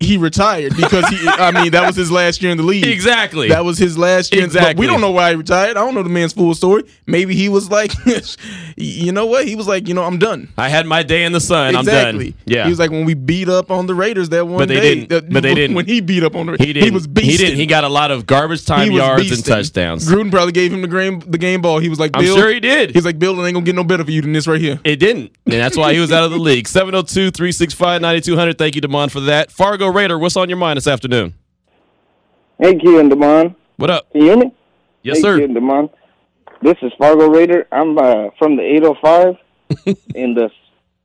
He 0.00 0.16
retired 0.16 0.74
because 0.76 1.06
he. 1.08 1.18
I 1.28 1.50
mean, 1.50 1.72
that 1.72 1.86
was 1.86 1.94
his 1.94 2.10
last 2.10 2.42
year 2.42 2.50
in 2.50 2.56
the 2.56 2.62
league. 2.64 2.86
Exactly. 2.86 3.48
That 3.50 3.64
was 3.66 3.76
his 3.76 3.98
last 3.98 4.34
year. 4.34 4.44
Exactly. 4.44 4.80
we 4.80 4.86
don't 4.86 5.02
know 5.02 5.10
why 5.10 5.30
he 5.30 5.36
retired. 5.36 5.70
I 5.76 5.80
don't 5.84 5.94
know 5.94 6.02
the 6.02 6.08
man's 6.08 6.32
full 6.32 6.54
story. 6.54 6.84
Maybe 7.06 7.34
he 7.34 7.50
was 7.50 7.70
like, 7.70 7.92
you 8.76 9.12
know 9.12 9.26
what? 9.26 9.46
He 9.46 9.56
was 9.56 9.68
like, 9.68 9.88
you 9.88 9.94
know, 9.94 10.02
I'm 10.04 10.18
done. 10.18 10.48
I 10.56 10.68
had 10.70 10.86
my 10.86 11.02
day 11.02 11.24
in 11.24 11.32
the 11.32 11.40
sun. 11.40 11.76
Exactly. 11.76 12.26
I'm 12.28 12.32
done. 12.32 12.40
Yeah. 12.46 12.64
He 12.64 12.70
was 12.70 12.78
like 12.78 12.90
when 12.90 13.04
we 13.04 13.12
beat 13.14 13.48
up 13.48 13.70
on 13.70 13.86
the 13.86 13.94
Raiders 13.94 14.30
that 14.30 14.46
one 14.46 14.58
But 14.58 14.68
they 14.68 14.80
day. 14.80 14.94
didn't- 14.94 15.08
that- 15.10 15.30
but 15.32 15.42
they 15.42 15.54
didn't. 15.54 15.76
When 15.80 15.86
he 15.86 16.00
beat 16.00 16.22
up 16.24 16.34
on 16.34 16.46
the 16.46 16.52
Raiders, 16.52 16.66
he 16.66 16.72
didn't. 16.72 16.84
he 16.88 16.90
was 16.90 17.06
beasting. 17.06 17.22
He 17.24 17.36
didn't. 17.36 17.56
He 17.56 17.66
got 17.66 17.84
a 17.84 17.88
lot 17.88 18.10
of 18.10 18.26
garbage 18.26 18.64
time 18.66 18.90
yards 18.90 19.30
and 19.30 19.44
touchdowns. 19.44 20.08
Gruden 20.08 20.30
probably 20.30 20.52
gave 20.52 20.72
him 20.72 20.82
the 20.82 20.88
game 20.88 21.20
the 21.20 21.38
game 21.38 21.60
ball. 21.60 21.78
He 21.78 21.88
was 21.88 22.00
like, 22.00 22.12
Bill, 22.12 22.20
I'm 22.34 22.40
sure 22.40 22.50
he 22.50 22.58
did. 22.60 22.90
He's 22.92 23.04
like, 23.04 23.18
Bill, 23.18 23.38
it 23.40 23.46
ain't 23.46 23.54
gonna 23.54 23.64
get 23.66 23.74
no 23.74 23.84
better 23.84 24.04
for 24.04 24.10
you 24.10 24.22
than 24.22 24.32
this 24.32 24.46
right 24.46 24.60
here. 24.60 24.80
It 24.82 24.96
didn't. 24.96 25.32
And 25.46 25.54
that's 25.54 25.76
why 25.76 25.92
he 25.92 26.00
was 26.00 26.10
out 26.10 26.24
of 26.24 26.30
the 26.30 26.38
league. 26.38 26.66
702 26.68 27.30
365 27.30 28.00
9200. 28.00 28.56
Thank 28.58 28.74
you, 28.74 28.80
Damon, 28.80 29.08
for 29.10 29.20
that. 29.20 29.50
Fargo 29.52 29.89
Raider, 29.90 30.18
what's 30.18 30.36
on 30.36 30.48
your 30.48 30.58
mind 30.58 30.76
this 30.76 30.86
afternoon? 30.86 31.34
Hey, 32.58 32.74
Q 32.76 32.98
and 32.98 33.10
Damon. 33.10 33.54
What 33.76 33.90
up? 33.90 34.10
Can 34.12 34.20
you 34.22 34.26
hear 34.28 34.36
me? 34.36 34.54
Yes, 35.02 35.18
hey, 35.18 35.22
sir. 35.22 35.36
Q 35.36 35.44
and 35.46 35.54
Damon. 35.54 35.90
This 36.62 36.76
is 36.82 36.92
Fargo 36.98 37.28
Raider. 37.28 37.66
I'm 37.72 37.96
uh, 37.98 38.28
from 38.38 38.56
the 38.56 38.62
805 38.62 39.36
in 40.14 40.34
the 40.34 40.50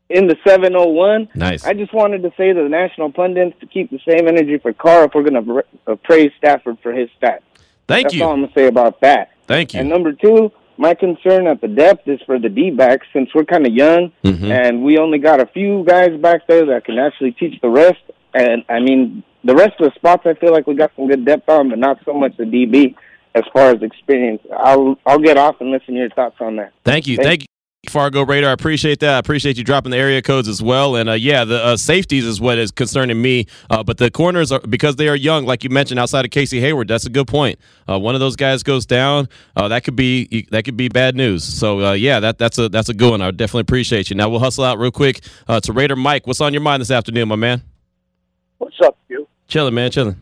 in 0.09 0.27
the 0.27 0.35
701. 0.45 1.29
Nice. 1.33 1.65
I 1.65 1.73
just 1.73 1.93
wanted 1.93 2.23
to 2.23 2.31
say 2.37 2.51
to 2.53 2.61
the 2.63 2.69
national 2.69 3.11
pundits 3.11 3.57
to 3.61 3.65
keep 3.65 3.89
the 3.89 3.99
same 4.07 4.27
energy 4.27 4.57
for 4.59 4.73
Carr 4.73 5.05
if 5.05 5.11
we're 5.15 5.23
going 5.23 5.45
to 5.45 5.63
uh, 5.87 5.95
praise 6.03 6.31
Stafford 6.37 6.77
for 6.83 6.91
his 6.93 7.09
stats. 7.21 7.39
Thank 7.87 8.05
That's 8.07 8.13
you. 8.13 8.19
That's 8.19 8.21
all 8.21 8.33
I'm 8.33 8.39
going 8.41 8.49
to 8.49 8.53
say 8.59 8.67
about 8.67 9.01
that. 9.01 9.31
Thank 9.47 9.73
you. 9.73 9.79
And 9.79 9.89
number 9.89 10.11
two, 10.13 10.51
my 10.77 10.93
concern 10.93 11.47
at 11.47 11.61
the 11.61 11.67
depth 11.69 12.07
is 12.07 12.19
for 12.25 12.37
the 12.37 12.49
D-backs 12.49 13.07
since 13.13 13.29
we're 13.33 13.45
kind 13.45 13.65
of 13.65 13.73
young 13.73 14.11
Mhm. 14.23 14.49
and 14.51 14.83
we 14.83 14.97
only 14.97 15.19
got 15.19 15.39
a 15.39 15.45
few 15.47 15.83
guys 15.85 16.19
back 16.19 16.45
there 16.47 16.65
that 16.65 16.83
can 16.85 16.99
actually 16.99 17.31
teach 17.31 17.59
the 17.61 17.69
rest. 17.69 17.99
And 18.35 18.63
I 18.69 18.79
mean, 18.79 19.23
the 19.43 19.55
rest 19.55 19.79
of 19.79 19.89
the 19.89 19.95
spots 19.95 20.23
I 20.25 20.33
feel 20.35 20.51
like 20.51 20.67
we 20.67 20.75
got 20.75 20.91
some 20.95 21.07
good 21.07 21.25
depth 21.25 21.47
on, 21.49 21.69
but 21.69 21.79
not 21.79 21.99
so 22.05 22.13
much 22.13 22.35
the 22.37 22.43
DB 22.43 22.93
as 23.33 23.43
far 23.53 23.69
as 23.69 23.81
experience. 23.81 24.41
I'll 24.55 24.97
I'll 25.05 25.19
get 25.19 25.37
off 25.37 25.55
and 25.61 25.71
listen 25.71 25.93
to 25.95 25.99
your 26.01 26.09
thoughts 26.09 26.35
on 26.39 26.57
that. 26.57 26.73
Thank 26.83 27.07
you. 27.07 27.15
Thank- 27.15 27.27
Thank 27.27 27.41
you. 27.41 27.47
Fargo 27.87 28.25
Raider, 28.25 28.49
I 28.49 28.51
appreciate 28.51 28.99
that. 29.01 29.13
I 29.13 29.19
appreciate 29.19 29.57
you 29.57 29.63
dropping 29.63 29.91
the 29.91 29.97
area 29.97 30.19
codes 30.23 30.47
as 30.47 30.59
well. 30.59 30.95
And 30.95 31.07
uh, 31.07 31.13
yeah, 31.13 31.45
the 31.45 31.63
uh, 31.63 31.77
safeties 31.77 32.25
is 32.25 32.41
what 32.41 32.57
is 32.57 32.71
concerning 32.71 33.21
me. 33.21 33.45
Uh, 33.69 33.83
but 33.83 33.99
the 33.99 34.09
corners 34.09 34.51
are 34.51 34.59
because 34.61 34.95
they 34.95 35.07
are 35.07 35.15
young, 35.15 35.45
like 35.45 35.63
you 35.63 35.69
mentioned, 35.69 35.99
outside 35.99 36.25
of 36.25 36.31
Casey 36.31 36.59
Hayward. 36.61 36.87
That's 36.87 37.05
a 37.05 37.11
good 37.11 37.27
point. 37.27 37.59
Uh, 37.87 37.99
one 37.99 38.15
of 38.15 38.21
those 38.21 38.35
guys 38.35 38.63
goes 38.63 38.87
down, 38.87 39.29
uh, 39.55 39.67
that 39.67 39.83
could 39.83 39.95
be 39.95 40.47
that 40.49 40.65
could 40.65 40.77
be 40.77 40.87
bad 40.87 41.15
news. 41.15 41.43
So 41.43 41.79
uh, 41.85 41.91
yeah, 41.93 42.19
that 42.21 42.39
that's 42.39 42.57
a 42.57 42.69
that's 42.69 42.89
a 42.89 42.93
good 42.95 43.11
one. 43.11 43.21
I 43.21 43.29
definitely 43.29 43.61
appreciate 43.61 44.09
you. 44.09 44.15
Now 44.15 44.29
we'll 44.29 44.39
hustle 44.39 44.63
out 44.63 44.79
real 44.79 44.89
quick 44.91 45.21
uh, 45.47 45.59
to 45.59 45.71
Raider 45.71 45.95
Mike. 45.95 46.25
What's 46.25 46.41
on 46.41 46.53
your 46.53 46.63
mind 46.63 46.81
this 46.81 46.91
afternoon, 46.91 47.27
my 47.27 47.35
man? 47.35 47.61
What's 48.65 48.81
up, 48.81 48.97
you? 49.09 49.27
Chilling, 49.47 49.75
man, 49.75 49.91
chilling. 49.91 50.15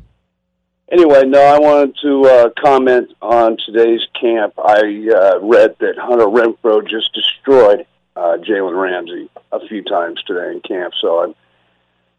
Anyway, 0.92 1.24
no, 1.24 1.40
I 1.40 1.58
wanted 1.60 1.96
to 2.02 2.26
uh, 2.26 2.50
comment 2.62 3.10
on 3.22 3.56
today's 3.66 4.02
camp. 4.20 4.54
I 4.60 4.80
uh, 4.80 5.40
read 5.40 5.78
that 5.80 5.98
Hunter 5.98 6.26
Renfrow 6.26 6.86
just 6.86 7.14
destroyed 7.14 7.86
uh, 8.18 8.36
Jalen 8.46 8.78
Ramsey 8.78 9.30
a 9.54 9.66
few 9.68 9.82
times 9.82 10.22
today 10.24 10.52
in 10.52 10.60
camp. 10.60 10.94
So 11.00 11.34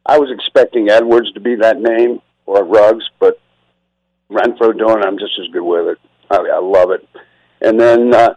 I, 0.06 0.14
I 0.14 0.18
was 0.18 0.30
expecting 0.30 0.88
Edwards 0.88 1.30
to 1.32 1.40
be 1.40 1.56
that 1.56 1.78
name 1.78 2.22
or 2.46 2.64
Ruggs, 2.64 3.04
but 3.18 3.38
Renfrow 4.30 4.78
doing 4.78 5.00
it, 5.00 5.04
I'm 5.04 5.18
just 5.18 5.38
as 5.38 5.48
good 5.48 5.62
with 5.62 5.88
it. 5.88 5.98
I, 6.30 6.36
I 6.36 6.58
love 6.58 6.90
it. 6.90 7.06
And 7.60 7.78
then 7.78 8.14
uh, 8.14 8.34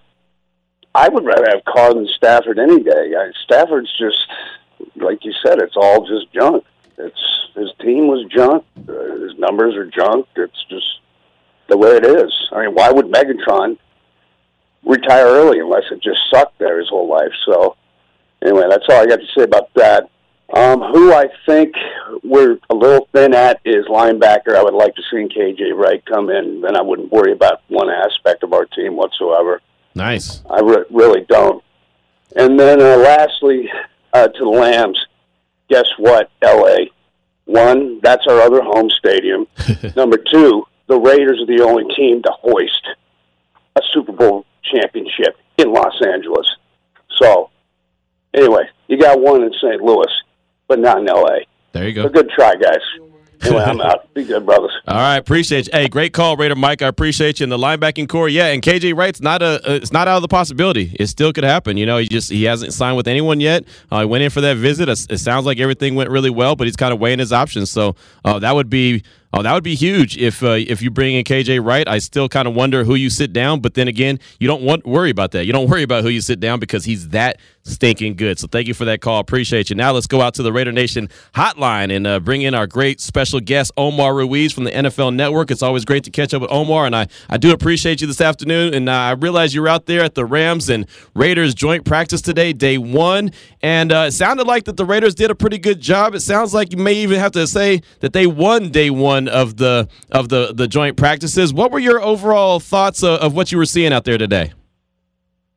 I 0.93 1.07
would 1.07 1.23
rather 1.23 1.47
have 1.51 1.63
Carr 1.63 1.93
than 1.93 2.05
Stafford 2.17 2.59
any 2.59 2.83
day. 2.83 3.13
I, 3.17 3.31
Stafford's 3.45 3.97
just, 3.97 4.27
like 4.97 5.23
you 5.23 5.31
said, 5.41 5.61
it's 5.61 5.77
all 5.77 6.05
just 6.05 6.33
junk. 6.33 6.65
It's 6.97 7.37
his 7.55 7.69
team 7.79 8.07
was 8.07 8.25
junk. 8.29 8.65
Uh, 8.77 9.19
his 9.21 9.37
numbers 9.37 9.75
are 9.75 9.85
junk. 9.85 10.27
It's 10.35 10.65
just 10.69 10.99
the 11.67 11.77
way 11.77 11.91
it 11.91 12.05
is. 12.05 12.31
I 12.51 12.65
mean, 12.65 12.75
why 12.75 12.91
would 12.91 13.05
Megatron 13.07 13.77
retire 14.83 15.25
early 15.25 15.59
unless 15.59 15.83
it 15.91 16.01
just 16.01 16.19
sucked 16.31 16.59
there 16.59 16.79
his 16.79 16.89
whole 16.89 17.09
life? 17.09 17.31
So, 17.45 17.75
anyway, 18.43 18.65
that's 18.69 18.85
all 18.89 19.01
I 19.01 19.05
got 19.05 19.19
to 19.19 19.27
say 19.35 19.43
about 19.43 19.73
that. 19.75 20.09
Um, 20.53 20.81
who 20.81 21.11
I 21.11 21.27
think 21.45 21.75
we're 22.23 22.57
a 22.69 22.75
little 22.75 23.09
thin 23.13 23.33
at 23.33 23.59
is 23.65 23.85
linebacker. 23.87 24.55
I 24.55 24.63
would 24.63 24.73
like 24.73 24.95
to 24.95 25.01
see 25.11 25.27
KJ 25.27 25.75
Wright 25.75 26.03
come 26.05 26.29
in, 26.29 26.61
then 26.61 26.77
I 26.77 26.81
wouldn't 26.81 27.11
worry 27.11 27.33
about 27.33 27.63
one 27.67 27.89
aspect 27.89 28.43
of 28.43 28.53
our 28.53 28.65
team 28.65 28.95
whatsoever. 28.95 29.61
Nice. 29.93 30.41
I 30.49 30.61
re- 30.61 30.85
really 30.89 31.25
don't. 31.27 31.61
And 32.35 32.57
then 32.57 32.79
uh, 32.81 32.97
lastly, 32.97 33.69
uh, 34.13 34.29
to 34.29 34.39
the 34.39 34.49
Lambs, 34.49 35.05
guess 35.69 35.87
what, 35.97 36.29
LA? 36.43 36.85
One, 37.45 37.99
that's 38.01 38.27
our 38.27 38.41
other 38.41 38.61
home 38.61 38.89
stadium. 38.89 39.47
Number 39.95 40.17
two, 40.17 40.65
the 40.87 40.97
Raiders 40.97 41.41
are 41.41 41.45
the 41.45 41.63
only 41.63 41.93
team 41.95 42.21
to 42.23 42.31
hoist 42.41 42.87
a 43.75 43.81
Super 43.93 44.11
Bowl 44.11 44.45
championship 44.63 45.37
in 45.57 45.71
Los 45.71 46.01
Angeles. 46.05 46.47
So, 47.17 47.49
anyway, 48.33 48.63
you 48.87 48.97
got 48.97 49.19
one 49.19 49.43
in 49.43 49.53
St. 49.53 49.81
Louis, 49.81 50.11
but 50.67 50.79
not 50.79 50.99
in 50.99 51.05
LA. 51.05 51.39
There 51.71 51.87
you 51.87 51.93
go. 51.93 52.05
A 52.05 52.09
good 52.09 52.29
try, 52.29 52.53
guys. 52.55 52.81
Anyway, 53.47 53.63
I'm 53.63 54.23
good, 54.25 54.45
brothers. 54.45 54.71
All 54.87 54.95
right, 54.95 55.17
appreciate 55.17 55.67
you. 55.67 55.71
Hey, 55.73 55.87
great 55.87 56.13
call, 56.13 56.37
Raider 56.37 56.55
Mike. 56.55 56.81
I 56.81 56.87
appreciate 56.87 57.39
you. 57.39 57.45
And 57.45 57.51
the 57.51 57.57
linebacking 57.57 58.09
core, 58.09 58.29
yeah. 58.29 58.47
And 58.47 58.61
KJ 58.61 58.95
Wright's 58.95 59.21
not 59.21 59.41
a, 59.41 59.69
uh, 59.69 59.73
it's 59.75 59.91
not 59.91 60.07
out 60.07 60.17
of 60.17 60.21
the 60.21 60.27
possibility. 60.27 60.95
It 60.99 61.07
still 61.07 61.33
could 61.33 61.43
happen. 61.43 61.77
You 61.77 61.85
know, 61.85 61.97
he 61.97 62.07
just 62.07 62.29
he 62.29 62.43
hasn't 62.43 62.73
signed 62.73 62.97
with 62.97 63.07
anyone 63.07 63.39
yet. 63.39 63.65
Uh, 63.91 64.01
he 64.01 64.05
went 64.05 64.23
in 64.23 64.29
for 64.29 64.41
that 64.41 64.57
visit. 64.57 64.89
It, 64.89 65.07
it 65.09 65.17
sounds 65.19 65.45
like 65.45 65.59
everything 65.59 65.95
went 65.95 66.09
really 66.09 66.29
well, 66.29 66.55
but 66.55 66.67
he's 66.67 66.75
kind 66.75 66.93
of 66.93 66.99
weighing 66.99 67.19
his 67.19 67.33
options. 67.33 67.71
So 67.71 67.95
uh, 68.25 68.39
that 68.39 68.55
would 68.55 68.69
be. 68.69 69.03
Oh, 69.33 69.43
that 69.43 69.53
would 69.53 69.63
be 69.63 69.75
huge 69.75 70.17
if 70.17 70.41
uh, 70.41 70.51
if 70.51 70.81
you 70.81 70.89
bring 70.89 71.13
in 71.13 71.25
KJ 71.25 71.63
Wright. 71.63 71.85
I 71.85 71.99
still 71.99 72.29
kind 72.29 72.47
of 72.47 72.55
wonder 72.55 72.85
who 72.85 72.95
you 72.95 73.09
sit 73.09 73.33
down, 73.33 73.59
but 73.59 73.73
then 73.73 73.89
again, 73.89 74.19
you 74.39 74.47
don't 74.47 74.63
want 74.63 74.85
worry 74.85 75.09
about 75.09 75.31
that. 75.31 75.45
You 75.45 75.51
don't 75.51 75.69
worry 75.69 75.83
about 75.83 76.03
who 76.03 76.09
you 76.09 76.21
sit 76.21 76.39
down 76.39 76.61
because 76.61 76.85
he's 76.85 77.09
that 77.09 77.37
stinking 77.67 78.15
good. 78.15 78.39
So 78.39 78.47
thank 78.47 78.67
you 78.67 78.73
for 78.73 78.85
that 78.85 79.01
call. 79.01 79.19
Appreciate 79.19 79.69
you. 79.69 79.75
Now 79.75 79.91
let's 79.91 80.07
go 80.07 80.21
out 80.21 80.33
to 80.35 80.43
the 80.43 80.51
Raider 80.51 80.71
Nation 80.71 81.09
hotline 81.35 81.95
and 81.95 82.07
uh, 82.07 82.19
bring 82.19 82.41
in 82.41 82.53
our 82.53 82.67
great 82.67 83.01
special 83.01 83.39
guest 83.39 83.71
Omar 83.77 84.15
Ruiz 84.15 84.53
from 84.53 84.63
the 84.63 84.71
NFL 84.71 85.15
Network. 85.15 85.51
It's 85.51 85.61
always 85.61 85.85
great 85.85 86.03
to 86.05 86.11
catch 86.11 86.33
up 86.33 86.41
with 86.41 86.51
Omar, 86.51 86.85
and 86.85 86.95
I 86.95 87.07
I 87.29 87.37
do 87.37 87.51
appreciate 87.51 88.01
you 88.01 88.07
this 88.07 88.21
afternoon. 88.21 88.73
And 88.73 88.89
uh, 88.89 88.93
I 88.93 89.11
realize 89.11 89.53
you're 89.53 89.67
out 89.67 89.85
there 89.85 90.01
at 90.01 90.15
the 90.15 90.25
Rams 90.25 90.69
and 90.69 90.87
Raiders 91.13 91.53
joint 91.53 91.85
practice 91.85 92.21
today, 92.21 92.53
day 92.53 92.77
one, 92.77 93.31
and 93.61 93.91
uh, 93.91 94.05
it 94.07 94.11
sounded 94.11 94.47
like 94.47 94.65
that 94.65 94.77
the 94.77 94.85
Raiders 94.85 95.15
did 95.15 95.31
a 95.31 95.35
pretty 95.35 95.57
good 95.57 95.79
job. 95.81 96.15
It 96.15 96.21
sounds 96.21 96.53
like 96.53 96.71
you 96.71 96.77
may 96.77 96.93
even 96.93 97.19
have 97.19 97.31
to 97.33 97.47
say 97.47 97.81
that 97.99 98.13
they 98.13 98.27
won 98.27 98.69
day 98.71 98.89
one 98.89 99.27
of 99.27 99.57
the 99.57 99.87
of 100.11 100.29
the 100.29 100.53
the 100.53 100.67
joint 100.67 100.97
practices. 100.97 101.53
What 101.53 101.71
were 101.71 101.79
your 101.79 102.01
overall 102.01 102.59
thoughts 102.59 103.03
of, 103.03 103.19
of 103.19 103.35
what 103.35 103.51
you 103.51 103.57
were 103.57 103.65
seeing 103.65 103.93
out 103.93 104.05
there 104.05 104.17
today? 104.17 104.53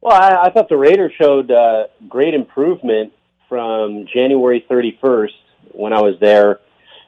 Well, 0.00 0.14
I, 0.14 0.46
I 0.46 0.50
thought 0.50 0.68
the 0.68 0.78
Raiders 0.78 1.12
showed 1.20 1.50
uh, 1.50 1.84
great 2.08 2.34
improvement 2.34 3.12
from 3.48 4.06
January 4.12 4.64
31st 4.70 5.32
when 5.72 5.92
I 5.92 6.00
was 6.00 6.14
there 6.20 6.60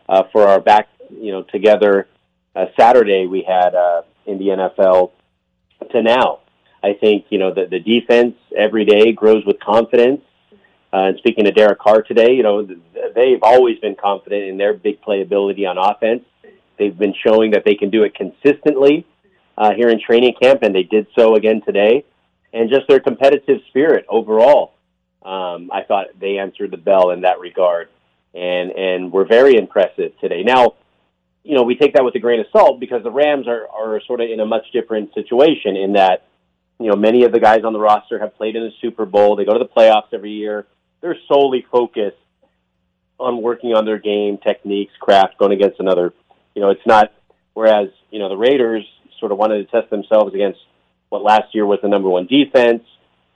uh, 0.09 0.24
for 0.33 0.46
our 0.46 0.61
back, 0.61 0.88
you 1.11 1.33
know, 1.33 1.42
together 1.42 2.09
uh, 2.55 2.66
Saturday 2.78 3.26
we 3.26 3.42
had 3.42 3.74
uh, 3.74 4.02
in 4.26 4.38
the 4.38 4.46
NFL 4.46 5.12
to 5.90 6.02
now. 6.02 6.40
I 6.83 6.94
think 6.94 7.26
you 7.31 7.38
know 7.38 7.55
the 7.55 7.66
the 7.66 7.78
defense 7.78 8.35
every 8.57 8.85
day 8.85 9.12
grows 9.12 9.44
with 9.46 9.61
confidence. 9.61 10.20
Uh, 10.92 11.09
and 11.09 11.18
speaking 11.18 11.44
to 11.44 11.52
Derek 11.52 11.78
Carr 11.78 12.02
today, 12.02 12.33
you 12.33 12.42
know 12.42 12.66
th- 12.66 12.78
they've 13.14 13.42
always 13.42 13.78
been 13.78 13.94
confident 13.94 14.44
in 14.44 14.59
their 14.59 14.74
big 14.74 15.00
playability 15.00 15.66
on 15.68 15.78
offense. 15.78 16.24
They've 16.78 16.96
been 16.96 17.14
showing 17.24 17.52
that 17.52 17.64
they 17.64 17.76
can 17.76 17.90
do 17.90 18.02
it 18.02 18.14
consistently 18.14 19.07
uh, 19.57 19.72
here 19.74 19.88
in 19.88 20.00
training 20.00 20.35
camp, 20.42 20.62
and 20.62 20.74
they 20.74 20.83
did 20.83 21.07
so 21.16 21.37
again 21.37 21.62
today. 21.64 22.05
And 22.53 22.69
just 22.69 22.87
their 22.88 23.01
competitive 23.01 23.61
spirit 23.69 24.05
overall, 24.09 24.75
um, 25.25 25.71
I 25.73 25.83
thought 25.87 26.09
they 26.21 26.38
answered 26.38 26.71
the 26.71 26.77
bell 26.77 27.11
in 27.11 27.23
that 27.23 27.41
regard, 27.41 27.88
and 28.35 28.71
and 28.73 29.12
were 29.12 29.25
very 29.25 29.57
impressive 29.57 30.12
today. 30.21 30.43
Now, 30.43 30.75
you 31.45 31.57
know, 31.57 31.62
we 31.62 31.77
take 31.77 31.95
that 31.95 32.05
with 32.05 32.15
a 32.15 32.19
grain 32.19 32.41
of 32.41 32.47
salt 32.53 32.79
because 32.79 33.03
the 33.03 33.11
Rams 33.11 33.47
are 33.49 33.69
are 33.69 34.01
sort 34.07 34.21
of 34.21 34.31
in 34.31 34.41
a 34.41 34.47
much 34.47 34.67
different 34.73 35.15
situation 35.15 35.77
in 35.77 35.95
that, 35.95 36.27
you 36.79 36.88
know, 36.88 36.97
many 36.97 37.25
of 37.25 37.33
the 37.33 37.41
guys 37.41 37.65
on 37.65 37.73
the 37.73 37.79
roster 37.79 38.19
have 38.19 38.37
played 38.37 38.57
in 38.57 38.62
the 38.62 38.73
Super 38.81 39.07
Bowl. 39.07 39.37
They 39.37 39.45
go 39.45 39.53
to 39.55 39.59
the 39.59 39.65
playoffs 39.65 40.12
every 40.12 40.33
year. 40.33 40.67
They're 41.01 41.17
solely 41.29 41.65
focused 41.71 42.17
on 43.19 43.41
working 43.41 43.75
on 43.75 43.85
their 43.85 43.99
game, 43.99 44.38
techniques, 44.38 44.93
craft, 45.01 45.38
going 45.38 45.53
against 45.53 45.81
another. 45.81 46.12
You 46.55 46.62
know, 46.62 46.71
it's 46.71 46.87
not. 46.87 47.12
Whereas, 47.55 47.88
you 48.11 48.19
know, 48.19 48.29
the 48.29 48.37
Raiders 48.37 48.85
sort 49.21 49.31
of 49.31 49.38
wanted 49.38 49.65
to 49.65 49.71
test 49.71 49.91
themselves 49.91 50.35
against 50.35 50.59
what 51.12 51.22
last 51.22 51.55
year 51.55 51.66
was 51.66 51.79
the 51.83 51.88
number 51.88 52.09
one 52.09 52.27
defense. 52.27 52.83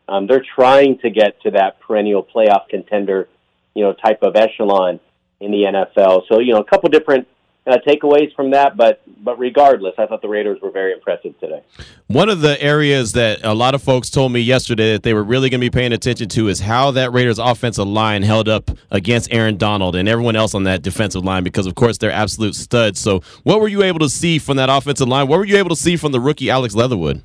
Um, 0.08 0.26
they're 0.26 0.44
trying 0.54 0.98
to 1.00 1.10
get 1.10 1.42
to 1.42 1.50
that 1.50 1.78
perennial 1.80 2.24
playoff 2.24 2.68
contender, 2.70 3.28
you 3.74 3.84
know, 3.84 3.92
type 3.92 4.22
of 4.22 4.34
echelon 4.34 4.98
in 5.40 5.50
the 5.50 5.64
NFL. 5.64 6.22
So, 6.26 6.38
you 6.38 6.54
know, 6.54 6.60
a 6.60 6.64
couple 6.64 6.88
different 6.88 7.28
uh, 7.66 7.76
takeaways 7.86 8.34
from 8.34 8.52
that. 8.52 8.78
But 8.78 9.02
but 9.22 9.38
regardless, 9.38 9.94
I 9.98 10.06
thought 10.06 10.22
the 10.22 10.28
Raiders 10.28 10.58
were 10.62 10.70
very 10.70 10.92
impressive 10.94 11.38
today. 11.38 11.62
One 12.06 12.30
of 12.30 12.40
the 12.40 12.60
areas 12.62 13.12
that 13.12 13.40
a 13.44 13.52
lot 13.52 13.74
of 13.74 13.82
folks 13.82 14.08
told 14.08 14.32
me 14.32 14.40
yesterday 14.40 14.92
that 14.92 15.02
they 15.02 15.12
were 15.12 15.24
really 15.24 15.50
going 15.50 15.60
to 15.60 15.64
be 15.64 15.70
paying 15.70 15.92
attention 15.92 16.30
to 16.30 16.48
is 16.48 16.60
how 16.60 16.92
that 16.92 17.12
Raiders 17.12 17.38
offensive 17.38 17.86
line 17.86 18.22
held 18.22 18.48
up 18.48 18.70
against 18.90 19.30
Aaron 19.32 19.58
Donald 19.58 19.96
and 19.96 20.08
everyone 20.08 20.36
else 20.36 20.54
on 20.54 20.62
that 20.62 20.80
defensive 20.80 21.24
line 21.24 21.44
because 21.44 21.66
of 21.66 21.74
course 21.74 21.98
they're 21.98 22.10
absolute 22.10 22.54
studs. 22.54 23.00
So 23.00 23.20
what 23.42 23.60
were 23.60 23.68
you 23.68 23.82
able 23.82 23.98
to 23.98 24.08
see 24.08 24.38
from 24.38 24.56
that 24.56 24.70
offensive 24.70 25.08
line? 25.08 25.28
What 25.28 25.38
were 25.38 25.44
you 25.44 25.58
able 25.58 25.70
to 25.70 25.76
see 25.76 25.96
from 25.96 26.12
the 26.12 26.20
rookie 26.20 26.48
Alex 26.48 26.74
Leatherwood? 26.74 27.22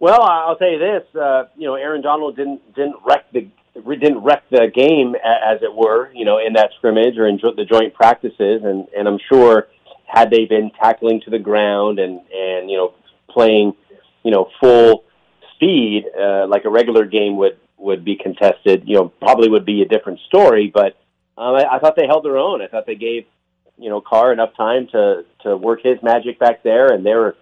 Well, 0.00 0.22
I'll 0.22 0.56
tell 0.56 0.70
you 0.70 0.78
this. 0.78 1.14
Uh, 1.14 1.44
you 1.56 1.66
know, 1.66 1.74
Aaron 1.74 2.00
Donald 2.00 2.34
didn't 2.34 2.74
didn't 2.74 2.96
wreck 3.06 3.30
the 3.32 3.48
didn't 3.74 4.24
wreck 4.24 4.42
the 4.50 4.70
game, 4.74 5.14
as 5.14 5.62
it 5.62 5.74
were, 5.74 6.10
you 6.12 6.24
know, 6.24 6.38
in 6.38 6.54
that 6.54 6.70
scrimmage 6.76 7.16
or 7.16 7.28
in 7.28 7.38
the 7.56 7.64
joint 7.64 7.94
practices. 7.94 8.62
And, 8.64 8.88
and 8.96 9.06
I'm 9.06 9.18
sure 9.28 9.68
had 10.06 10.30
they 10.30 10.44
been 10.44 10.70
tackling 10.82 11.20
to 11.22 11.30
the 11.30 11.38
ground 11.38 11.98
and, 11.98 12.20
and, 12.34 12.68
you 12.68 12.76
know, 12.76 12.94
playing, 13.28 13.74
you 14.24 14.32
know, 14.32 14.48
full 14.60 15.04
speed, 15.54 16.04
uh, 16.20 16.46
like 16.48 16.64
a 16.64 16.70
regular 16.70 17.04
game 17.04 17.36
would, 17.36 17.58
would 17.78 18.04
be 18.04 18.16
contested, 18.16 18.82
you 18.86 18.96
know, 18.96 19.08
probably 19.20 19.48
would 19.48 19.64
be 19.64 19.82
a 19.82 19.86
different 19.86 20.18
story. 20.26 20.70
But 20.72 20.96
um, 21.38 21.54
I, 21.54 21.76
I 21.76 21.78
thought 21.78 21.94
they 21.96 22.08
held 22.08 22.24
their 22.24 22.38
own. 22.38 22.60
I 22.60 22.66
thought 22.66 22.86
they 22.86 22.96
gave, 22.96 23.26
you 23.78 23.88
know, 23.88 24.00
Carr 24.00 24.32
enough 24.32 24.56
time 24.56 24.88
to, 24.92 25.24
to 25.44 25.56
work 25.56 25.80
his 25.84 26.02
magic 26.02 26.40
back 26.40 26.64
there. 26.64 26.92
And 26.92 27.06
they 27.06 27.14
were 27.14 27.36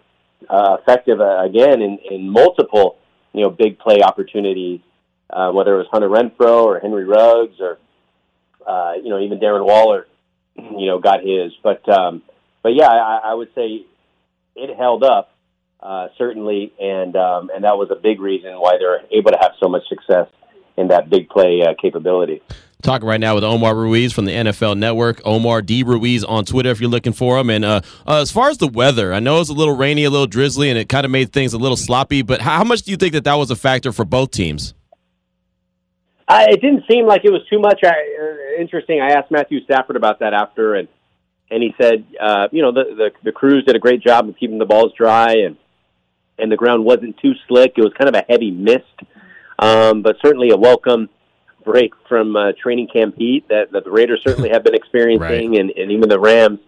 uh, 0.48 0.76
effective 0.80 1.20
uh, 1.20 1.44
again 1.44 1.82
in, 1.82 1.98
in 2.10 2.30
multiple, 2.30 2.98
you 3.32 3.42
know, 3.42 3.50
big 3.50 3.78
play 3.78 4.00
opportunities 4.02 4.80
uh, 5.30 5.50
whether 5.50 5.74
it 5.74 5.78
was 5.78 5.86
Hunter 5.90 6.08
Renfrow 6.08 6.64
or 6.64 6.80
Henry 6.80 7.04
Ruggs 7.04 7.60
or 7.60 7.78
uh, 8.66 8.94
you 9.02 9.10
know 9.10 9.20
even 9.20 9.38
Darren 9.38 9.64
Waller, 9.64 10.06
you 10.56 10.86
know 10.86 10.98
got 10.98 11.20
his. 11.20 11.52
But 11.62 11.88
um, 11.88 12.22
but 12.62 12.74
yeah, 12.74 12.88
I, 12.88 13.20
I 13.24 13.34
would 13.34 13.54
say 13.54 13.84
it 14.56 14.76
held 14.76 15.04
up 15.04 15.34
uh, 15.80 16.08
certainly, 16.16 16.72
and 16.80 17.14
um, 17.16 17.50
and 17.54 17.64
that 17.64 17.76
was 17.76 17.90
a 17.90 17.96
big 17.96 18.20
reason 18.20 18.52
why 18.54 18.78
they're 18.78 19.02
able 19.10 19.32
to 19.32 19.38
have 19.40 19.52
so 19.60 19.68
much 19.68 19.86
success 19.88 20.28
in 20.78 20.88
that 20.88 21.10
big 21.10 21.28
play 21.28 21.62
uh, 21.62 21.74
capability. 21.80 22.40
Talking 22.80 23.08
right 23.08 23.18
now 23.18 23.34
with 23.34 23.42
Omar 23.42 23.74
Ruiz 23.74 24.12
from 24.12 24.24
the 24.24 24.32
NFL 24.32 24.78
Network. 24.78 25.20
Omar 25.24 25.62
D. 25.62 25.82
Ruiz 25.82 26.22
on 26.22 26.44
Twitter 26.44 26.70
if 26.70 26.80
you're 26.80 26.88
looking 26.88 27.12
for 27.12 27.36
him. 27.36 27.50
And 27.50 27.64
uh, 27.64 27.80
uh, 28.06 28.20
as 28.20 28.30
far 28.30 28.50
as 28.50 28.58
the 28.58 28.68
weather, 28.68 29.12
I 29.12 29.18
know 29.18 29.40
it's 29.40 29.50
a 29.50 29.54
little 29.54 29.76
rainy, 29.76 30.04
a 30.04 30.10
little 30.10 30.28
drizzly, 30.28 30.70
and 30.70 30.78
it 30.78 30.88
kind 30.88 31.04
of 31.04 31.10
made 31.10 31.32
things 31.32 31.52
a 31.52 31.58
little 31.58 31.76
sloppy. 31.76 32.22
But 32.22 32.40
how 32.40 32.62
much 32.62 32.82
do 32.82 32.92
you 32.92 32.96
think 32.96 33.14
that 33.14 33.24
that 33.24 33.34
was 33.34 33.50
a 33.50 33.56
factor 33.56 33.90
for 33.90 34.04
both 34.04 34.30
teams? 34.30 34.74
Uh, 36.28 36.44
it 36.48 36.60
didn't 36.60 36.84
seem 36.88 37.06
like 37.06 37.24
it 37.24 37.32
was 37.32 37.40
too 37.50 37.58
much. 37.58 37.80
I, 37.82 37.88
uh, 37.88 38.60
interesting. 38.60 39.00
I 39.00 39.12
asked 39.12 39.32
Matthew 39.32 39.64
Stafford 39.64 39.96
about 39.96 40.20
that 40.20 40.32
after, 40.32 40.76
and 40.76 40.86
and 41.50 41.62
he 41.62 41.74
said, 41.80 42.04
uh, 42.20 42.48
you 42.52 42.62
know, 42.62 42.70
the, 42.70 42.84
the 42.94 43.10
the 43.24 43.32
crews 43.32 43.64
did 43.64 43.74
a 43.74 43.80
great 43.80 44.02
job 44.02 44.28
of 44.28 44.36
keeping 44.36 44.58
the 44.58 44.66
balls 44.66 44.92
dry, 44.96 45.32
and 45.32 45.56
and 46.38 46.52
the 46.52 46.56
ground 46.56 46.84
wasn't 46.84 47.16
too 47.18 47.32
slick. 47.48 47.72
It 47.76 47.82
was 47.82 47.92
kind 47.98 48.08
of 48.08 48.14
a 48.14 48.24
heavy 48.28 48.50
mist, 48.50 48.84
um, 49.58 50.02
but 50.02 50.16
certainly 50.22 50.50
a 50.50 50.56
welcome 50.56 51.08
break 51.64 51.92
from 52.08 52.36
uh, 52.36 52.52
training 52.60 52.88
camp 52.88 53.16
heat 53.16 53.46
that, 53.48 53.72
that 53.72 53.84
the 53.84 53.90
Raiders 53.90 54.20
certainly 54.26 54.50
have 54.50 54.64
been 54.64 54.74
experiencing, 54.82 55.50
right. 55.50 55.60
and, 55.60 55.70
and 55.70 55.92
even 55.92 56.08
the 56.08 56.18
Rams, 56.18 56.60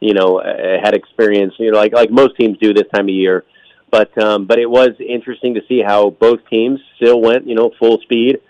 you 0.00 0.14
know, 0.14 0.40
uh, 0.40 0.80
had 0.82 0.94
experienced, 0.94 1.58
you 1.58 1.70
know, 1.70 1.78
like 1.78 1.92
like 1.92 2.10
most 2.10 2.36
teams 2.36 2.58
do 2.58 2.74
this 2.74 2.84
time 2.94 3.06
of 3.06 3.14
year. 3.14 3.44
But 3.90 4.16
um, 4.22 4.46
but 4.46 4.58
it 4.58 4.68
was 4.68 4.90
interesting 5.00 5.54
to 5.54 5.60
see 5.68 5.80
how 5.80 6.10
both 6.10 6.40
teams 6.50 6.80
still 6.96 7.20
went, 7.20 7.46
you 7.46 7.54
know, 7.54 7.70
full 7.78 8.00
speed 8.00 8.40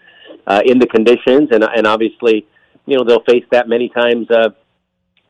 uh, 0.47 0.63
in 0.65 0.79
the 0.79 0.87
conditions, 0.87 1.51
and 1.53 1.63
and 1.63 1.87
obviously, 1.87 2.47
you 2.87 2.97
know, 2.97 3.05
they'll 3.05 3.23
face 3.25 3.45
that 3.53 3.69
many 3.69 3.91
times 3.91 4.31
uh, 4.31 4.51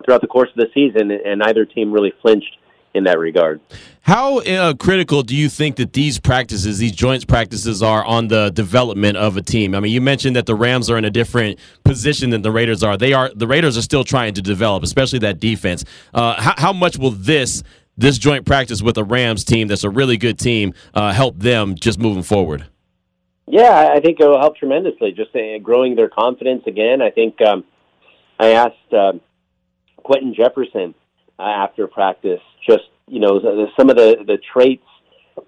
throughout 0.05 0.21
the 0.21 0.29
course 0.29 0.51
of 0.51 0.57
the 0.57 0.69
season, 0.73 1.11
and 1.11 1.41
neither 1.41 1.65
team 1.65 1.93
really 1.93 2.13
flinched 2.23 2.57
in 2.95 3.05
that 3.05 3.19
regard. 3.19 3.61
How 4.03 4.39
uh, 4.39 4.75
critical 4.75 5.23
do 5.23 5.35
you 5.35 5.49
think 5.49 5.77
that 5.77 5.93
these 5.93 6.19
practices, 6.21 6.79
these 6.79 6.93
joints 6.93 7.25
practices, 7.25 7.83
are 7.83 8.05
on 8.05 8.29
the 8.29 8.51
development 8.51 9.17
of 9.17 9.37
a 9.37 9.43
team? 9.43 9.75
I 9.75 9.81
mean, 9.81 9.93
you 9.93 10.01
mentioned 10.01 10.37
that 10.37 10.47
the 10.47 10.55
Rams 10.55 10.89
are 10.89 10.97
in 10.97 11.05
a 11.05 11.11
different 11.11 11.59
position 11.85 12.31
than 12.31 12.43
the 12.43 12.53
Raiders 12.53 12.83
are. 12.83 12.97
They 12.97 13.13
are 13.13 13.31
the 13.35 13.47
Raiders 13.47 13.77
are 13.77 13.83
still 13.83 14.05
trying 14.05 14.35
to 14.35 14.43
develop, 14.43 14.83
especially 14.83 15.19
that 15.21 15.41
defense. 15.41 15.85
Uh, 16.13 16.41
how, 16.41 16.55
how, 16.57 16.73
much 16.73 16.99
will 16.99 17.11
this 17.11 17.63
this 17.97 18.19
joint 18.19 18.47
practice 18.47 18.83
with 18.83 18.97
a 18.97 19.05
Rams 19.05 19.45
team 19.45 19.69
that's 19.69 19.85
a 19.85 19.91
really 19.91 20.17
good 20.17 20.39
team 20.39 20.75
uh, 20.95 21.13
help 21.13 21.39
them 21.39 21.75
just 21.75 21.99
moving 21.99 22.23
forward? 22.23 22.67
Yeah, 23.47 23.93
I 23.95 24.01
think 24.01 24.21
it 24.21 24.27
will 24.27 24.41
help 24.41 24.57
tremendously. 24.57 25.13
Just 25.13 25.35
uh, 25.35 25.59
growing 25.63 25.97
their 25.97 26.09
confidence 26.09 26.65
again. 26.67 27.03
I 27.03 27.11
think 27.11 27.41
um, 27.43 27.65
I 28.39 28.51
asked 28.51 28.93
uh, 28.93 29.13
Quinton 29.97 30.35
Jefferson 30.35 30.95
uh, 31.39 31.43
after 31.43 31.87
practice, 31.87 32.41
just 32.67 32.85
you 33.07 33.21
know, 33.21 33.69
some 33.77 33.91
of 33.91 33.97
the 33.97 34.25
the 34.27 34.39
traits 34.53 34.87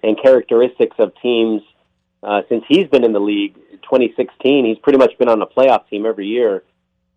and 0.03 0.21
characteristics 0.21 0.95
of 0.99 1.13
teams 1.21 1.61
uh, 2.23 2.41
since 2.49 2.63
he's 2.67 2.87
been 2.87 3.03
in 3.03 3.13
the 3.13 3.19
league. 3.19 3.55
2016, 3.83 4.65
he's 4.65 4.77
pretty 4.79 4.97
much 4.97 5.17
been 5.17 5.29
on 5.29 5.41
a 5.41 5.45
playoff 5.45 5.87
team 5.87 6.05
every 6.05 6.27
year, 6.27 6.63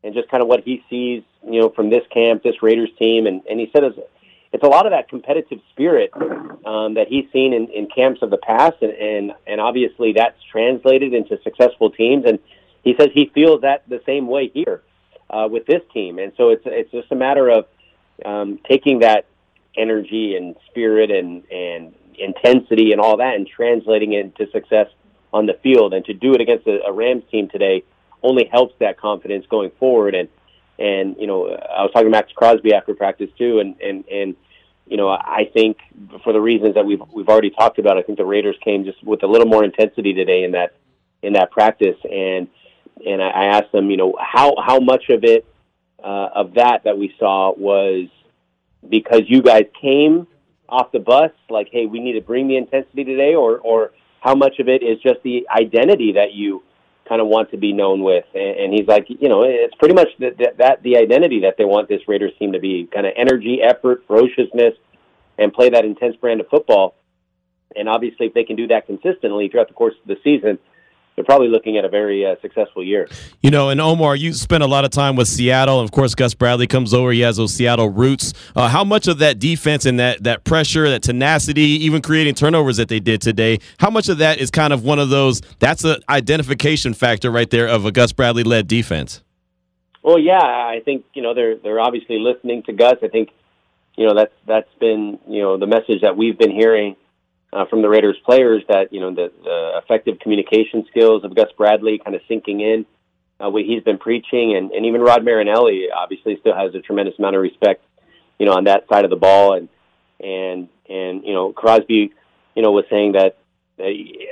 and 0.05 0.15
just 0.15 0.29
kind 0.29 0.41
of 0.41 0.49
what 0.49 0.63
he 0.63 0.85
sees, 0.89 1.23
you 1.45 1.61
know, 1.61 1.71
from 1.71 1.91
this 1.91 2.05
camp, 2.13 2.43
this 2.43 2.63
Raiders 2.63 2.91
team, 2.99 3.27
and 3.27 3.43
and 3.51 3.59
he 3.59 3.71
said 3.73 3.85
as 3.85 3.93
it's 4.53 4.65
a 4.65 4.69
lot 4.69 4.87
of 4.87 4.93
that 4.93 5.09
competitive 5.09 5.61
spirit 5.71 6.11
um, 6.67 6.95
that 6.95 7.07
he's 7.09 7.31
seen 7.33 7.53
in, 7.53 7.69
in 7.69 7.87
camps 7.87 8.21
of 8.23 8.31
the 8.31 8.37
past, 8.39 8.77
and, 8.83 8.93
and 8.93 9.33
and 9.47 9.61
obviously 9.61 10.13
that's 10.13 10.37
translated 10.51 11.15
into 11.15 11.39
successful 11.43 11.91
teams. 11.91 12.25
And 12.27 12.39
he 12.83 12.95
says 12.99 13.09
he 13.13 13.31
feels 13.35 13.63
that 13.63 13.89
the 13.89 14.03
same 14.07 14.27
way 14.27 14.49
here 14.49 14.83
uh, 15.29 15.49
with 15.51 15.67
this 15.67 15.83
team, 15.93 16.19
and 16.19 16.33
so 16.37 16.51
it's 16.51 16.63
it's 16.67 16.91
just 16.91 17.11
a 17.13 17.17
matter 17.17 17.49
of 17.49 17.67
um, 18.25 18.59
taking 18.69 19.01
that 19.01 19.27
energy 19.77 20.37
and 20.37 20.57
spirit 20.69 21.11
and 21.11 21.45
and 21.51 21.95
intensity 22.19 22.93
and 22.93 23.01
all 23.01 23.17
that, 23.19 23.35
and 23.35 23.47
translating 23.47 24.13
it 24.13 24.27
into 24.27 24.51
success 24.51 24.89
on 25.33 25.47
the 25.47 25.55
field. 25.63 25.95
And 25.95 26.05
to 26.07 26.15
do 26.15 26.35
it 26.35 26.41
against 26.41 26.67
a, 26.67 26.85
a 26.87 26.93
Rams 26.93 27.25
team 27.31 27.49
today 27.49 27.85
only 28.23 28.45
helps 28.51 28.75
that 28.81 28.99
confidence 28.99 29.47
going 29.49 29.71
forward. 29.79 30.15
And 30.15 30.29
and 30.79 31.17
you 31.19 31.27
know, 31.27 31.49
I 31.49 31.83
was 31.83 31.91
talking 31.93 32.07
to 32.07 32.11
Maxx 32.11 32.33
Crosby 32.33 32.75
after 32.75 32.95
practice 32.95 33.31
too, 33.39 33.61
and 33.61 33.81
and 33.81 34.05
and 34.09 34.37
you 34.87 34.97
know, 34.97 35.09
I 35.09 35.49
think 35.53 35.79
for 36.25 36.33
the 36.33 36.41
reasons 36.41 36.75
that 36.75 36.85
we've 36.85 37.03
we've 37.13 37.29
already 37.29 37.51
talked 37.51 37.79
about, 37.79 37.97
I 37.97 38.03
think 38.03 38.19
the 38.19 38.25
Raiders 38.25 38.57
came 38.63 38.85
just 38.85 39.03
with 39.05 39.23
a 39.23 39.27
little 39.27 39.47
more 39.47 39.65
intensity 39.65 40.13
today 40.13 40.43
in 40.43 40.53
that 40.53 40.75
in 41.23 41.35
that 41.35 41.51
practice, 41.51 41.97
and 42.05 42.49
and 43.07 43.23
I 43.23 43.47
asked 43.47 43.73
them, 43.73 43.91
you 43.91 43.97
know, 43.97 44.17
how 44.19 44.55
how 44.61 44.81
much 44.81 45.09
of 45.11 45.23
it 45.25 45.47
uh, 46.03 46.29
of 46.35 46.55
that 46.55 46.85
that 46.85 46.99
we 46.99 47.15
saw 47.19 47.53
was 47.57 48.09
because 48.89 49.23
you 49.27 49.43
guys 49.43 49.65
came 49.81 50.27
off 50.69 50.93
the 50.93 51.01
bus, 51.01 51.33
like, 51.49 51.69
hey, 51.71 51.87
we 51.87 52.01
need 52.01 52.13
to 52.15 52.21
bring 52.21 52.49
the 52.49 52.57
intensity 52.57 53.05
today, 53.05 53.35
or 53.35 53.59
or 53.59 53.93
how 54.21 54.35
much 54.35 54.59
of 54.59 54.69
it 54.69 54.83
is 54.83 55.01
just 55.03 55.23
the 55.23 55.49
identity 55.51 56.13
that 56.13 56.33
you 56.33 56.63
kind 57.09 57.21
of 57.21 57.27
want 57.27 57.51
to 57.51 57.57
be 57.57 57.73
known 57.73 58.03
with. 58.03 58.25
And, 58.35 58.61
and 58.61 58.73
he's 58.73 58.87
like, 58.87 59.07
you 59.09 59.29
know, 59.29 59.43
it's 59.43 59.75
pretty 59.77 59.95
much 59.95 60.09
the, 60.19 60.31
the, 60.31 60.53
that 60.59 60.83
the 60.83 60.97
identity 60.97 61.41
that 61.41 61.57
they 61.59 61.65
want 61.65 61.89
this 61.89 62.03
Raiders 62.07 62.33
team 62.39 62.53
to 62.53 62.61
be 62.61 62.89
kind 62.93 63.07
of 63.07 63.13
energy, 63.17 63.61
effort, 63.63 64.05
ferociousness, 64.07 64.75
and 65.37 65.53
play 65.53 65.71
that 65.71 65.85
intense 65.85 66.17
brand 66.17 66.41
of 66.41 66.49
football. 66.49 66.95
And 67.75 67.89
obviously, 67.89 68.27
if 68.27 68.35
they 68.35 68.45
can 68.45 68.57
do 68.57 68.69
that 68.69 68.87
consistently 68.87 69.49
throughout 69.49 69.69
the 69.69 69.75
course 69.75 69.95
of 70.01 70.07
the 70.07 70.17
season, 70.23 70.59
they're 71.21 71.27
probably 71.27 71.49
looking 71.49 71.77
at 71.77 71.85
a 71.85 71.89
very 71.89 72.25
uh, 72.25 72.37
successful 72.41 72.83
year. 72.83 73.07
You 73.43 73.51
know, 73.51 73.69
and 73.69 73.79
Omar, 73.79 74.17
you 74.17 74.33
spent 74.33 74.63
a 74.63 74.67
lot 74.67 74.87
of 74.87 74.91
time 74.91 75.17
with 75.17 75.29
Seattle, 75.29 75.81
and 75.81 75.87
of 75.87 75.93
course, 75.93 76.15
Gus 76.15 76.33
Bradley 76.33 76.67
comes 76.67 76.95
over. 76.95 77.13
He 77.13 77.21
has 77.21 77.37
those 77.37 77.53
Seattle 77.53 77.91
roots. 77.91 78.33
Uh, 78.57 78.69
how 78.69 78.85
much 78.85 79.07
of 79.07 79.19
that 79.19 79.39
defense 79.39 79.85
and 79.85 80.01
that 80.01 80.25
that 80.25 80.45
pressure, 80.45 80.89
that 80.89 81.03
tenacity, 81.03 81.63
even 81.85 82.01
creating 82.01 82.35
turnovers 82.35 82.79
that 82.79 82.89
they 82.89 83.01
did 83.01 83.21
today, 83.21 83.59
how 83.79 83.91
much 83.91 84.09
of 84.09 84.17
that 84.17 84.39
is 84.39 84.51
kind 84.51 84.73
of 84.73 84.83
one 84.83 84.99
of 84.99 85.11
those? 85.11 85.43
That's 85.59 85.85
an 85.85 85.97
identification 86.09 86.95
factor 86.95 87.31
right 87.31 87.51
there 87.51 87.69
of 87.69 87.85
a 87.85 87.93
Gus 87.93 88.13
Bradley 88.13 88.43
led 88.43 88.67
defense. 88.67 89.23
Well, 90.03 90.19
yeah, 90.19 90.41
I 90.41 90.81
think 90.83 91.05
you 91.13 91.21
know 91.21 91.35
they're 91.35 91.57
they're 91.57 91.81
obviously 91.81 92.19
listening 92.19 92.63
to 92.63 92.73
Gus. 92.73 92.95
I 93.03 93.09
think 93.09 93.29
you 93.95 94.07
know 94.07 94.15
that's 94.15 94.33
that's 94.47 94.75
been 94.81 95.19
you 95.29 95.43
know 95.43 95.59
the 95.59 95.67
message 95.67 96.01
that 96.01 96.17
we've 96.17 96.39
been 96.39 96.53
hearing 96.53 96.97
uh, 97.53 97.67
from 97.67 97.83
the 97.83 97.89
Raiders 97.89 98.17
players 98.25 98.63
that 98.69 98.93
you 98.93 99.01
know 99.01 99.15
the, 99.15 99.33
the 99.43 99.81
effective 99.83 100.19
communication 100.21 100.85
skills 100.91 101.25
of 101.25 101.35
Gus 101.35 101.49
Bradley 101.57 101.99
kind 101.99 102.15
of 102.15 102.23
sinking 102.29 102.61
in 102.61 102.87
uh, 103.41 103.51
what 103.51 103.65
he's 103.65 103.83
been 103.83 103.99
preaching, 103.99 104.57
and, 104.57 104.71
and 104.71 104.87
even 104.87 105.01
Rod 105.01 105.25
Marinelli 105.25 105.89
obviously 105.95 106.37
still 106.41 106.55
has 106.55 106.75
a 106.75 106.81
tremendous 106.81 107.19
amount 107.19 107.37
of 107.37 107.43
respect, 107.43 107.83
you 108.39 108.47
know, 108.47 108.53
on 108.53 108.65
that 108.65 108.85
side 108.93 109.05
of 109.05 109.11
the 109.11 109.17
ball, 109.17 109.55
and 109.55 109.69
and 110.21 110.69
and 110.89 111.25
you 111.25 111.33
know 111.33 111.53
Crosby, 111.53 112.13
you 112.55 112.63
know, 112.63 112.71
was 112.71 112.85
saying 112.91 113.13
that 113.13 113.37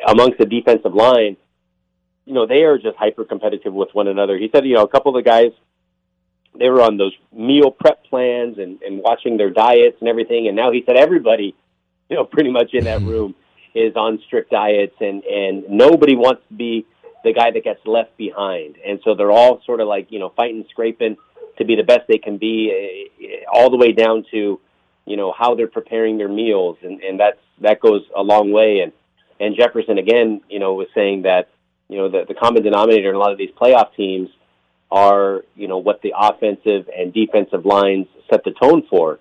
amongst 0.07 0.39
the 0.39 0.47
defensive 0.47 0.95
line, 0.95 1.37
you 2.27 2.35
know, 2.35 2.47
they 2.47 2.63
are 2.63 2.79
just 2.79 2.97
hyper 2.97 3.25
competitive 3.25 3.73
with 3.73 3.89
one 3.95 4.07
another. 4.07 4.37
He 4.37 4.51
said, 4.55 4.67
you 4.67 4.75
know, 4.75 4.83
a 4.83 4.89
couple 4.89 5.17
of 5.17 5.25
the 5.25 5.29
guys. 5.29 5.53
They 6.59 6.69
were 6.69 6.83
on 6.83 6.97
those 6.97 7.13
meal 7.33 7.71
prep 7.71 8.05
plans 8.07 8.59
and, 8.59 8.83
and 8.83 9.01
watching 9.01 9.37
their 9.37 9.51
diets 9.51 9.97
and 10.01 10.09
everything. 10.09 10.49
And 10.49 10.57
now 10.57 10.73
he 10.73 10.83
said 10.85 10.97
everybody 10.97 11.55
you 12.11 12.17
know, 12.17 12.25
pretty 12.25 12.51
much 12.51 12.75
in 12.75 12.85
that 12.85 13.03
room 13.03 13.35
is 13.75 13.95
on 13.97 14.19
strict 14.27 14.51
diets, 14.51 14.97
and 15.01 15.23
and 15.25 15.69
nobody 15.69 16.17
wants 16.17 16.43
to 16.49 16.55
be 16.55 16.87
the 17.25 17.33
guy 17.33 17.51
that 17.51 17.65
gets 17.65 17.81
left 17.87 18.17
behind. 18.17 18.77
And 18.87 19.01
so 19.05 19.15
they're 19.15 19.31
all 19.31 19.61
sort 19.67 19.81
of 19.81 19.89
like 19.89 20.11
you 20.11 20.19
know 20.19 20.33
fighting, 20.37 20.65
scraping 20.71 21.17
to 21.59 21.65
be 21.65 21.77
the 21.77 21.83
best 21.83 22.03
they 22.09 22.19
can 22.19 22.39
be, 22.39 23.09
uh, 23.21 23.51
all 23.53 23.71
the 23.71 23.77
way 23.77 23.93
down 23.93 24.25
to 24.31 24.61
you 25.07 25.17
know 25.17 25.33
how 25.37 25.55
they're 25.55 25.69
preparing 25.69 26.19
their 26.19 26.29
meals, 26.29 26.77
and 26.83 27.01
and 27.03 27.19
that's 27.19 27.41
that 27.61 27.81
goes 27.81 28.03
a 28.17 28.23
long 28.23 28.53
way. 28.53 28.81
And 28.81 28.93
and 29.41 29.57
Jefferson 29.57 29.99
again, 29.99 30.41
you 30.49 30.59
know, 30.59 30.75
was 30.75 30.89
saying 30.95 31.23
that 31.23 31.49
you 31.89 31.99
know 31.99 32.09
the 32.09 32.25
the 32.27 32.35
common 32.35 32.63
denominator 32.63 33.11
in 33.11 33.15
a 33.15 33.19
lot 33.19 33.33
of 33.33 33.39
these 33.39 33.51
playoff 33.51 33.95
teams 33.95 34.29
are 34.91 35.45
you 35.55 35.69
know 35.69 35.79
what 35.79 36.01
the 36.03 36.15
offensive 36.19 36.89
and 36.97 37.13
defensive 37.13 37.67
lines 37.67 38.07
set 38.31 38.45
the 38.45 38.53
tone 38.53 38.83
for. 38.89 39.19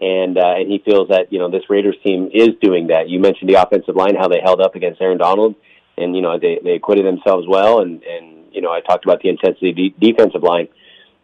And 0.00 0.38
uh, 0.38 0.54
and 0.56 0.70
he 0.70 0.82
feels 0.84 1.08
that 1.08 1.30
you 1.30 1.38
know 1.38 1.50
this 1.50 1.68
Raiders 1.68 1.96
team 2.02 2.30
is 2.32 2.50
doing 2.62 2.86
that. 2.86 3.08
You 3.10 3.20
mentioned 3.20 3.50
the 3.50 3.60
offensive 3.60 3.96
line, 3.96 4.16
how 4.16 4.28
they 4.28 4.40
held 4.42 4.60
up 4.60 4.74
against 4.74 5.00
Aaron 5.00 5.18
Donald, 5.18 5.56
and 5.98 6.16
you 6.16 6.22
know 6.22 6.38
they 6.38 6.58
they 6.64 6.72
acquitted 6.72 7.04
themselves 7.04 7.46
well. 7.46 7.80
And 7.80 8.02
and 8.02 8.46
you 8.50 8.62
know 8.62 8.72
I 8.72 8.80
talked 8.80 9.04
about 9.04 9.20
the 9.20 9.28
intensity 9.28 9.72
de- 9.72 10.12
defensive 10.12 10.42
line, 10.42 10.68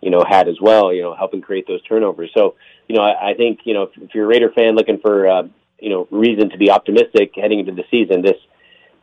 you 0.02 0.10
know 0.10 0.22
had 0.28 0.46
as 0.46 0.60
well. 0.60 0.92
You 0.92 1.02
know 1.02 1.14
helping 1.14 1.40
create 1.40 1.66
those 1.66 1.82
turnovers. 1.84 2.30
So 2.36 2.56
you 2.86 2.96
know 2.96 3.02
I, 3.02 3.30
I 3.30 3.34
think 3.34 3.60
you 3.64 3.72
know 3.72 3.84
if, 3.84 3.90
if 3.96 4.14
you're 4.14 4.26
a 4.26 4.28
Raider 4.28 4.52
fan 4.54 4.74
looking 4.74 4.98
for 4.98 5.26
uh, 5.26 5.42
you 5.78 5.88
know 5.88 6.06
reason 6.10 6.50
to 6.50 6.58
be 6.58 6.70
optimistic 6.70 7.32
heading 7.34 7.60
into 7.60 7.72
the 7.72 7.84
season, 7.90 8.20
this 8.20 8.36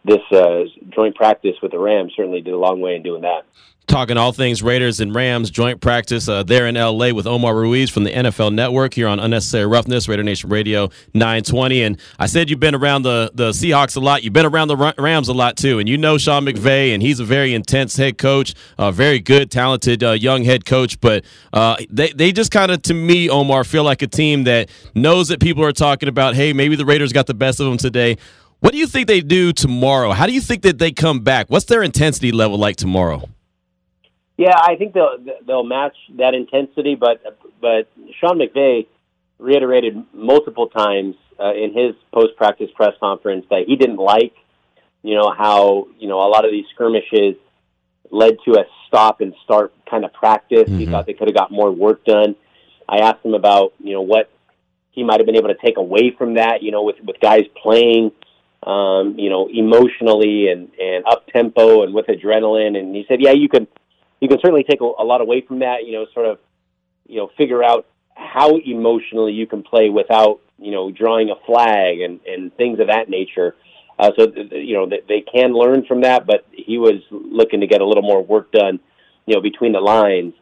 this 0.05 0.21
uh, 0.31 0.65
joint 0.89 1.15
practice 1.15 1.55
with 1.63 1.71
the 1.71 1.79
Rams 1.79 2.13
certainly 2.15 2.41
did 2.41 2.53
a 2.53 2.57
long 2.57 2.79
way 2.79 2.95
in 2.95 3.01
doing 3.01 3.23
that 3.23 3.45
talking 3.87 4.17
all 4.17 4.31
things 4.31 4.63
Raiders 4.63 4.99
and 4.99 5.13
Rams 5.13 5.49
joint 5.49 5.81
practice 5.81 6.27
uh, 6.27 6.43
there 6.43 6.67
in 6.67 6.75
LA 6.75 7.11
with 7.11 7.27
Omar 7.27 7.55
Ruiz 7.55 7.89
from 7.89 8.03
the 8.03 8.11
NFL 8.11 8.53
Network 8.53 8.93
here 8.93 9.07
on 9.07 9.19
Unnecessary 9.19 9.65
Roughness, 9.65 10.07
Raider 10.07 10.23
Nation 10.23 10.49
Radio 10.49 10.89
920. 11.13 11.83
And 11.83 11.99
I 12.17 12.27
said 12.27 12.49
you've 12.49 12.59
been 12.59 12.75
around 12.75 13.03
the, 13.03 13.31
the 13.33 13.49
Seahawks 13.49 13.95
a 13.95 13.99
lot. 13.99 14.23
You've 14.23 14.33
been 14.33 14.45
around 14.45 14.69
the 14.69 14.93
Rams 14.97 15.27
a 15.27 15.33
lot 15.33 15.57
too. 15.57 15.79
And 15.79 15.87
you 15.87 15.97
know 15.97 16.17
Sean 16.17 16.45
McVay, 16.45 16.93
and 16.93 17.03
he's 17.03 17.19
a 17.19 17.25
very 17.25 17.53
intense 17.53 17.97
head 17.97 18.17
coach, 18.17 18.53
a 18.77 18.91
very 18.91 19.19
good, 19.19 19.51
talented 19.51 20.03
uh, 20.03 20.11
young 20.11 20.43
head 20.43 20.65
coach. 20.65 20.99
But 21.01 21.25
uh, 21.51 21.77
they, 21.89 22.09
they 22.09 22.31
just 22.31 22.51
kind 22.51 22.71
of, 22.71 22.81
to 22.83 22.93
me, 22.93 23.29
Omar, 23.29 23.63
feel 23.63 23.83
like 23.83 24.01
a 24.01 24.07
team 24.07 24.45
that 24.45 24.69
knows 24.95 25.27
that 25.27 25.39
people 25.39 25.63
are 25.63 25.73
talking 25.73 26.09
about, 26.09 26.35
hey, 26.35 26.53
maybe 26.53 26.75
the 26.75 26.85
Raiders 26.85 27.13
got 27.13 27.27
the 27.27 27.33
best 27.33 27.59
of 27.59 27.67
them 27.67 27.77
today. 27.77 28.17
What 28.59 28.71
do 28.71 28.77
you 28.77 28.87
think 28.87 29.07
they 29.07 29.19
do 29.19 29.51
tomorrow? 29.51 30.11
How 30.11 30.25
do 30.25 30.31
you 30.31 30.39
think 30.39 30.61
that 30.61 30.77
they 30.77 30.93
come 30.93 31.19
back? 31.19 31.49
What's 31.49 31.65
their 31.65 31.83
intensity 31.83 32.31
level 32.31 32.57
like 32.57 32.77
tomorrow? 32.77 33.27
Yeah, 34.37 34.55
I 34.57 34.75
think 34.77 34.93
they'll 34.93 35.17
they'll 35.45 35.63
match 35.63 35.95
that 36.17 36.33
intensity, 36.33 36.95
but 36.95 37.21
but 37.61 37.89
Sean 38.19 38.39
McVay 38.39 38.87
reiterated 39.37 40.03
multiple 40.13 40.69
times 40.69 41.15
uh, 41.39 41.53
in 41.53 41.73
his 41.73 41.95
post 42.13 42.35
practice 42.35 42.69
press 42.75 42.93
conference 42.99 43.45
that 43.49 43.63
he 43.67 43.75
didn't 43.75 43.97
like, 43.97 44.33
you 45.03 45.15
know, 45.15 45.31
how 45.31 45.87
you 45.99 46.07
know 46.07 46.17
a 46.17 46.29
lot 46.29 46.45
of 46.45 46.51
these 46.51 46.65
skirmishes 46.73 47.35
led 48.09 48.37
to 48.45 48.53
a 48.53 48.65
stop 48.87 49.21
and 49.21 49.33
start 49.43 49.73
kind 49.89 50.05
of 50.05 50.13
practice. 50.13 50.63
Mm-hmm. 50.63 50.77
He 50.77 50.85
thought 50.87 51.05
they 51.05 51.13
could 51.13 51.27
have 51.27 51.35
got 51.35 51.51
more 51.51 51.71
work 51.71 52.03
done. 52.05 52.35
I 52.89 52.99
asked 52.99 53.23
him 53.23 53.35
about 53.35 53.73
you 53.79 53.93
know 53.93 54.01
what 54.01 54.31
he 54.93 55.03
might 55.03 55.19
have 55.19 55.25
been 55.25 55.35
able 55.35 55.49
to 55.49 55.57
take 55.63 55.77
away 55.77 56.11
from 56.17 56.35
that, 56.35 56.61
you 56.61 56.71
know, 56.71 56.83
with 56.83 56.97
with 57.03 57.19
guys 57.19 57.43
playing, 57.61 58.11
um, 58.63 59.15
you 59.17 59.29
know, 59.29 59.47
emotionally 59.51 60.47
and 60.47 60.69
and 60.79 61.05
up 61.05 61.27
tempo 61.27 61.83
and 61.83 61.93
with 61.93 62.05
adrenaline. 62.07 62.77
And 62.77 62.95
he 62.95 63.05
said, 63.07 63.19
yeah, 63.19 63.31
you 63.31 63.49
can 63.49 63.67
you 64.23 64.29
can 64.29 64.39
certainly 64.39 64.63
take 64.63 64.79
a, 64.79 64.85
a 64.85 65.03
lot 65.03 65.19
away 65.19 65.41
from 65.45 65.59
that. 65.59 65.85
You 65.85 65.91
know, 65.91 66.05
sort 66.13 66.27
of, 66.27 66.39
you 67.05 67.17
know, 67.17 67.29
figure 67.37 67.61
out 67.61 67.85
how 68.15 68.55
emotionally 68.57 69.33
you 69.33 69.45
can 69.45 69.63
play 69.63 69.89
without 69.89 70.39
you 70.57 70.71
know 70.71 70.89
drawing 70.91 71.29
a 71.29 71.35
flag 71.45 71.99
and 71.99 72.21
and 72.25 72.55
things 72.55 72.79
of 72.79 72.87
that 72.87 73.09
nature. 73.09 73.53
Uh, 73.99 74.11
so 74.17 74.31
you 74.51 74.75
know 74.75 74.89
they 74.89 75.21
can 75.21 75.51
learn 75.51 75.83
from 75.85 76.01
that, 76.01 76.25
but 76.25 76.45
he 76.53 76.77
was 76.77 77.01
looking 77.11 77.59
to 77.59 77.67
get 77.67 77.81
a 77.81 77.85
little 77.85 78.01
more 78.01 78.23
work 78.23 78.49
done, 78.53 78.79
you 79.25 79.35
know, 79.35 79.41
between 79.41 79.73
the 79.73 79.81
lines, 79.81 80.33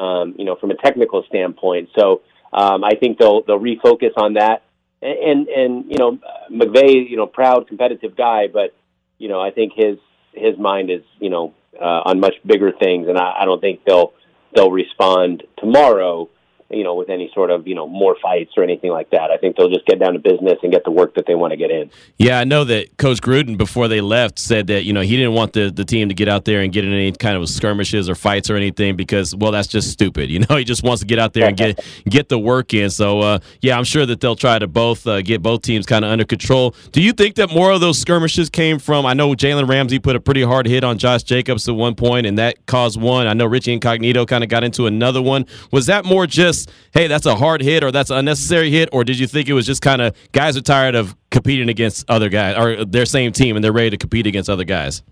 um, 0.00 0.34
you 0.36 0.44
know, 0.44 0.56
from 0.56 0.72
a 0.72 0.76
technical 0.76 1.22
standpoint. 1.28 1.90
So 1.96 2.22
um, 2.52 2.82
I 2.82 2.94
think 2.98 3.18
they'll 3.18 3.42
they'll 3.42 3.60
refocus 3.60 4.14
on 4.16 4.34
that. 4.34 4.64
And 5.00 5.46
and 5.46 5.84
you 5.88 5.96
know 5.96 6.18
McVay, 6.50 7.08
you 7.08 7.16
know, 7.16 7.28
proud 7.28 7.68
competitive 7.68 8.16
guy, 8.16 8.48
but 8.48 8.74
you 9.16 9.28
know 9.28 9.40
I 9.40 9.52
think 9.52 9.74
his 9.76 9.98
his 10.32 10.58
mind 10.58 10.90
is 10.90 11.02
you 11.20 11.30
know 11.30 11.54
uh, 11.80 12.02
on 12.04 12.20
much 12.20 12.34
bigger 12.46 12.72
things, 12.72 13.08
and 13.08 13.18
I, 13.18 13.40
I 13.40 13.44
don't 13.44 13.60
think 13.60 13.80
they'll 13.84 14.12
they'll 14.54 14.70
respond 14.70 15.44
tomorrow 15.58 16.28
you 16.70 16.84
know, 16.84 16.94
with 16.94 17.08
any 17.08 17.30
sort 17.34 17.50
of, 17.50 17.66
you 17.66 17.74
know, 17.74 17.86
more 17.86 18.16
fights 18.20 18.52
or 18.56 18.62
anything 18.62 18.90
like 18.90 19.10
that. 19.10 19.30
I 19.30 19.38
think 19.38 19.56
they'll 19.56 19.70
just 19.70 19.86
get 19.86 19.98
down 19.98 20.12
to 20.12 20.18
business 20.18 20.58
and 20.62 20.70
get 20.70 20.84
the 20.84 20.90
work 20.90 21.14
that 21.14 21.24
they 21.26 21.34
want 21.34 21.52
to 21.52 21.56
get 21.56 21.70
in. 21.70 21.90
Yeah, 22.18 22.38
I 22.38 22.44
know 22.44 22.64
that 22.64 22.96
Coach 22.98 23.20
Gruden, 23.22 23.56
before 23.56 23.88
they 23.88 24.00
left, 24.00 24.38
said 24.38 24.66
that, 24.66 24.84
you 24.84 24.92
know, 24.92 25.00
he 25.00 25.16
didn't 25.16 25.32
want 25.32 25.54
the, 25.54 25.70
the 25.70 25.84
team 25.84 26.08
to 26.08 26.14
get 26.14 26.28
out 26.28 26.44
there 26.44 26.60
and 26.60 26.72
get 26.72 26.84
in 26.84 26.92
any 26.92 27.12
kind 27.12 27.36
of 27.36 27.48
skirmishes 27.48 28.08
or 28.08 28.14
fights 28.14 28.50
or 28.50 28.56
anything 28.56 28.96
because, 28.96 29.34
well, 29.34 29.50
that's 29.50 29.68
just 29.68 29.90
stupid. 29.90 30.30
You 30.38 30.44
know, 30.48 30.56
he 30.56 30.64
just 30.64 30.84
wants 30.84 31.00
to 31.00 31.06
get 31.06 31.18
out 31.18 31.32
there 31.32 31.48
and 31.48 31.56
get 31.56 31.84
get 32.08 32.28
the 32.28 32.38
work 32.38 32.72
in. 32.72 32.90
So, 32.90 33.20
uh, 33.20 33.38
yeah, 33.60 33.76
I'm 33.76 33.82
sure 33.82 34.06
that 34.06 34.20
they'll 34.20 34.36
try 34.36 34.58
to 34.58 34.68
both 34.68 35.04
uh, 35.04 35.20
get 35.22 35.42
both 35.42 35.62
teams 35.62 35.84
kind 35.84 36.04
of 36.04 36.12
under 36.12 36.24
control. 36.24 36.76
Do 36.92 37.02
you 37.02 37.12
think 37.12 37.34
that 37.36 37.50
more 37.50 37.72
of 37.72 37.80
those 37.80 37.98
skirmishes 37.98 38.50
came 38.50 38.78
from, 38.78 39.04
I 39.04 39.14
know 39.14 39.30
Jalen 39.30 39.68
Ramsey 39.68 39.98
put 39.98 40.14
a 40.14 40.20
pretty 40.20 40.42
hard 40.42 40.66
hit 40.66 40.84
on 40.84 40.98
Josh 40.98 41.24
Jacobs 41.24 41.68
at 41.68 41.74
one 41.74 41.96
point, 41.96 42.26
and 42.26 42.38
that 42.38 42.64
caused 42.66 43.00
one. 43.00 43.26
I 43.26 43.32
know 43.32 43.46
Richie 43.46 43.72
Incognito 43.72 44.26
kind 44.26 44.44
of 44.44 44.50
got 44.50 44.62
into 44.62 44.86
another 44.86 45.20
one. 45.20 45.46
Was 45.72 45.86
that 45.86 46.04
more 46.04 46.26
just, 46.26 46.57
hey, 46.92 47.06
that's 47.06 47.26
a 47.26 47.34
hard 47.36 47.62
hit 47.62 47.84
or 47.84 47.90
that's 47.90 48.10
an 48.10 48.18
unnecessary 48.18 48.70
hit, 48.70 48.88
or 48.92 49.04
did 49.04 49.18
you 49.18 49.26
think 49.26 49.48
it 49.48 49.52
was 49.52 49.66
just 49.66 49.82
kind 49.82 50.02
of 50.02 50.16
guys 50.32 50.56
are 50.56 50.62
tired 50.62 50.94
of 50.94 51.16
competing 51.30 51.68
against 51.68 52.08
other 52.10 52.28
guys 52.28 52.56
or 52.56 52.84
their 52.84 53.06
same 53.06 53.32
team 53.32 53.56
and 53.56 53.64
they're 53.64 53.72
ready 53.72 53.90
to 53.90 53.96
compete 53.96 54.26
against 54.26 54.48
other 54.48 54.64
guys? 54.64 55.02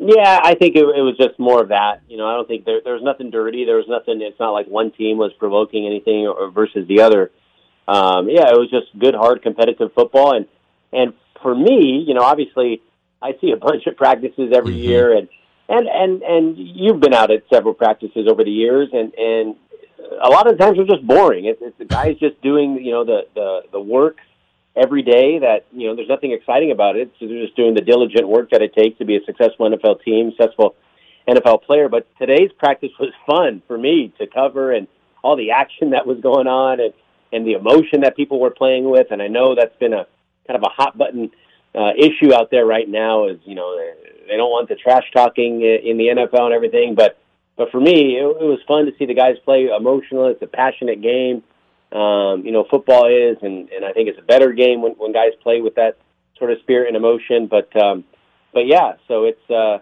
Yeah, 0.00 0.40
I 0.42 0.54
think 0.54 0.76
it, 0.76 0.84
it 0.84 1.02
was 1.02 1.16
just 1.18 1.38
more 1.40 1.60
of 1.60 1.70
that. 1.70 2.02
You 2.08 2.18
know, 2.18 2.28
I 2.28 2.34
don't 2.34 2.46
think 2.46 2.64
there, 2.64 2.80
there 2.84 2.94
was 2.94 3.02
nothing 3.02 3.30
dirty. 3.30 3.64
There 3.64 3.76
was 3.76 3.88
nothing. 3.88 4.22
It's 4.22 4.38
not 4.38 4.50
like 4.50 4.66
one 4.66 4.92
team 4.92 5.18
was 5.18 5.32
provoking 5.38 5.86
anything 5.86 6.28
or, 6.28 6.50
versus 6.52 6.86
the 6.86 7.00
other. 7.00 7.32
Um, 7.88 8.28
yeah, 8.28 8.46
it 8.46 8.56
was 8.56 8.70
just 8.70 8.96
good, 8.96 9.14
hard, 9.14 9.42
competitive 9.42 9.92
football. 9.94 10.36
And 10.36 10.46
and 10.92 11.14
for 11.42 11.52
me, 11.52 12.04
you 12.06 12.14
know, 12.14 12.22
obviously, 12.22 12.80
I 13.20 13.32
see 13.40 13.50
a 13.50 13.56
bunch 13.60 13.86
of 13.86 13.96
practices 13.96 14.52
every 14.54 14.74
mm-hmm. 14.74 14.88
year, 14.88 15.16
and 15.16 15.28
and 15.68 15.88
and 15.88 16.22
and 16.22 16.56
you've 16.56 17.00
been 17.00 17.14
out 17.14 17.32
at 17.32 17.42
several 17.52 17.74
practices 17.74 18.28
over 18.30 18.44
the 18.44 18.52
years, 18.52 18.90
and 18.92 19.12
and 19.14 19.56
a 20.22 20.28
lot 20.28 20.50
of 20.50 20.58
times 20.58 20.76
they're 20.76 20.86
just 20.86 21.06
boring. 21.06 21.44
It's, 21.46 21.60
it's 21.62 21.78
the 21.78 21.84
guys 21.84 22.16
just 22.18 22.40
doing 22.42 22.76
you 22.84 22.92
know 22.92 23.04
the 23.04 23.26
the 23.34 23.60
the 23.72 23.80
work 23.80 24.18
every 24.76 25.02
day 25.02 25.38
that 25.40 25.66
you 25.72 25.88
know 25.88 25.96
there's 25.96 26.08
nothing 26.08 26.32
exciting 26.32 26.70
about 26.70 26.96
it. 26.96 27.12
So 27.18 27.26
they're 27.26 27.44
just 27.44 27.56
doing 27.56 27.74
the 27.74 27.80
diligent 27.80 28.28
work 28.28 28.50
that 28.50 28.62
it 28.62 28.74
takes 28.74 28.98
to 28.98 29.04
be 29.04 29.16
a 29.16 29.24
successful 29.24 29.68
NFL 29.70 30.02
team, 30.02 30.32
successful 30.36 30.76
NFL 31.28 31.62
player. 31.64 31.88
But 31.88 32.06
today's 32.18 32.50
practice 32.58 32.90
was 32.98 33.10
fun 33.26 33.62
for 33.66 33.76
me 33.76 34.12
to 34.18 34.26
cover 34.26 34.72
and 34.72 34.86
all 35.22 35.36
the 35.36 35.50
action 35.50 35.90
that 35.90 36.06
was 36.06 36.20
going 36.20 36.46
on 36.46 36.80
and 36.80 36.92
and 37.32 37.46
the 37.46 37.52
emotion 37.52 38.00
that 38.02 38.16
people 38.16 38.40
were 38.40 38.50
playing 38.50 38.88
with. 38.88 39.08
And 39.10 39.20
I 39.20 39.28
know 39.28 39.54
that's 39.54 39.76
been 39.76 39.92
a 39.92 40.06
kind 40.46 40.56
of 40.56 40.62
a 40.62 40.70
hot 40.70 40.96
button 40.96 41.30
uh, 41.74 41.90
issue 41.96 42.32
out 42.32 42.50
there 42.50 42.64
right 42.64 42.88
now. 42.88 43.28
Is 43.28 43.38
you 43.44 43.54
know 43.54 43.76
they 44.28 44.36
don't 44.36 44.50
want 44.50 44.68
the 44.68 44.76
trash 44.76 45.04
talking 45.12 45.62
in 45.62 45.98
the 45.98 46.08
NFL 46.08 46.44
and 46.46 46.54
everything, 46.54 46.94
but 46.94 47.18
but 47.58 47.70
for 47.70 47.80
me, 47.80 48.16
it, 48.16 48.24
it 48.24 48.44
was 48.44 48.60
fun 48.66 48.86
to 48.86 48.92
see 48.96 49.04
the 49.04 49.14
guys 49.14 49.36
play 49.44 49.66
emotional. 49.66 50.28
It's 50.28 50.40
a 50.40 50.46
passionate 50.46 51.02
game. 51.02 51.42
Um, 51.90 52.44
you 52.44 52.52
know, 52.52 52.64
football 52.70 53.06
is, 53.06 53.36
and, 53.42 53.68
and 53.70 53.84
I 53.84 53.92
think 53.92 54.08
it's 54.08 54.18
a 54.18 54.22
better 54.22 54.52
game 54.52 54.80
when, 54.80 54.92
when 54.92 55.12
guys 55.12 55.32
play 55.42 55.60
with 55.60 55.74
that 55.74 55.98
sort 56.38 56.52
of 56.52 56.58
spirit 56.60 56.86
and 56.86 56.96
emotion. 56.96 57.48
But 57.48 57.74
um, 57.76 58.04
but 58.54 58.66
yeah, 58.66 58.92
so 59.08 59.24
it's 59.24 59.50
uh, 59.50 59.78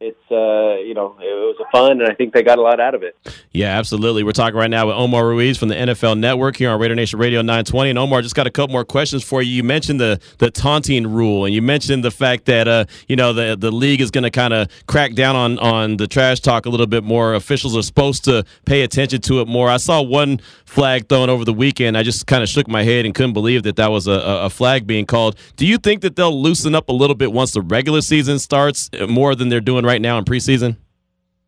it's 0.00 0.30
uh, 0.30 0.80
you 0.82 0.94
know 0.94 1.14
it 1.20 1.24
was 1.24 1.56
fun, 1.70 2.00
and 2.00 2.10
I 2.10 2.14
think 2.14 2.32
they 2.32 2.42
got 2.42 2.58
a 2.58 2.62
lot 2.62 2.80
out 2.80 2.94
of 2.94 3.02
it. 3.02 3.16
Yeah, 3.52 3.78
absolutely. 3.78 4.22
We're 4.22 4.32
talking 4.32 4.56
right 4.56 4.70
now 4.70 4.86
with 4.86 4.96
Omar 4.96 5.26
Ruiz 5.26 5.58
from 5.58 5.68
the 5.68 5.74
NFL 5.74 6.18
Network 6.18 6.56
here 6.56 6.70
on 6.70 6.80
Raider 6.80 6.94
Nation 6.94 7.18
Radio 7.18 7.42
920. 7.42 7.90
And 7.90 7.98
Omar, 7.98 8.22
just 8.22 8.34
got 8.34 8.46
a 8.46 8.50
couple 8.50 8.72
more 8.72 8.84
questions 8.84 9.22
for 9.22 9.42
you. 9.42 9.52
You 9.52 9.62
mentioned 9.62 10.00
the 10.00 10.18
the 10.38 10.50
taunting 10.50 11.06
rule, 11.06 11.44
and 11.44 11.54
you 11.54 11.60
mentioned 11.60 12.02
the 12.02 12.10
fact 12.10 12.46
that 12.46 12.66
uh, 12.66 12.86
you 13.08 13.16
know 13.16 13.34
the 13.34 13.56
the 13.56 13.70
league 13.70 14.00
is 14.00 14.10
going 14.10 14.24
to 14.24 14.30
kind 14.30 14.54
of 14.54 14.68
crack 14.86 15.14
down 15.14 15.36
on 15.36 15.58
on 15.58 15.98
the 15.98 16.06
trash 16.06 16.40
talk 16.40 16.64
a 16.64 16.70
little 16.70 16.86
bit 16.86 17.04
more. 17.04 17.34
Officials 17.34 17.76
are 17.76 17.82
supposed 17.82 18.24
to 18.24 18.44
pay 18.64 18.80
attention 18.82 19.20
to 19.20 19.40
it 19.42 19.48
more. 19.48 19.68
I 19.68 19.76
saw 19.76 20.00
one 20.00 20.40
flag 20.64 21.08
thrown 21.08 21.28
over 21.28 21.44
the 21.44 21.52
weekend. 21.52 21.98
I 21.98 22.04
just 22.04 22.26
kind 22.26 22.42
of 22.42 22.48
shook 22.48 22.68
my 22.68 22.84
head 22.84 23.04
and 23.04 23.14
couldn't 23.14 23.34
believe 23.34 23.64
that 23.64 23.76
that 23.76 23.90
was 23.90 24.06
a, 24.06 24.12
a 24.12 24.48
flag 24.48 24.86
being 24.86 25.04
called. 25.04 25.36
Do 25.56 25.66
you 25.66 25.76
think 25.76 26.00
that 26.02 26.16
they'll 26.16 26.40
loosen 26.40 26.74
up 26.74 26.88
a 26.88 26.92
little 26.92 27.16
bit 27.16 27.32
once 27.32 27.52
the 27.52 27.60
regular 27.60 28.00
season 28.00 28.38
starts 28.38 28.88
uh, 28.98 29.06
more 29.06 29.34
than 29.34 29.48
they're 29.48 29.60
doing 29.60 29.84
right 29.84 29.89
now 29.98 30.18
in 30.18 30.26
preseason? 30.26 30.76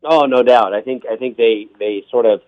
Oh, 0.03 0.25
no 0.25 0.41
doubt. 0.41 0.73
I 0.73 0.81
think 0.81 1.03
I 1.05 1.15
think 1.15 1.37
they 1.37 1.67
they 1.77 2.03
sort 2.09 2.25
of 2.25 2.41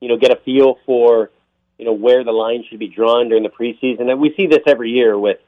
you 0.00 0.08
know 0.08 0.16
get 0.16 0.32
a 0.32 0.40
feel 0.44 0.78
for 0.84 1.30
you 1.78 1.84
know 1.84 1.92
where 1.92 2.24
the 2.24 2.32
line 2.32 2.64
should 2.68 2.78
be 2.78 2.88
drawn 2.88 3.28
during 3.28 3.44
the 3.44 3.48
preseason, 3.48 4.10
and 4.10 4.20
we 4.20 4.34
see 4.36 4.46
this 4.46 4.62
every 4.66 4.90
year 4.90 5.18
with 5.18 5.38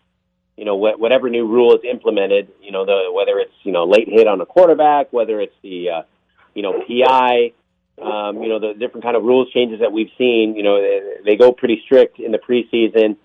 you 0.56 0.64
know 0.64 0.76
whatever 0.76 1.28
new 1.28 1.46
rule 1.46 1.74
is 1.74 1.80
implemented. 1.84 2.48
You 2.62 2.72
know 2.72 2.86
the 2.86 3.10
whether 3.12 3.38
it's 3.38 3.52
you 3.62 3.72
know 3.72 3.84
late 3.84 4.08
hit 4.08 4.26
on 4.26 4.40
a 4.40 4.46
quarterback, 4.46 5.12
whether 5.12 5.40
it's 5.40 5.54
the 5.62 5.90
uh, 5.90 6.02
you 6.54 6.62
know 6.62 6.82
PI. 6.86 7.52
Um, 8.00 8.42
you 8.42 8.48
know 8.48 8.58
the 8.58 8.72
different 8.78 9.04
kind 9.04 9.14
of 9.14 9.24
rules 9.24 9.50
changes 9.52 9.80
that 9.80 9.92
we've 9.92 10.10
seen. 10.16 10.56
You 10.56 10.62
know 10.62 10.80
they, 10.80 11.16
they 11.24 11.36
go 11.36 11.52
pretty 11.52 11.82
strict 11.84 12.18
in 12.18 12.32
the 12.32 12.38
preseason. 12.38 13.16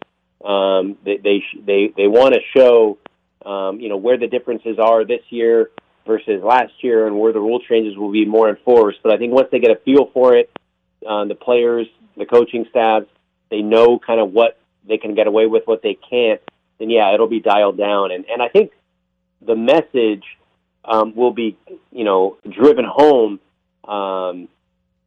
Um, 0.46 0.98
they 1.06 1.18
they 1.18 1.44
they, 1.66 1.94
they 1.96 2.08
want 2.08 2.34
to 2.34 2.42
show 2.54 2.98
um, 3.46 3.80
you 3.80 3.88
know 3.88 3.96
where 3.96 4.18
the 4.18 4.28
differences 4.28 4.78
are 4.78 5.06
this 5.06 5.22
year 5.30 5.70
versus 6.06 6.44
last 6.44 6.74
year 6.82 7.08
and 7.08 7.20
where 7.20 7.34
the 7.34 7.40
rule 7.40 7.60
changes 7.60 7.98
will 7.98 8.12
be 8.12 8.26
more 8.26 8.50
enforced. 8.50 9.00
But 9.04 9.12
I 9.12 9.18
think 9.18 9.34
once 9.34 9.50
they 9.52 9.60
get 9.60 9.72
a 9.72 9.80
feel 9.84 10.10
for 10.14 10.36
it, 10.36 10.52
uh, 11.08 11.26
the 11.26 11.36
players, 11.36 11.88
the 12.18 12.26
coaching 12.26 12.66
staff, 12.70 13.04
they 13.50 13.62
know 13.62 14.00
kind 14.00 14.20
of 14.20 14.32
what 14.32 14.58
they 14.88 14.98
can 14.98 15.16
get 15.16 15.28
away 15.28 15.46
with, 15.46 15.64
what 15.66 15.82
they 15.82 15.98
can't, 16.10 16.42
then 16.80 16.90
yeah, 16.90 17.14
it'll 17.14 17.28
be 17.28 17.40
dialed 17.40 17.78
down. 17.78 18.12
And 18.12 18.26
and 18.26 18.42
I 18.42 18.50
think 18.50 18.72
the 19.42 19.56
message 19.56 20.24
um, 20.84 21.16
will 21.16 21.32
be, 21.32 21.58
you 21.92 22.04
know, 22.04 22.38
driven 22.50 22.86
home 22.86 23.40
um, 23.88 24.48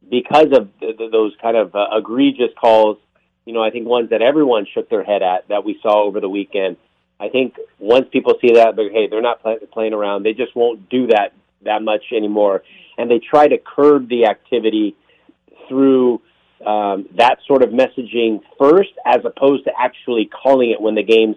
because 0.09 0.47
of 0.53 0.69
the, 0.79 1.09
those 1.11 1.33
kind 1.41 1.57
of 1.57 1.75
uh, 1.75 1.87
egregious 1.97 2.51
calls. 2.59 2.97
You 3.45 3.53
know, 3.53 3.63
I 3.63 3.71
think 3.71 3.87
ones 3.87 4.11
that 4.11 4.21
everyone 4.21 4.67
shook 4.73 4.89
their 4.89 5.03
head 5.03 5.23
at 5.23 5.47
that 5.47 5.63
we 5.63 5.79
saw 5.81 6.03
over 6.03 6.19
the 6.19 6.29
weekend. 6.29 6.77
I 7.19 7.29
think 7.29 7.55
once 7.79 8.07
people 8.11 8.35
see 8.41 8.53
that, 8.53 8.75
they're, 8.75 8.91
hey, 8.91 9.07
they're 9.07 9.21
not 9.21 9.41
play, 9.41 9.57
playing 9.71 9.93
around. 9.93 10.23
They 10.23 10.33
just 10.33 10.55
won't 10.55 10.89
do 10.89 11.07
that 11.07 11.33
that 11.65 11.81
much 11.81 12.03
anymore, 12.15 12.63
and 12.97 13.11
they 13.11 13.19
try 13.19 13.47
to 13.47 13.57
curb 13.57 14.07
the 14.07 14.25
activity 14.25 14.95
through 15.67 16.21
um, 16.65 17.07
that 17.17 17.39
sort 17.47 17.63
of 17.63 17.69
messaging 17.69 18.41
first, 18.57 18.91
as 19.05 19.19
opposed 19.25 19.65
to 19.65 19.71
actually 19.77 20.25
calling 20.25 20.71
it 20.71 20.81
when 20.81 20.95
the 20.95 21.03
games, 21.03 21.35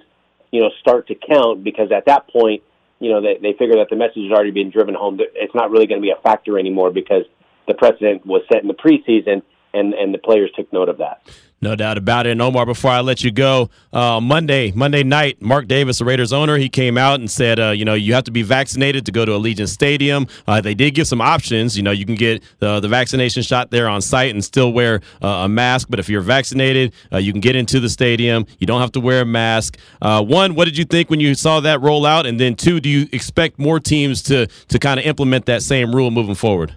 you 0.52 0.60
know, 0.60 0.70
start 0.80 1.08
to 1.08 1.16
count. 1.16 1.64
Because 1.64 1.90
at 1.90 2.06
that 2.06 2.28
point, 2.28 2.62
you 3.00 3.10
know, 3.10 3.20
they, 3.20 3.38
they 3.42 3.52
figure 3.58 3.76
that 3.76 3.88
the 3.90 3.96
message 3.96 4.22
has 4.22 4.30
already 4.30 4.52
been 4.52 4.70
driven 4.70 4.94
home. 4.94 5.18
It's 5.34 5.54
not 5.54 5.70
really 5.70 5.88
going 5.88 6.00
to 6.00 6.06
be 6.06 6.12
a 6.16 6.22
factor 6.22 6.56
anymore 6.58 6.92
because 6.92 7.24
the 7.66 7.74
precedent 7.74 8.24
was 8.24 8.42
set 8.52 8.62
in 8.62 8.68
the 8.68 8.74
preseason, 8.74 9.42
and 9.74 9.94
and 9.94 10.14
the 10.14 10.18
players 10.18 10.50
took 10.54 10.72
note 10.72 10.88
of 10.88 10.98
that. 10.98 11.22
No 11.62 11.76
doubt 11.76 11.96
about 11.96 12.26
it. 12.26 12.30
And 12.30 12.42
Omar, 12.42 12.66
before 12.66 12.90
I 12.90 13.00
let 13.02 13.22
you 13.22 13.30
go, 13.30 13.70
uh, 13.92 14.20
Monday, 14.20 14.72
Monday 14.72 15.04
night, 15.04 15.40
Mark 15.40 15.68
Davis, 15.68 16.00
the 16.00 16.04
Raiders 16.04 16.32
owner, 16.32 16.58
he 16.58 16.68
came 16.68 16.98
out 16.98 17.20
and 17.20 17.30
said, 17.30 17.60
uh, 17.60 17.70
you 17.70 17.84
know, 17.84 17.94
you 17.94 18.14
have 18.14 18.24
to 18.24 18.32
be 18.32 18.42
vaccinated 18.42 19.06
to 19.06 19.12
go 19.12 19.24
to 19.24 19.30
Allegiant 19.30 19.68
Stadium. 19.68 20.26
Uh, 20.48 20.60
they 20.60 20.74
did 20.74 20.90
give 20.96 21.06
some 21.06 21.20
options. 21.20 21.76
You 21.76 21.84
know, 21.84 21.92
you 21.92 22.04
can 22.04 22.16
get 22.16 22.42
the 22.58 22.80
vaccination 22.80 23.44
shot 23.44 23.70
there 23.70 23.88
on 23.88 24.02
site 24.02 24.32
and 24.32 24.44
still 24.44 24.72
wear 24.72 25.02
uh, 25.22 25.28
a 25.44 25.48
mask. 25.48 25.86
But 25.88 26.00
if 26.00 26.08
you're 26.08 26.20
vaccinated, 26.20 26.92
uh, 27.12 27.18
you 27.18 27.30
can 27.30 27.40
get 27.40 27.54
into 27.54 27.78
the 27.78 27.88
stadium. 27.88 28.44
You 28.58 28.66
don't 28.66 28.80
have 28.80 28.92
to 28.92 29.00
wear 29.00 29.22
a 29.22 29.24
mask. 29.24 29.78
Uh, 30.00 30.20
one, 30.20 30.56
what 30.56 30.64
did 30.64 30.76
you 30.76 30.84
think 30.84 31.10
when 31.10 31.20
you 31.20 31.32
saw 31.36 31.60
that 31.60 31.80
roll 31.80 32.04
out? 32.04 32.26
And 32.26 32.40
then 32.40 32.56
two, 32.56 32.80
do 32.80 32.88
you 32.88 33.06
expect 33.12 33.60
more 33.60 33.78
teams 33.78 34.20
to 34.24 34.48
to 34.48 34.78
kind 34.80 34.98
of 34.98 35.06
implement 35.06 35.46
that 35.46 35.62
same 35.62 35.94
rule 35.94 36.10
moving 36.10 36.34
forward? 36.34 36.74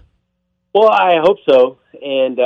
Well, 0.72 0.90
I 0.90 1.18
hope 1.20 1.38
so. 1.48 1.78
And 2.00 2.38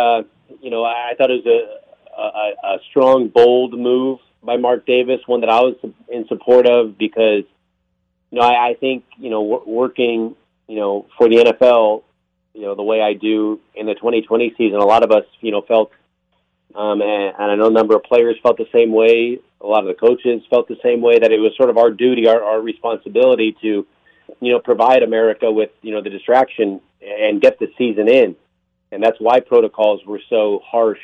you 0.62 0.70
know, 0.70 0.84
I 0.84 1.12
thought 1.18 1.30
it 1.30 1.44
was 1.44 1.46
a 1.46 1.79
a, 2.20 2.78
strong, 2.90 3.28
bold 3.28 3.78
move 3.78 4.18
by 4.42 4.56
Mark 4.56 4.86
Davis, 4.86 5.20
one 5.26 5.40
that 5.40 5.50
I 5.50 5.60
was 5.60 5.76
in 6.08 6.26
support 6.28 6.66
of 6.66 6.96
because, 6.98 7.44
you 8.30 8.38
know, 8.38 8.42
I, 8.42 8.70
I 8.70 8.74
think, 8.74 9.04
you 9.18 9.30
know, 9.30 9.42
w- 9.42 9.70
working, 9.70 10.36
you 10.68 10.76
know, 10.76 11.06
for 11.18 11.28
the 11.28 11.36
NFL, 11.36 12.02
you 12.54 12.62
know, 12.62 12.74
the 12.74 12.82
way 12.82 13.00
I 13.00 13.14
do 13.14 13.60
in 13.74 13.86
the 13.86 13.94
2020 13.94 14.54
season, 14.56 14.78
a 14.78 14.84
lot 14.84 15.02
of 15.02 15.10
us, 15.10 15.24
you 15.40 15.50
know, 15.52 15.62
felt, 15.62 15.92
um, 16.74 17.02
and, 17.02 17.34
and 17.38 17.50
I 17.50 17.54
know 17.56 17.66
a 17.66 17.72
number 17.72 17.96
of 17.96 18.02
players 18.04 18.36
felt 18.42 18.56
the 18.56 18.68
same 18.72 18.92
way. 18.92 19.38
A 19.60 19.66
lot 19.66 19.80
of 19.80 19.88
the 19.88 19.94
coaches 19.94 20.42
felt 20.48 20.68
the 20.68 20.78
same 20.82 21.00
way 21.00 21.18
that 21.18 21.32
it 21.32 21.38
was 21.38 21.52
sort 21.56 21.70
of 21.70 21.76
our 21.76 21.90
duty, 21.90 22.26
our, 22.26 22.42
our 22.42 22.60
responsibility 22.60 23.56
to, 23.60 23.86
you 24.40 24.52
know, 24.52 24.58
provide 24.58 25.02
America 25.02 25.50
with, 25.50 25.70
you 25.82 25.92
know, 25.92 26.02
the 26.02 26.10
distraction 26.10 26.80
and 27.02 27.40
get 27.40 27.58
the 27.58 27.68
season 27.76 28.08
in. 28.08 28.36
And 28.92 29.02
that's 29.02 29.18
why 29.20 29.40
protocols 29.40 30.04
were 30.06 30.20
so 30.28 30.60
harsh 30.64 30.98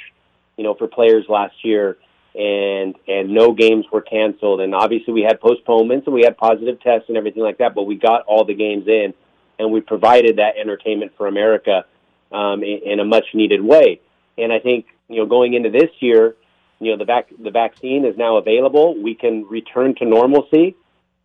you 0.56 0.64
know, 0.64 0.74
for 0.74 0.86
players 0.88 1.24
last 1.28 1.54
year, 1.64 1.98
and 2.34 2.94
and 3.08 3.30
no 3.30 3.52
games 3.52 3.86
were 3.92 4.02
canceled. 4.02 4.60
And 4.60 4.74
obviously, 4.74 5.12
we 5.12 5.22
had 5.22 5.40
postponements 5.40 6.06
and 6.06 6.14
we 6.14 6.22
had 6.22 6.36
positive 6.36 6.80
tests 6.80 7.08
and 7.08 7.16
everything 7.16 7.42
like 7.42 7.58
that. 7.58 7.74
But 7.74 7.84
we 7.84 7.96
got 7.96 8.22
all 8.26 8.44
the 8.44 8.54
games 8.54 8.86
in, 8.86 9.14
and 9.58 9.72
we 9.72 9.80
provided 9.80 10.36
that 10.36 10.56
entertainment 10.60 11.12
for 11.16 11.26
America 11.26 11.84
um, 12.32 12.62
in, 12.62 12.80
in 12.84 13.00
a 13.00 13.04
much 13.04 13.26
needed 13.34 13.62
way. 13.62 14.00
And 14.38 14.52
I 14.52 14.58
think 14.58 14.86
you 15.08 15.16
know, 15.16 15.26
going 15.26 15.54
into 15.54 15.70
this 15.70 15.90
year, 16.00 16.36
you 16.78 16.90
know, 16.90 16.98
the 16.98 17.04
vac- 17.04 17.30
the 17.42 17.50
vaccine 17.50 18.04
is 18.04 18.16
now 18.16 18.36
available. 18.36 19.00
We 19.00 19.14
can 19.14 19.44
return 19.44 19.94
to 19.96 20.04
normalcy. 20.04 20.76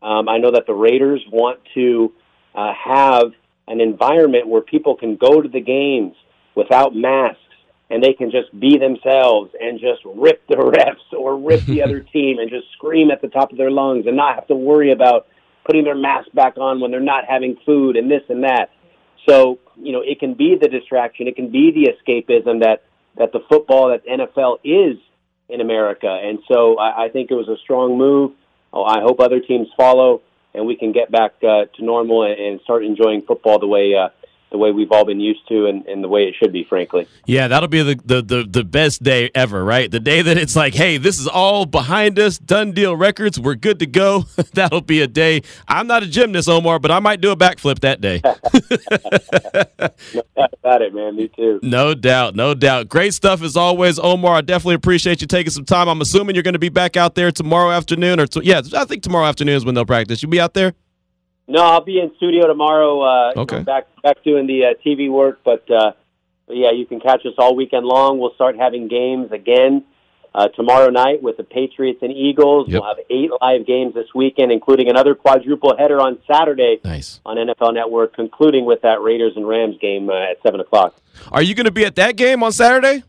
Um, 0.02 0.30
I 0.30 0.38
know 0.38 0.52
that 0.52 0.66
the 0.66 0.74
Raiders 0.74 1.24
want 1.32 1.60
to 1.76 2.14
uh, 2.56 2.74
have 2.74 3.34
an 3.68 3.82
environment 3.82 4.48
where 4.48 4.62
people 4.62 4.96
can 4.96 5.16
go 5.16 5.42
to 5.42 5.48
the 5.48 5.62
games 5.62 6.16
without 6.56 6.96
masks 6.96 7.40
and 7.92 8.02
they 8.02 8.14
can 8.14 8.32
just 8.32 8.58
be 8.58 8.78
themselves 8.78 9.52
and 9.60 9.80
just 9.80 10.02
rip 10.06 10.42
the 10.48 10.56
refs 10.56 11.18
or 11.18 11.38
rip 11.38 11.62
the 11.66 11.84
other 11.84 12.00
team 12.14 12.40
and 12.40 12.50
just 12.50 12.72
scream 12.74 13.12
at 13.12 13.22
the 13.22 13.28
top 13.28 13.52
of 13.52 13.58
their 13.58 13.70
lungs 13.70 14.08
and 14.08 14.16
not 14.16 14.36
have 14.36 14.48
to 14.48 14.56
worry 14.56 14.92
about 14.92 15.28
putting 15.66 15.84
their 15.84 15.96
mask 15.96 16.32
back 16.34 16.58
on 16.58 16.80
when 16.80 16.90
they're 16.90 17.00
not 17.00 17.26
having 17.28 17.58
food 17.66 17.98
and 17.98 18.10
this 18.10 18.24
and 18.30 18.44
that. 18.44 18.72
So, 19.28 19.60
you 19.76 19.92
know, 19.92 20.02
it 20.02 20.20
can 20.20 20.34
be 20.34 20.56
the 20.60 20.68
distraction, 20.68 21.28
it 21.28 21.36
can 21.36 21.52
be 21.52 21.72
the 21.72 21.92
escapism 21.92 22.62
that 22.62 22.84
that 23.18 23.34
the 23.34 23.42
football 23.50 23.90
that 23.90 24.06
NFL 24.08 24.60
is 24.64 24.98
in 25.50 25.60
America. 25.60 26.08
And 26.08 26.40
so 26.48 26.78
I, 26.80 27.06
I 27.06 27.10
think 27.10 27.30
it 27.30 27.34
was 27.34 27.50
a 27.50 27.58
strong 27.62 27.98
move. 27.98 28.32
Oh, 28.72 28.86
I 28.86 29.02
hope 29.02 29.20
other 29.20 29.42
teams 29.42 29.68
follow 29.76 30.22
and 30.54 30.66
we 30.66 30.76
can 30.76 30.92
get 30.92 31.12
back 31.12 31.34
uh, 31.44 31.66
to 31.76 31.84
normal 31.84 32.24
and, 32.24 32.40
and 32.40 32.62
start 32.62 32.86
enjoying 32.86 33.22
football 33.22 33.60
the 33.60 33.68
way 33.68 33.94
uh, 33.96 34.10
the 34.52 34.58
way 34.58 34.72
we've 34.72 34.92
all 34.92 35.06
been 35.06 35.22
used 35.22 35.48
to 35.48 35.66
and, 35.66 35.86
and 35.88 36.04
the 36.04 36.10
way 36.10 36.24
it 36.24 36.36
should 36.38 36.52
be, 36.52 36.66
frankly. 36.66 37.08
Yeah, 37.26 37.48
that'll 37.48 37.70
be 37.70 37.82
the, 37.82 37.96
the, 38.04 38.22
the, 38.22 38.44
the, 38.44 38.64
best 38.66 39.02
day 39.02 39.32
ever, 39.34 39.64
right? 39.64 39.90
The 39.90 40.00
day 40.00 40.22
that 40.22 40.38
it's 40.38 40.56
like, 40.56 40.74
hey, 40.74 40.98
this 40.98 41.20
is 41.20 41.28
all 41.28 41.66
behind 41.66 42.20
us, 42.20 42.38
done 42.38 42.74
deal 42.74 42.96
records, 42.96 43.40
we're 43.40 43.56
good 43.56 43.80
to 43.80 43.86
go. 43.86 44.26
that'll 44.54 44.82
be 44.82 45.02
a 45.02 45.08
day. 45.08 45.42
I'm 45.68 45.88
not 45.88 46.04
a 46.04 46.08
gymnast, 46.08 46.50
Omar, 46.50 46.80
but 46.80 46.92
I 46.92 47.00
might 47.00 47.22
do 47.22 47.32
a 47.32 47.38
backflip 47.38 47.80
that 47.80 48.02
day. 48.02 48.22
no 50.14 50.24
doubt 50.36 50.54
about 50.54 50.82
it, 50.82 50.94
man. 50.94 51.16
Me 51.16 51.30
too. 51.30 51.60
No 51.64 51.94
doubt, 51.94 52.36
no 52.36 52.54
doubt. 52.54 52.90
Great 52.90 53.14
stuff 53.14 53.42
as 53.42 53.56
always, 53.56 54.00
Omar. 54.00 54.36
I 54.36 54.42
definitely 54.42 54.76
appreciate 54.76 55.22
you 55.22 55.28
taking 55.28 55.52
some 55.52 55.66
time. 55.66 55.88
I'm 55.88 56.02
assuming 56.02 56.36
you're 56.36 56.44
going 56.44 56.54
to 56.54 56.60
be 56.60 56.70
back 56.70 56.98
out 56.98 57.16
there 57.16 57.32
tomorrow 57.32 57.72
afternoon, 57.72 58.20
or 58.20 58.28
t- 58.28 58.42
yeah, 58.44 58.62
I 58.76 58.84
think 58.84 59.02
tomorrow 59.02 59.26
afternoon 59.26 59.56
is 59.56 59.66
when 59.66 59.76
they'll 59.76 59.86
practice. 59.86 60.22
You'll 60.22 60.32
be 60.32 60.42
out 60.42 60.54
there. 60.54 60.74
No, 61.52 61.66
I'll 61.66 61.84
be 61.84 62.00
in 62.00 62.16
studio 62.16 62.48
tomorrow. 62.48 63.02
Uh, 63.02 63.34
okay. 63.36 63.58
You 63.58 63.60
know, 63.60 63.66
back 63.66 63.88
back 64.02 64.24
doing 64.24 64.48
the 64.48 64.66
uh, 64.66 64.74
TV 64.86 65.12
work, 65.12 65.42
but, 65.44 65.70
uh, 65.70 65.92
but 66.48 66.56
yeah, 66.56 66.72
you 66.72 66.86
can 66.86 67.02
catch 67.02 67.26
us 67.26 67.34
all 67.38 67.58
weekend 67.58 67.86
long. 67.86 68.20
We'll 68.20 68.34
start 68.36 68.56
having 68.56 68.88
games 68.88 69.34
again 69.34 69.84
uh, 70.34 70.48
tomorrow 70.48 70.90
night 70.90 71.22
with 71.22 71.36
the 71.36 71.44
Patriots 71.44 72.00
and 72.02 72.14
Eagles. 72.14 72.70
Yep. 72.70 72.82
We'll 72.82 72.96
have 72.96 73.06
eight 73.10 73.32
live 73.42 73.68
games 73.68 73.94
this 73.94 74.08
weekend, 74.16 74.54
including 74.54 74.90
another 74.90 75.14
quadruple 75.14 75.76
header 75.78 76.00
on 76.00 76.20
Saturday 76.26 76.80
nice. 76.86 77.20
on 77.26 77.36
NFL 77.36 77.74
Network, 77.74 78.16
concluding 78.16 78.64
with 78.64 78.84
that 78.84 79.02
Raiders 79.02 79.34
and 79.36 79.46
Rams 79.46 79.76
game 79.82 80.10
uh, 80.10 80.32
at 80.32 80.42
seven 80.44 80.62
o'clock. 80.62 80.96
Are 81.34 81.42
you 81.42 81.54
going 81.54 81.66
to 81.66 81.72
be 81.72 81.84
at 81.84 81.96
that 81.96 82.16
game 82.16 82.44
on 82.44 82.54
Saturday? 82.54 83.04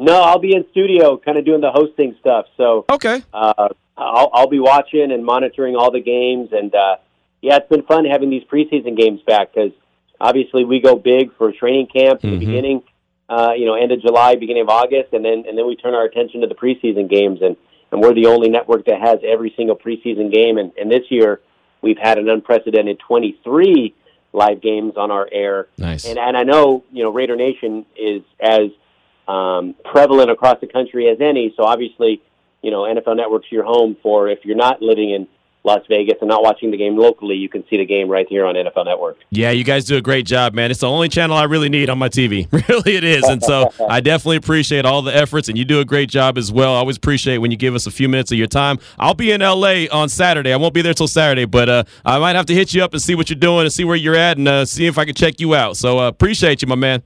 No, 0.00 0.20
I'll 0.20 0.40
be 0.40 0.54
in 0.54 0.64
studio, 0.72 1.16
kind 1.16 1.38
of 1.38 1.44
doing 1.44 1.60
the 1.60 1.70
hosting 1.70 2.16
stuff. 2.18 2.46
So 2.56 2.86
okay, 2.90 3.22
uh, 3.32 3.68
I'll, 3.96 4.30
I'll 4.32 4.48
be 4.48 4.58
watching 4.58 5.12
and 5.12 5.24
monitoring 5.24 5.76
all 5.76 5.92
the 5.92 6.02
games 6.02 6.48
and. 6.50 6.74
Uh, 6.74 6.96
yeah, 7.40 7.56
it's 7.56 7.68
been 7.68 7.82
fun 7.82 8.04
having 8.04 8.30
these 8.30 8.44
preseason 8.44 8.96
games 8.96 9.20
back 9.26 9.54
because 9.54 9.72
obviously 10.20 10.64
we 10.64 10.80
go 10.80 10.96
big 10.96 11.34
for 11.36 11.52
training 11.52 11.86
camp 11.86 12.24
in 12.24 12.30
mm-hmm. 12.30 12.38
the 12.38 12.46
beginning, 12.46 12.82
uh, 13.28 13.52
you 13.56 13.66
know, 13.66 13.74
end 13.74 13.92
of 13.92 14.00
July, 14.00 14.34
beginning 14.34 14.62
of 14.62 14.68
August, 14.68 15.12
and 15.12 15.24
then 15.24 15.44
and 15.46 15.56
then 15.56 15.66
we 15.66 15.76
turn 15.76 15.94
our 15.94 16.04
attention 16.04 16.40
to 16.40 16.46
the 16.46 16.54
preseason 16.54 17.08
games, 17.08 17.40
and 17.42 17.56
and 17.90 18.00
we're 18.00 18.14
the 18.14 18.26
only 18.26 18.48
network 18.48 18.84
that 18.86 19.00
has 19.00 19.18
every 19.24 19.52
single 19.56 19.76
preseason 19.76 20.32
game, 20.32 20.58
and 20.58 20.72
and 20.76 20.90
this 20.90 21.10
year 21.10 21.40
we've 21.80 21.98
had 21.98 22.18
an 22.18 22.28
unprecedented 22.28 22.98
23 22.98 23.94
live 24.32 24.60
games 24.60 24.94
on 24.96 25.10
our 25.10 25.28
air. 25.30 25.68
Nice. 25.78 26.04
And 26.04 26.18
and 26.18 26.36
I 26.36 26.42
know 26.42 26.84
you 26.92 27.04
know 27.04 27.10
Raider 27.10 27.36
Nation 27.36 27.86
is 27.96 28.22
as 28.40 28.70
um, 29.28 29.74
prevalent 29.84 30.30
across 30.30 30.60
the 30.60 30.66
country 30.66 31.08
as 31.08 31.18
any, 31.20 31.54
so 31.56 31.64
obviously 31.64 32.20
you 32.62 32.72
know 32.72 32.82
NFL 32.82 33.16
Network's 33.16 33.52
your 33.52 33.64
home 33.64 33.96
for 34.02 34.28
if 34.28 34.44
you're 34.44 34.56
not 34.56 34.82
living 34.82 35.10
in 35.10 35.28
Las 35.68 35.82
Vegas 35.88 36.16
and 36.20 36.28
not 36.28 36.42
watching 36.42 36.70
the 36.70 36.78
game 36.78 36.96
locally, 36.96 37.36
you 37.36 37.48
can 37.48 37.62
see 37.68 37.76
the 37.76 37.84
game 37.84 38.08
right 38.08 38.26
here 38.26 38.46
on 38.46 38.54
NFL 38.54 38.86
Network. 38.86 39.18
Yeah, 39.30 39.50
you 39.50 39.64
guys 39.64 39.84
do 39.84 39.96
a 39.96 40.00
great 40.00 40.24
job, 40.24 40.54
man. 40.54 40.70
It's 40.70 40.80
the 40.80 40.88
only 40.88 41.10
channel 41.10 41.36
I 41.36 41.44
really 41.44 41.68
need 41.68 41.90
on 41.90 41.98
my 41.98 42.08
TV. 42.08 42.50
really, 42.68 42.96
it 42.96 43.04
is. 43.04 43.22
And 43.24 43.42
so 43.42 43.70
I 43.88 44.00
definitely 44.00 44.38
appreciate 44.38 44.86
all 44.86 45.02
the 45.02 45.14
efforts, 45.14 45.48
and 45.48 45.58
you 45.58 45.66
do 45.66 45.80
a 45.80 45.84
great 45.84 46.08
job 46.08 46.38
as 46.38 46.50
well. 46.50 46.74
I 46.74 46.78
always 46.78 46.96
appreciate 46.96 47.38
when 47.38 47.50
you 47.50 47.58
give 47.58 47.74
us 47.74 47.86
a 47.86 47.90
few 47.90 48.08
minutes 48.08 48.32
of 48.32 48.38
your 48.38 48.46
time. 48.46 48.78
I'll 48.98 49.14
be 49.14 49.30
in 49.30 49.42
LA 49.42 49.84
on 49.92 50.08
Saturday. 50.08 50.52
I 50.52 50.56
won't 50.56 50.72
be 50.72 50.80
there 50.80 50.94
till 50.94 51.08
Saturday, 51.08 51.44
but 51.44 51.68
uh, 51.68 51.84
I 52.04 52.18
might 52.18 52.34
have 52.34 52.46
to 52.46 52.54
hit 52.54 52.72
you 52.72 52.82
up 52.82 52.94
and 52.94 53.02
see 53.02 53.14
what 53.14 53.28
you're 53.28 53.38
doing 53.38 53.62
and 53.62 53.72
see 53.72 53.84
where 53.84 53.96
you're 53.96 54.16
at 54.16 54.38
and 54.38 54.48
uh, 54.48 54.64
see 54.64 54.86
if 54.86 54.96
I 54.96 55.04
can 55.04 55.14
check 55.14 55.38
you 55.38 55.54
out. 55.54 55.76
So 55.76 55.98
uh, 55.98 56.08
appreciate 56.08 56.62
you, 56.62 56.68
my 56.68 56.76
man. 56.76 57.02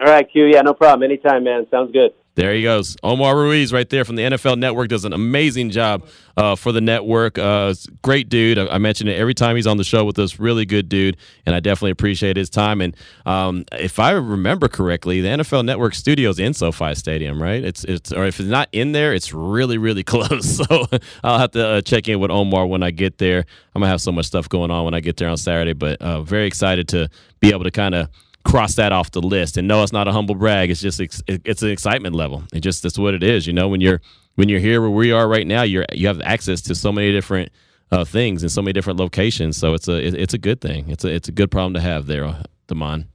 All 0.00 0.06
right, 0.06 0.26
Q. 0.30 0.46
Yeah, 0.46 0.62
no 0.62 0.72
problem. 0.72 1.02
Anytime, 1.08 1.44
man. 1.44 1.66
Sounds 1.70 1.92
good. 1.92 2.14
There 2.36 2.52
he 2.52 2.62
goes. 2.62 2.96
Omar 3.04 3.36
Ruiz 3.36 3.72
right 3.72 3.88
there 3.88 4.04
from 4.04 4.16
the 4.16 4.24
NFL 4.24 4.58
Network 4.58 4.88
does 4.88 5.04
an 5.04 5.12
amazing 5.12 5.70
job 5.70 6.08
uh, 6.36 6.56
for 6.56 6.72
the 6.72 6.80
network. 6.80 7.38
Uh, 7.38 7.74
great 8.02 8.28
dude. 8.28 8.58
I, 8.58 8.66
I 8.66 8.78
mention 8.78 9.06
it 9.06 9.16
every 9.16 9.34
time 9.34 9.54
he's 9.54 9.68
on 9.68 9.76
the 9.76 9.84
show 9.84 10.04
with 10.04 10.18
us. 10.18 10.40
Really 10.40 10.66
good 10.66 10.88
dude. 10.88 11.16
And 11.46 11.54
I 11.54 11.60
definitely 11.60 11.92
appreciate 11.92 12.36
his 12.36 12.50
time. 12.50 12.80
And 12.80 12.96
um, 13.24 13.64
if 13.72 14.00
I 14.00 14.10
remember 14.12 14.66
correctly, 14.66 15.20
the 15.20 15.28
NFL 15.28 15.64
Network 15.64 15.94
studio's 15.94 16.40
in 16.40 16.54
SoFi 16.54 16.96
Stadium, 16.96 17.40
right? 17.40 17.62
It's, 17.62 17.84
it's 17.84 18.12
Or 18.12 18.24
if 18.24 18.40
it's 18.40 18.48
not 18.48 18.68
in 18.72 18.90
there, 18.90 19.14
it's 19.14 19.32
really, 19.32 19.78
really 19.78 20.02
close. 20.04 20.56
So 20.56 20.86
I'll 21.22 21.38
have 21.38 21.52
to 21.52 21.66
uh, 21.66 21.80
check 21.82 22.08
in 22.08 22.18
with 22.18 22.32
Omar 22.32 22.66
when 22.66 22.82
I 22.82 22.90
get 22.90 23.18
there. 23.18 23.44
I'm 23.74 23.80
going 23.80 23.86
to 23.86 23.90
have 23.90 24.00
so 24.00 24.10
much 24.10 24.26
stuff 24.26 24.48
going 24.48 24.72
on 24.72 24.84
when 24.84 24.94
I 24.94 25.00
get 25.00 25.18
there 25.18 25.28
on 25.28 25.36
Saturday, 25.36 25.72
but 25.72 26.02
uh, 26.02 26.22
very 26.22 26.46
excited 26.46 26.88
to 26.88 27.08
be 27.38 27.50
able 27.50 27.64
to 27.64 27.70
kind 27.70 27.94
of 27.94 28.08
cross 28.44 28.74
that 28.76 28.92
off 28.92 29.10
the 29.10 29.22
list. 29.22 29.56
And 29.56 29.66
no, 29.66 29.82
it's 29.82 29.92
not 29.92 30.06
a 30.08 30.12
humble 30.12 30.34
brag. 30.34 30.70
It's 30.70 30.80
just 30.80 31.00
it's 31.00 31.62
an 31.62 31.70
excitement 31.70 32.14
level. 32.14 32.44
It 32.52 32.60
just 32.60 32.82
that's 32.82 32.98
what 32.98 33.14
it 33.14 33.22
is. 33.22 33.46
You 33.46 33.52
know, 33.52 33.68
when 33.68 33.80
you're 33.80 34.00
when 34.36 34.48
you're 34.48 34.60
here 34.60 34.80
where 34.80 34.90
we 34.90 35.12
are 35.12 35.28
right 35.28 35.46
now, 35.46 35.62
you're 35.62 35.86
you 35.92 36.06
have 36.06 36.20
access 36.20 36.60
to 36.62 36.74
so 36.74 36.92
many 36.92 37.12
different 37.12 37.50
uh, 37.90 38.04
things 38.04 38.42
in 38.42 38.48
so 38.48 38.62
many 38.62 38.72
different 38.72 38.98
locations. 38.98 39.56
So 39.56 39.74
it's 39.74 39.88
a 39.88 39.96
it's 40.22 40.34
a 40.34 40.38
good 40.38 40.60
thing. 40.60 40.90
It's 40.90 41.04
a 41.04 41.08
it's 41.08 41.28
a 41.28 41.32
good 41.32 41.50
problem 41.50 41.74
to 41.74 41.80
have 41.80 42.06
there, 42.06 42.42
Damon. 42.66 43.08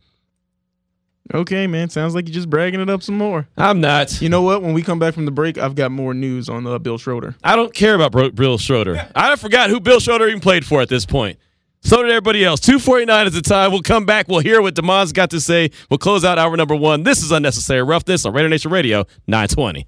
Okay, 1.31 1.67
man. 1.67 1.89
Sounds 1.89 2.15
like 2.15 2.27
you're 2.27 2.33
just 2.33 2.49
bragging 2.49 2.79
it 2.79 2.89
up 2.89 3.03
some 3.03 3.15
more. 3.15 3.47
I'm 3.55 3.79
not. 3.79 4.19
You 4.19 4.29
know 4.29 4.41
what? 4.41 4.63
When 4.63 4.73
we 4.73 4.81
come 4.81 4.97
back 4.97 5.13
from 5.13 5.25
the 5.25 5.31
break, 5.31 5.59
I've 5.59 5.75
got 5.75 5.91
more 5.91 6.15
news 6.15 6.49
on 6.49 6.65
uh, 6.65 6.79
Bill 6.79 6.97
Schroeder. 6.97 7.35
I 7.43 7.55
don't 7.55 7.71
care 7.71 7.93
about 7.93 8.11
Bro- 8.11 8.31
Bill 8.31 8.57
Schroeder. 8.57 9.07
I 9.15 9.35
forgot 9.35 9.69
who 9.69 9.79
Bill 9.79 9.99
Schroeder 9.99 10.27
even 10.27 10.39
played 10.39 10.65
for 10.65 10.81
at 10.81 10.89
this 10.89 11.05
point. 11.05 11.37
So 11.81 12.01
did 12.03 12.11
everybody 12.11 12.43
else. 12.43 12.59
249 12.59 13.27
is 13.27 13.33
the 13.33 13.41
time. 13.41 13.71
We'll 13.71 13.81
come 13.81 14.05
back. 14.05 14.27
We'll 14.27 14.41
hear 14.41 14.61
what 14.61 14.75
Damon's 14.75 15.13
got 15.13 15.29
to 15.31 15.39
say. 15.39 15.71
We'll 15.89 15.97
close 15.97 16.25
out 16.25 16.37
hour 16.37 16.55
number 16.57 16.75
one. 16.75 17.03
This 17.03 17.23
is 17.23 17.31
Unnecessary 17.31 17.83
Roughness 17.83 18.25
on 18.25 18.33
Raider 18.33 18.49
Nation 18.49 18.71
Radio 18.71 19.05
920. 19.27 19.87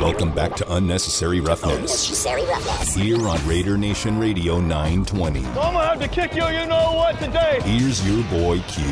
Welcome 0.00 0.32
back 0.34 0.56
to 0.56 0.74
Unnecessary 0.74 1.40
Roughness. 1.40 1.74
Unnecessary 1.74 2.44
Roughness. 2.46 2.94
Here 2.94 3.28
on 3.28 3.46
Raider 3.46 3.76
Nation 3.76 4.18
Radio 4.18 4.58
920. 4.58 5.38
I'm 5.40 5.54
going 5.54 5.72
to 5.74 5.80
have 5.80 6.00
to 6.00 6.08
kick 6.08 6.34
you, 6.34 6.46
you 6.48 6.66
know 6.66 6.94
what, 6.94 7.18
today. 7.18 7.60
Here's 7.62 8.04
your 8.06 8.24
boy 8.24 8.60
Q. 8.68 8.84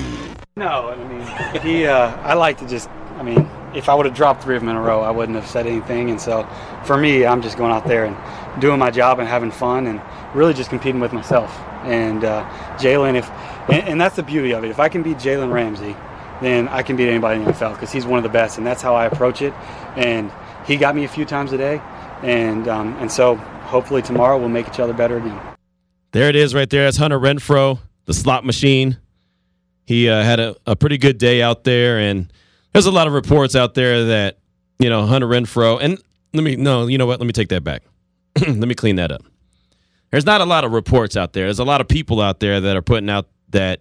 No, 0.57 0.91
I 0.91 0.97
mean, 0.97 1.63
he, 1.63 1.87
uh, 1.87 2.17
I 2.23 2.35
like 2.35 2.59
to 2.59 2.69
just, 2.69 2.89
I 3.17 3.23
mean, 3.23 3.49
if 3.75 3.89
I 3.89 3.95
would 3.95 4.07
have 4.07 4.15
dropped 4.15 4.43
three 4.43 4.57
of 4.57 4.63
them 4.63 4.69
in 4.69 4.77
a 4.77 4.81
row, 4.81 5.01
I 5.01 5.11
wouldn't 5.11 5.37
have 5.37 5.49
said 5.49 5.67
anything. 5.67 6.11
And 6.11 6.21
so 6.21 6.49
for 6.85 6.97
me, 6.97 7.25
I'm 7.25 7.43
just 7.43 7.57
going 7.57 7.73
out 7.73 7.87
there 7.87 8.05
and 8.05 8.61
doing 8.61 8.79
my 8.79 8.91
job 8.91 9.19
and 9.19 9.29
having 9.29 9.51
fun 9.51 9.87
and 9.87 10.01
really 10.35 10.55
just 10.55 10.71
competing 10.71 11.01
with 11.01 11.13
myself. 11.13 11.51
And 11.85 12.25
uh, 12.25 12.45
Jalen, 12.77 13.17
if, 13.17 13.29
and, 13.71 13.89
and 13.89 14.01
that's 14.01 14.17
the 14.17 14.23
beauty 14.23 14.53
of 14.53 14.65
it. 14.65 14.71
If 14.71 14.79
I 14.79 14.89
can 14.89 15.03
beat 15.03 15.17
Jalen 15.17 15.53
Ramsey, 15.53 15.97
then 16.41 16.69
I 16.69 16.83
can 16.83 16.97
beat 16.97 17.09
anybody 17.09 17.41
in 17.41 17.45
the 17.45 17.53
NFL 17.53 17.75
because 17.75 17.93
he's 17.93 18.07
one 18.07 18.19
of 18.19 18.23
the 18.23 18.31
best, 18.31 18.59
and 18.59 18.67
that's 18.67 18.83
how 18.83 18.95
I 18.95 19.07
approach 19.07 19.43
it. 19.43 19.53
And 19.97 20.31
he 20.67 20.77
got 20.77 20.95
me 20.95 21.05
a 21.05 21.09
few 21.09 21.25
times 21.25 21.53
a 21.53 21.59
day, 21.59 21.81
and 22.23 22.69
um, 22.69 22.97
and 23.01 23.11
so 23.11 23.37
hopefully 23.37 24.03
tomorrow 24.03 24.39
we'll 24.39 24.49
make 24.49 24.69
each 24.69 24.81
other 24.81 24.93
better 24.93 25.17
again. 25.19 25.39
There 26.13 26.29
it 26.29 26.37
is, 26.37 26.55
right 26.55 26.69
there. 26.69 26.85
That's 26.85 26.97
Hunter 26.97 27.19
Renfrow, 27.19 27.79
the 28.07 28.15
slot 28.15 28.45
machine. 28.45 28.99
He 29.87 30.09
uh, 30.09 30.23
had 30.23 30.41
a, 30.41 30.57
a 30.67 30.77
pretty 30.77 30.99
good 30.99 31.19
day 31.19 31.43
out 31.43 31.65
there, 31.65 31.99
and 31.99 32.33
there's 32.73 32.87
a 32.87 32.91
lot 32.91 33.07
of 33.07 33.13
reports 33.13 33.55
out 33.55 33.75
there 33.75 34.05
that 34.07 34.39
you 34.79 34.89
know 34.89 35.07
Hunter 35.07 35.27
Renfrow. 35.27 35.79
And 35.81 36.03
let 36.33 36.45
me 36.45 36.57
no, 36.57 36.87
you 36.87 36.99
know 36.99 37.07
what? 37.07 37.21
Let 37.21 37.27
me 37.27 37.33
take 37.33 37.49
that 37.49 37.65
back. 37.65 37.83
let 38.41 38.57
me 38.57 38.75
clean 38.75 38.97
that 38.97 39.11
up. 39.13 39.23
There's 40.11 40.27
not 40.27 40.41
a 40.41 40.45
lot 40.45 40.65
of 40.65 40.73
reports 40.73 41.17
out 41.17 41.33
there. 41.33 41.47
There's 41.47 41.61
a 41.61 41.65
lot 41.65 41.81
of 41.81 41.89
people 41.89 42.21
out 42.21 42.41
there 42.41 42.61
that 42.61 42.77
are 42.77 42.83
putting 42.83 43.09
out 43.09 43.29
that 43.51 43.81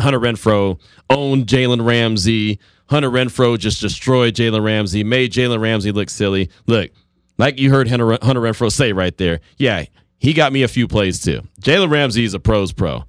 Hunter 0.00 0.18
Renfrow 0.18 0.80
owned 1.10 1.46
Jalen 1.46 1.84
Ramsey. 1.84 2.58
Hunter 2.92 3.10
Renfrow 3.10 3.58
just 3.58 3.80
destroyed 3.80 4.34
Jalen 4.34 4.62
Ramsey, 4.62 5.02
made 5.02 5.32
Jalen 5.32 5.60
Ramsey 5.60 5.92
look 5.92 6.10
silly. 6.10 6.50
Look, 6.66 6.90
like 7.38 7.58
you 7.58 7.70
heard 7.70 7.88
Hunter, 7.88 8.18
Hunter 8.22 8.42
Renfrow 8.42 8.70
say 8.70 8.92
right 8.92 9.16
there, 9.16 9.40
yeah, 9.56 9.86
he 10.18 10.34
got 10.34 10.52
me 10.52 10.62
a 10.62 10.68
few 10.68 10.86
plays 10.86 11.18
too. 11.18 11.40
Jalen 11.62 11.90
Ramsey 11.90 12.24
is 12.24 12.34
a 12.34 12.38
pros 12.38 12.70
pro. 12.70 13.04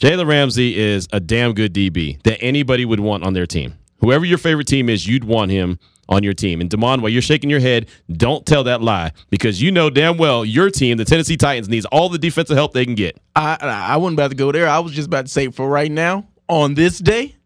Jalen 0.00 0.26
Ramsey 0.26 0.78
is 0.78 1.06
a 1.12 1.20
damn 1.20 1.52
good 1.52 1.74
DB 1.74 2.22
that 2.22 2.42
anybody 2.42 2.86
would 2.86 2.98
want 2.98 3.24
on 3.24 3.34
their 3.34 3.46
team. 3.46 3.74
Whoever 3.98 4.24
your 4.24 4.38
favorite 4.38 4.68
team 4.68 4.88
is, 4.88 5.06
you'd 5.06 5.24
want 5.24 5.50
him 5.50 5.78
on 6.08 6.22
your 6.22 6.32
team. 6.34 6.62
And 6.62 6.70
Damon, 6.70 7.02
while 7.02 7.10
you're 7.10 7.20
shaking 7.20 7.50
your 7.50 7.60
head, 7.60 7.90
don't 8.10 8.46
tell 8.46 8.64
that 8.64 8.80
lie 8.80 9.12
because 9.28 9.60
you 9.60 9.70
know 9.70 9.90
damn 9.90 10.16
well 10.16 10.46
your 10.46 10.70
team, 10.70 10.96
the 10.96 11.04
Tennessee 11.04 11.36
Titans, 11.36 11.68
needs 11.68 11.84
all 11.86 12.08
the 12.08 12.18
defensive 12.18 12.56
help 12.56 12.72
they 12.72 12.86
can 12.86 12.94
get. 12.94 13.20
I 13.34 13.58
I 13.60 13.96
wasn't 13.98 14.18
about 14.18 14.30
to 14.30 14.36
go 14.36 14.50
there. 14.50 14.66
I 14.66 14.78
was 14.78 14.92
just 14.92 15.08
about 15.08 15.26
to 15.26 15.30
say 15.30 15.50
for 15.50 15.68
right 15.68 15.90
now, 15.92 16.26
on 16.48 16.72
this 16.72 16.98
day, 16.98 17.36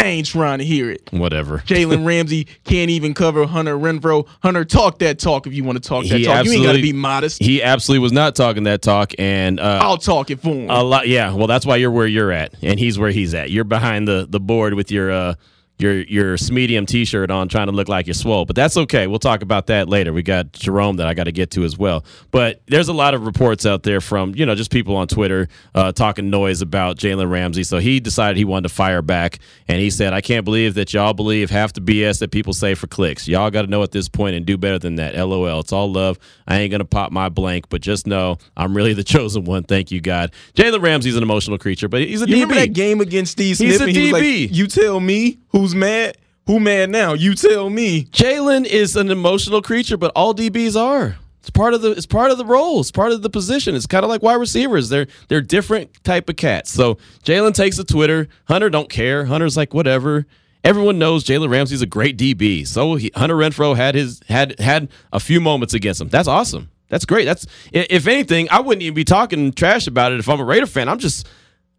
I 0.00 0.06
ain't 0.06 0.26
trying 0.26 0.58
to 0.58 0.64
hear 0.64 0.90
it. 0.90 1.08
Whatever. 1.12 1.58
Jalen 1.66 2.06
Ramsey 2.06 2.46
can't 2.64 2.90
even 2.90 3.14
cover 3.14 3.46
Hunter 3.46 3.76
Renfrow. 3.76 4.26
Hunter, 4.42 4.64
talk 4.64 4.98
that 4.98 5.18
talk 5.18 5.46
if 5.46 5.54
you 5.54 5.64
want 5.64 5.82
to 5.82 5.88
talk 5.88 6.04
that 6.06 6.18
he 6.18 6.24
talk. 6.24 6.44
You 6.44 6.52
ain't 6.52 6.64
got 6.64 6.72
to 6.72 6.82
be 6.82 6.92
modest. 6.92 7.42
He 7.42 7.62
absolutely 7.62 8.02
was 8.02 8.12
not 8.12 8.34
talking 8.34 8.64
that 8.64 8.82
talk, 8.82 9.12
and 9.18 9.58
uh, 9.60 9.80
I'll 9.82 9.96
talk 9.96 10.30
it 10.30 10.40
for 10.40 10.54
him. 10.54 10.70
A 10.70 10.82
lot, 10.82 11.08
yeah. 11.08 11.32
Well, 11.32 11.46
that's 11.46 11.64
why 11.64 11.76
you're 11.76 11.90
where 11.90 12.06
you're 12.06 12.32
at, 12.32 12.54
and 12.62 12.78
he's 12.78 12.98
where 12.98 13.10
he's 13.10 13.34
at. 13.34 13.50
You're 13.50 13.64
behind 13.64 14.06
the 14.06 14.26
the 14.28 14.40
board 14.40 14.74
with 14.74 14.90
your 14.90 15.10
uh, 15.10 15.34
your 15.78 16.02
your 16.02 16.36
medium 16.52 16.86
t-shirt 16.86 17.30
on 17.30 17.48
trying 17.48 17.66
to 17.66 17.72
look 17.72 17.88
like 17.88 18.06
you're 18.06 18.14
swole 18.14 18.44
but 18.44 18.54
that's 18.54 18.76
okay. 18.76 19.06
We'll 19.06 19.18
talk 19.18 19.42
about 19.42 19.66
that 19.66 19.88
later. 19.88 20.12
We 20.12 20.22
got 20.22 20.52
jerome 20.52 20.96
that 20.96 21.08
i 21.08 21.14
got 21.14 21.24
to 21.24 21.32
get 21.32 21.50
to 21.52 21.64
as 21.64 21.76
well. 21.76 22.04
But 22.30 22.62
there's 22.66 22.88
a 22.88 22.92
lot 22.92 23.14
of 23.14 23.26
reports 23.26 23.66
out 23.66 23.82
there 23.82 24.00
from 24.00 24.34
you 24.36 24.46
know 24.46 24.54
just 24.54 24.70
people 24.70 24.96
on 24.96 25.08
twitter 25.08 25.48
uh, 25.74 25.90
talking 25.92 26.30
noise 26.30 26.62
about 26.62 26.96
jalen 26.96 27.28
ramsey. 27.28 27.64
So 27.64 27.78
he 27.78 27.98
decided 27.98 28.36
he 28.36 28.44
wanted 28.44 28.68
to 28.68 28.74
fire 28.74 29.02
back 29.02 29.40
and 29.66 29.80
he 29.80 29.90
said 29.90 30.12
i 30.12 30.20
can't 30.20 30.44
believe 30.44 30.74
that 30.74 30.94
y'all 30.94 31.12
believe 31.12 31.50
half 31.50 31.72
the 31.72 31.80
bs 31.80 32.20
that 32.20 32.30
people 32.30 32.52
say 32.52 32.74
for 32.74 32.86
clicks. 32.86 33.26
Y'all 33.26 33.50
got 33.50 33.62
to 33.62 33.68
know 33.68 33.82
at 33.82 33.90
this 33.90 34.08
point 34.08 34.36
and 34.36 34.46
do 34.46 34.56
better 34.56 34.78
than 34.78 34.96
that. 34.96 35.14
Lol. 35.16 35.60
It's 35.60 35.72
all 35.72 35.90
love. 35.90 36.18
I 36.46 36.60
ain't 36.60 36.70
gonna 36.70 36.84
pop 36.84 37.10
my 37.10 37.28
blank 37.28 37.68
but 37.68 37.80
just 37.80 38.06
know 38.06 38.38
i'm 38.56 38.76
really 38.76 38.92
the 38.92 39.04
chosen 39.14 39.44
one. 39.44 39.64
Thank 39.64 39.90
you 39.90 40.00
god. 40.00 40.32
Jalen 40.54 40.82
ramsey's 40.82 41.16
an 41.16 41.24
emotional 41.24 41.58
creature 41.58 41.88
but 41.88 42.00
he's 42.02 42.22
a 42.22 42.28
you 42.28 42.36
db 42.36 42.40
remember 42.42 42.54
that 42.54 42.72
game 42.72 43.00
against 43.00 43.32
steve 43.32 43.56
smith 43.56 43.70
he's 43.72 43.80
a 43.80 43.86
he 43.86 44.12
DB. 44.12 44.48
Like, 44.48 44.56
you 44.56 44.66
tell 44.68 45.00
me 45.00 45.38
who 45.48 45.63
Who's 45.64 45.74
mad? 45.74 46.18
Who 46.46 46.60
mad 46.60 46.90
now? 46.90 47.14
You 47.14 47.34
tell 47.34 47.70
me. 47.70 48.04
Jalen 48.04 48.66
is 48.66 48.96
an 48.96 49.10
emotional 49.10 49.62
creature, 49.62 49.96
but 49.96 50.12
all 50.14 50.34
DBs 50.34 50.78
are. 50.78 51.16
It's 51.40 51.48
part 51.48 51.72
of 51.72 51.80
the 51.80 51.92
it's 51.92 52.04
part 52.04 52.30
of 52.30 52.36
the 52.36 52.44
role. 52.44 52.80
It's 52.80 52.90
part 52.90 53.12
of 53.12 53.22
the 53.22 53.30
position. 53.30 53.74
It's 53.74 53.86
kind 53.86 54.04
of 54.04 54.10
like 54.10 54.22
wide 54.22 54.34
receivers. 54.34 54.90
They're 54.90 55.06
they're 55.28 55.40
different 55.40 56.04
type 56.04 56.28
of 56.28 56.36
cats. 56.36 56.70
So 56.70 56.96
Jalen 57.22 57.54
takes 57.54 57.76
to 57.76 57.84
Twitter. 57.84 58.28
Hunter 58.44 58.68
don't 58.68 58.90
care. 58.90 59.24
Hunter's 59.24 59.56
like 59.56 59.72
whatever. 59.72 60.26
Everyone 60.62 60.98
knows 60.98 61.24
Jalen 61.24 61.48
Ramsey's 61.48 61.80
a 61.80 61.86
great 61.86 62.18
DB. 62.18 62.66
So 62.66 62.96
he, 62.96 63.10
Hunter 63.16 63.36
Renfrow 63.36 63.74
had 63.74 63.94
his 63.94 64.20
had 64.28 64.60
had 64.60 64.90
a 65.14 65.20
few 65.20 65.40
moments 65.40 65.72
against 65.72 65.98
him. 65.98 66.10
That's 66.10 66.28
awesome. 66.28 66.70
That's 66.90 67.06
great. 67.06 67.24
That's 67.24 67.46
if 67.72 68.06
anything, 68.06 68.50
I 68.50 68.60
wouldn't 68.60 68.82
even 68.82 68.92
be 68.94 69.04
talking 69.04 69.50
trash 69.50 69.86
about 69.86 70.12
it 70.12 70.18
if 70.18 70.28
I'm 70.28 70.40
a 70.40 70.44
Raider 70.44 70.66
fan. 70.66 70.90
I'm 70.90 70.98
just 70.98 71.26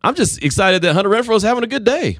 I'm 0.02 0.16
just 0.16 0.44
excited 0.44 0.82
that 0.82 0.96
Hunter 0.96 1.12
Renfrow's 1.12 1.44
having 1.44 1.64
a 1.64 1.68
good 1.68 1.84
day. 1.84 2.18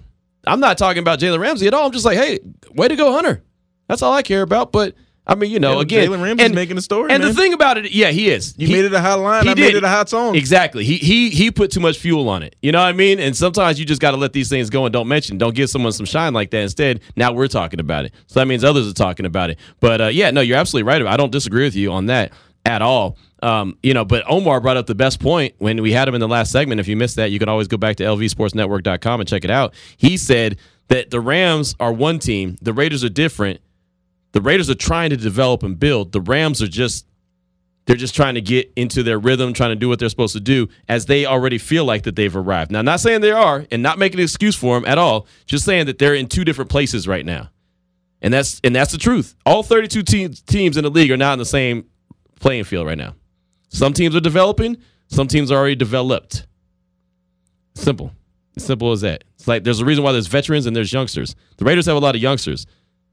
I'm 0.48 0.60
not 0.60 0.78
talking 0.78 1.02
about 1.02 1.20
Jalen 1.20 1.40
Ramsey 1.40 1.68
at 1.68 1.74
all. 1.74 1.86
I'm 1.86 1.92
just 1.92 2.06
like, 2.06 2.18
hey, 2.18 2.40
way 2.74 2.88
to 2.88 2.96
go, 2.96 3.12
Hunter. 3.12 3.44
That's 3.88 4.02
all 4.02 4.14
I 4.14 4.22
care 4.22 4.42
about. 4.42 4.72
But 4.72 4.96
I 5.28 5.36
mean, 5.36 5.50
you 5.50 5.60
know, 5.60 5.76
yeah, 5.76 5.82
again, 5.82 6.10
Jalen 6.10 6.24
Ramsey's 6.24 6.46
and, 6.46 6.56
making 6.56 6.78
a 6.78 6.82
story. 6.82 7.12
And 7.12 7.24
man. 7.24 7.34
the 7.34 7.40
thing 7.40 7.54
about 7.54 7.78
it, 7.78 7.92
yeah, 7.92 8.12
he 8.12 8.30
is. 8.30 8.54
You 8.58 8.68
he, 8.68 8.74
made 8.74 8.86
it 8.86 8.94
a 8.94 9.02
hot 9.02 9.20
line. 9.20 9.44
He 9.44 9.50
I 9.50 9.54
did. 9.56 9.62
made 9.62 9.76
it 9.76 9.84
a 9.84 9.90
hot 9.90 10.08
song. 10.08 10.36
Exactly. 10.36 10.84
He 10.84 10.98
he 10.98 11.30
he 11.32 11.50
put 11.50 11.72
too 11.72 11.80
much 11.80 11.98
fuel 11.98 12.30
on 12.30 12.44
it. 12.44 12.56
You 12.62 12.72
know 12.72 12.80
what 12.80 12.88
I 12.88 12.94
mean? 12.94 13.20
And 13.20 13.36
sometimes 13.36 13.80
you 13.80 13.86
just 13.86 14.02
got 14.02 14.12
to 14.12 14.18
let 14.18 14.34
these 14.34 14.50
things 14.50 14.70
go 14.70 14.86
and 14.86 14.94
don't 14.94 15.08
mention. 15.08 15.38
Don't 15.38 15.56
give 15.56 15.70
someone 15.70 15.94
some 15.94 16.06
shine 16.06 16.34
like 16.34 16.52
that. 16.52 16.62
Instead, 16.62 17.02
now 17.16 17.32
we're 17.32 17.48
talking 17.48 17.80
about 17.80 18.06
it. 18.06 18.14
So 18.28 18.40
that 18.40 18.46
means 18.46 18.64
others 18.64 18.88
are 18.88 18.94
talking 18.94 19.26
about 19.26 19.50
it. 19.50 19.60
But 19.80 20.02
uh, 20.02 20.08
yeah, 20.08 20.30
no, 20.30 20.42
you're 20.42 20.58
absolutely 20.58 20.88
right. 20.88 21.06
I 21.06 21.18
don't 21.18 21.32
disagree 21.32 21.64
with 21.64 21.76
you 21.76 21.92
on 21.92 22.06
that 22.08 22.32
at 22.66 22.82
all. 22.82 23.18
Um, 23.44 23.78
you 23.84 23.94
know, 23.94 24.06
but 24.06 24.24
Omar 24.28 24.62
brought 24.62 24.78
up 24.78 24.88
the 24.88 24.96
best 24.96 25.20
point 25.20 25.56
when 25.58 25.82
we 25.82 25.92
had 25.92 26.08
him 26.08 26.16
in 26.16 26.22
the 26.22 26.28
last 26.28 26.52
segment. 26.52 26.80
If 26.80 26.88
you 26.88 26.96
missed 26.96 27.18
that, 27.18 27.32
you 27.32 27.40
can 27.40 27.50
always 27.50 27.68
go 27.68 27.78
back 27.78 27.98
to 27.98 28.04
lvsportsnetwork.com 28.04 29.20
and 29.20 29.30
check 29.30 29.44
it 29.44 29.52
out. 29.52 29.74
He 29.98 30.18
said 30.18 30.58
that 30.88 31.12
the 31.12 31.20
Rams 31.20 31.76
are 31.80 31.92
one 31.92 32.20
team, 32.20 32.56
the 32.62 32.74
Raiders 32.74 33.04
are 33.04 33.10
different. 33.10 33.62
The 34.32 34.42
Raiders 34.42 34.70
are 34.70 34.76
trying 34.76 35.12
to 35.12 35.18
develop 35.18 35.64
and 35.64 35.80
build. 35.80 36.12
The 36.12 36.20
Rams 36.22 36.62
are 36.62 36.68
just 36.68 37.06
they're 37.86 37.96
just 37.96 38.16
trying 38.16 38.36
to 38.36 38.42
get 38.42 38.72
into 38.76 39.04
their 39.04 39.20
rhythm, 39.20 39.54
trying 39.54 39.70
to 39.70 39.76
do 39.76 39.88
what 39.88 40.00
they're 40.00 40.10
supposed 40.10 40.34
to 40.34 40.40
do 40.40 40.68
as 40.90 41.06
they 41.06 41.26
already 41.26 41.58
feel 41.58 41.86
like 41.86 42.04
that 42.04 42.16
they've 42.16 42.36
arrived. 42.36 42.72
Now, 42.72 42.82
not 42.82 43.00
saying 43.00 43.22
they 43.22 43.32
are 43.32 43.66
and 43.72 43.84
not 43.84 44.00
making 44.00 44.20
an 44.20 44.24
excuse 44.24 44.56
for 44.56 44.76
them 44.76 44.90
at 44.90 44.98
all, 44.98 45.28
just 45.46 45.66
saying 45.66 45.86
that 45.86 46.00
they're 46.00 46.16
in 46.16 46.28
two 46.28 46.44
different 46.44 46.72
places 46.72 47.08
right 47.08 47.26
now. 47.26 47.50
And 48.22 48.34
that's 48.34 48.60
and 48.64 48.76
that's 48.76 48.92
the 48.92 48.98
truth. 48.98 49.36
All 49.46 49.62
32 49.62 50.02
teams 50.04 50.42
teams 50.42 50.78
in 50.78 50.84
the 50.84 50.90
league 50.90 51.12
are 51.12 51.18
not 51.18 51.34
in 51.34 51.40
the 51.40 51.46
same 51.46 51.86
playing 52.40 52.64
field 52.64 52.88
right 52.88 52.98
now. 52.98 53.14
Some 53.70 53.94
teams 53.94 54.16
are 54.16 54.22
developing, 54.22 54.78
some 55.08 55.28
teams 55.28 55.52
are 55.52 55.58
already 55.58 55.76
developed. 55.76 56.48
Simple. 57.76 58.12
Simple 58.58 58.92
as 58.92 59.02
that. 59.02 59.24
It's 59.36 59.48
like 59.48 59.64
there's 59.64 59.82
a 59.82 59.86
reason 59.86 60.04
why 60.04 60.14
there's 60.14 60.28
veterans 60.28 60.66
and 60.66 60.76
there's 60.76 60.94
youngsters. 60.94 61.36
The 61.58 61.66
Raiders 61.66 61.86
have 61.88 61.98
a 61.98 62.00
lot 62.00 62.16
of 62.16 62.22
youngsters. 62.22 62.66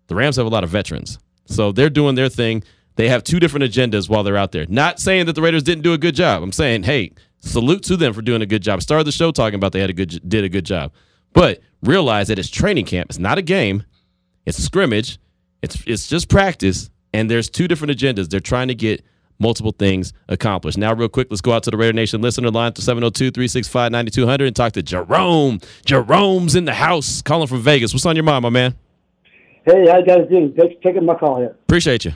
The 0.06 0.14
Rams 0.14 0.36
have 0.36 0.46
a 0.46 0.50
lot 0.50 0.64
of 0.64 0.70
veterans. 0.70 1.18
So 1.46 1.72
they're 1.72 1.90
doing 1.90 2.14
their 2.14 2.28
thing. 2.28 2.62
They 2.96 3.08
have 3.08 3.24
two 3.24 3.40
different 3.40 3.64
agendas 3.64 4.08
while 4.08 4.22
they're 4.22 4.36
out 4.36 4.52
there. 4.52 4.66
Not 4.68 5.00
saying 5.00 5.26
that 5.26 5.32
the 5.32 5.42
Raiders 5.42 5.62
didn't 5.62 5.82
do 5.82 5.94
a 5.94 5.98
good 5.98 6.14
job. 6.14 6.42
I'm 6.42 6.52
saying, 6.52 6.84
hey, 6.84 7.12
salute 7.40 7.82
to 7.84 7.96
them 7.96 8.12
for 8.12 8.22
doing 8.22 8.42
a 8.42 8.46
good 8.46 8.62
job. 8.62 8.82
Started 8.82 9.04
the 9.04 9.12
show 9.12 9.32
talking 9.32 9.56
about 9.56 9.72
they 9.72 9.80
had 9.80 9.90
a 9.90 9.94
good 9.94 10.28
did 10.28 10.44
a 10.44 10.48
good 10.48 10.64
job. 10.64 10.92
But 11.32 11.60
realize 11.82 12.28
that 12.28 12.38
it's 12.38 12.50
training 12.50 12.86
camp. 12.86 13.10
It's 13.10 13.18
not 13.18 13.38
a 13.38 13.42
game. 13.42 13.84
It's 14.46 14.58
a 14.58 14.62
scrimmage. 14.62 15.18
It's 15.62 15.82
it's 15.86 16.06
just 16.06 16.28
practice. 16.28 16.90
And 17.14 17.30
there's 17.30 17.50
two 17.50 17.68
different 17.68 17.96
agendas. 17.98 18.28
They're 18.28 18.40
trying 18.40 18.68
to 18.68 18.74
get 18.74 19.04
multiple 19.42 19.72
things 19.72 20.12
accomplished. 20.28 20.78
Now, 20.78 20.94
real 20.94 21.08
quick, 21.08 21.26
let's 21.30 21.40
go 21.40 21.52
out 21.52 21.64
to 21.64 21.70
the 21.70 21.76
Raider 21.76 21.92
Nation 21.92 22.22
listener 22.22 22.50
line 22.50 22.72
to 22.74 22.82
702 22.82 23.30
365 23.32 23.92
9200 23.92 24.46
and 24.46 24.56
talk 24.56 24.72
to 24.72 24.82
Jerome. 24.82 25.60
Jerome's 25.84 26.54
in 26.54 26.64
the 26.64 26.74
house 26.74 27.20
calling 27.20 27.48
from 27.48 27.60
Vegas. 27.60 27.92
What's 27.92 28.06
on 28.06 28.16
your 28.16 28.22
mind, 28.22 28.42
my 28.42 28.48
man? 28.50 28.76
Hey, 29.64 29.86
how 29.88 29.98
you 29.98 30.06
guys 30.06 30.28
doing? 30.30 30.54
Thanks 30.56 30.74
for 30.76 30.82
taking 30.82 31.04
my 31.04 31.14
call 31.14 31.38
here. 31.38 31.56
Appreciate 31.64 32.04
you. 32.04 32.12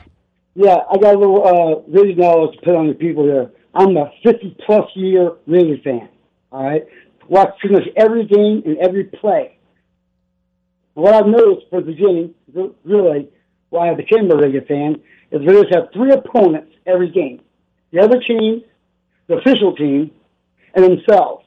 Yeah, 0.54 0.78
I 0.90 0.96
got 0.96 1.14
a 1.14 1.18
little 1.18 1.46
uh, 1.46 1.80
video 1.90 2.16
knowledge 2.16 2.56
to 2.58 2.62
put 2.64 2.74
on 2.74 2.88
the 2.88 2.94
people 2.94 3.24
here. 3.24 3.50
I'm 3.74 3.96
a 3.96 4.10
50 4.24 4.56
plus 4.64 4.88
year 4.94 5.32
Raider 5.46 5.76
fan. 5.84 6.08
All 6.50 6.64
right. 6.64 6.86
watch 7.28 7.50
pretty 7.60 7.74
much 7.74 7.88
every 7.96 8.24
game 8.24 8.62
and 8.64 8.78
every 8.78 9.04
play. 9.04 9.58
What 10.94 11.14
I've 11.14 11.26
noticed 11.26 11.66
from 11.68 11.84
the 11.84 11.92
beginning, 11.92 12.34
really, 12.84 13.28
why 13.68 13.90
I 13.90 13.94
became 13.94 14.30
a 14.30 14.36
Raider 14.36 14.62
fan, 14.62 15.02
is 15.30 15.40
the 15.40 15.46
Raiders 15.46 15.74
have 15.74 15.88
three 15.92 16.12
opponents 16.12 16.72
every 16.86 17.10
game. 17.10 17.40
The 17.92 18.00
other 18.00 18.20
team, 18.20 18.62
the 19.28 19.36
official 19.36 19.74
team, 19.74 20.10
and 20.74 20.84
themselves. 20.84 21.44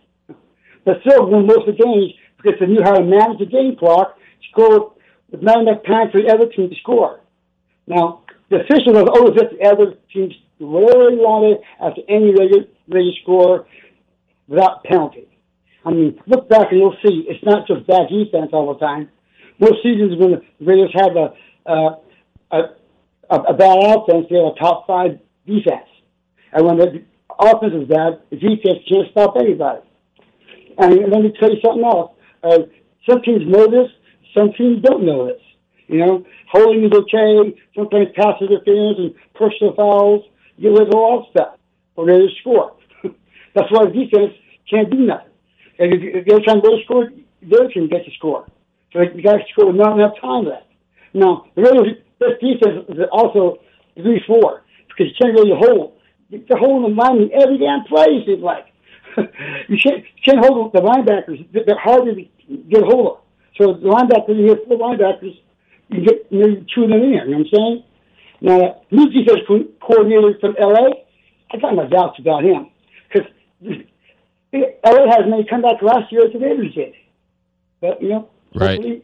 But 0.86 1.02
still 1.02 1.30
win 1.30 1.46
most 1.46 1.68
of 1.68 1.78
the 1.78 1.84
games 1.84 2.14
because 2.38 2.60
they 2.60 2.68
knew 2.68 2.82
how 2.84 2.94
to 2.94 3.04
manage 3.04 3.40
the 3.40 3.46
game 3.46 3.76
clock, 3.78 4.18
score 4.52 4.94
with 5.32 5.42
not 5.42 5.60
enough 5.60 5.84
time 5.84 6.10
for 6.12 6.22
the 6.22 6.28
other 6.34 6.48
team 6.48 6.70
to 6.70 6.76
score. 6.76 7.20
Now, 7.88 8.24
the 8.50 8.62
official 8.62 8.96
have 8.96 9.10
always 9.10 9.38
let 9.38 9.52
the 9.52 9.66
other 9.66 9.96
teams 10.14 10.34
really 10.60 11.16
wanted 11.16 11.60
after 11.82 12.02
any 12.08 12.34
Raider, 12.34 12.66
Raider 12.88 13.12
score 13.22 13.68
without 14.48 14.84
penalty. 14.84 15.28
I 15.86 15.92
mean, 15.92 16.20
look 16.28 16.50
back 16.50 16.72
and 16.72 16.80
you'll 16.80 16.98
see 17.06 17.26
it's 17.28 17.44
not 17.44 17.68
just 17.68 17.88
bad 17.88 18.10
defense 18.10 18.50
all 18.52 18.74
the 18.74 18.80
time. 18.80 19.10
Most 19.60 19.84
seasons 19.84 20.18
when 20.18 20.32
the 20.32 20.42
Raiders 20.66 20.92
have 20.94 21.16
a, 21.16 21.34
uh, 21.66 21.96
a, 22.52 22.60
a, 23.30 23.36
a 23.36 23.54
bad 23.54 23.78
offense, 23.80 24.28
they 24.30 24.38
have 24.38 24.54
a 24.56 24.60
top 24.60 24.88
five 24.88 25.20
defense. 25.46 25.88
And 26.52 26.66
when 26.66 26.78
the 26.78 27.04
offense 27.40 27.74
is 27.74 27.88
bad, 27.88 28.22
the 28.30 28.38
defense 28.38 28.80
can't 28.88 29.12
stop 29.12 29.36
anybody. 29.40 29.82
And 30.78 31.12
let 31.12 31.22
me 31.22 31.34
tell 31.40 31.52
you 31.52 31.60
something 31.64 31.84
else. 31.84 32.12
Uh, 32.44 32.60
some 33.10 33.22
teams 33.22 33.44
know 33.46 33.68
this, 33.68 33.92
some 34.36 34.54
teams 34.54 34.82
don't 34.82 35.06
know 35.06 35.28
this. 35.28 35.42
You 35.88 36.06
know, 36.06 36.26
holding 36.52 36.86
is 36.86 36.92
okay, 36.92 37.58
sometimes 37.76 38.08
pass 38.16 38.36
interference 38.42 39.00
and 39.00 39.16
personal 39.34 39.74
fouls. 39.76 40.26
You 40.58 40.70
get 40.70 40.80
rid 40.80 40.88
of 40.90 40.96
all 40.96 41.28
stuff 41.32 41.58
for 41.96 42.06
them 42.06 42.20
to 42.20 42.28
score. 42.42 42.76
That's 43.56 43.72
why 43.72 43.86
defense 43.86 44.34
can't 44.70 44.90
do 44.90 45.00
nothing. 45.00 45.32
And 45.80 45.94
if, 45.94 46.02
if 46.04 46.26
they're 46.28 46.42
trying 46.42 46.62
to 46.62 46.68
go 46.68 46.78
score, 46.86 47.10
the 47.42 47.56
other 47.58 47.70
team 47.70 47.90
gets 47.90 48.06
to 48.06 48.12
score. 48.12 48.46
So 48.94 49.02
you 49.02 49.24
got 49.24 49.38
to 49.38 49.44
score 49.52 49.68
with 49.68 49.78
not 49.78 49.98
enough 49.98 50.14
time 50.22 50.46
left. 50.46 50.68
Now, 51.14 51.46
the 51.56 51.64
Raiders' 51.64 52.04
best 52.20 52.42
defense 52.42 52.86
is 52.90 52.98
also 53.12 53.60
3 53.96 54.22
4 54.28 54.64
because 54.88 55.08
you 55.12 55.16
can't 55.20 55.34
really 55.34 55.56
hold. 55.56 55.94
They're 56.30 56.58
holding 56.58 56.96
the 56.96 57.02
line 57.02 57.30
every 57.34 57.58
damn 57.58 57.84
play, 57.86 58.22
it 58.22 58.26
seems 58.26 58.44
like. 58.44 58.66
you 59.68 59.78
can't, 59.82 60.04
you 60.04 60.22
can't 60.24 60.46
hold 60.46 60.74
the 60.74 60.80
linebackers. 60.80 61.48
They're 61.52 61.80
hard 61.80 62.06
to 62.06 62.16
get 62.70 62.84
a 62.84 62.86
hold 62.86 63.08
of. 63.08 63.18
So 63.58 63.74
the 63.74 63.90
linebackers, 63.90 64.38
you 64.38 64.50
have 64.50 64.64
four 64.68 64.78
linebackers, 64.78 65.38
you 65.90 66.06
get 66.06 66.28
you 66.30 66.40
know, 66.40 66.66
two 66.74 66.84
of 66.84 66.90
them 66.90 67.02
in. 67.02 67.12
You 67.12 67.26
know 67.26 67.38
what 67.38 67.38
I'm 67.38 67.46
saying? 67.54 67.84
Now, 68.42 68.82
new 68.92 69.10
defense 69.10 69.40
coordinator 69.82 70.38
from 70.40 70.56
LA, 70.60 71.02
I 71.52 71.58
got 71.58 71.76
my 71.76 71.88
doubts 71.88 72.20
about 72.20 72.44
him 72.44 72.70
because 73.12 73.28
LA 74.54 75.12
has 75.12 75.26
made 75.30 75.50
comeback 75.50 75.82
last 75.82 76.12
year 76.12 76.26
as 76.26 76.34
the 76.34 76.40
Raiders 76.40 76.74
did. 76.74 76.94
But 77.82 78.02
you 78.02 78.10
know, 78.10 78.30
right. 78.54 79.04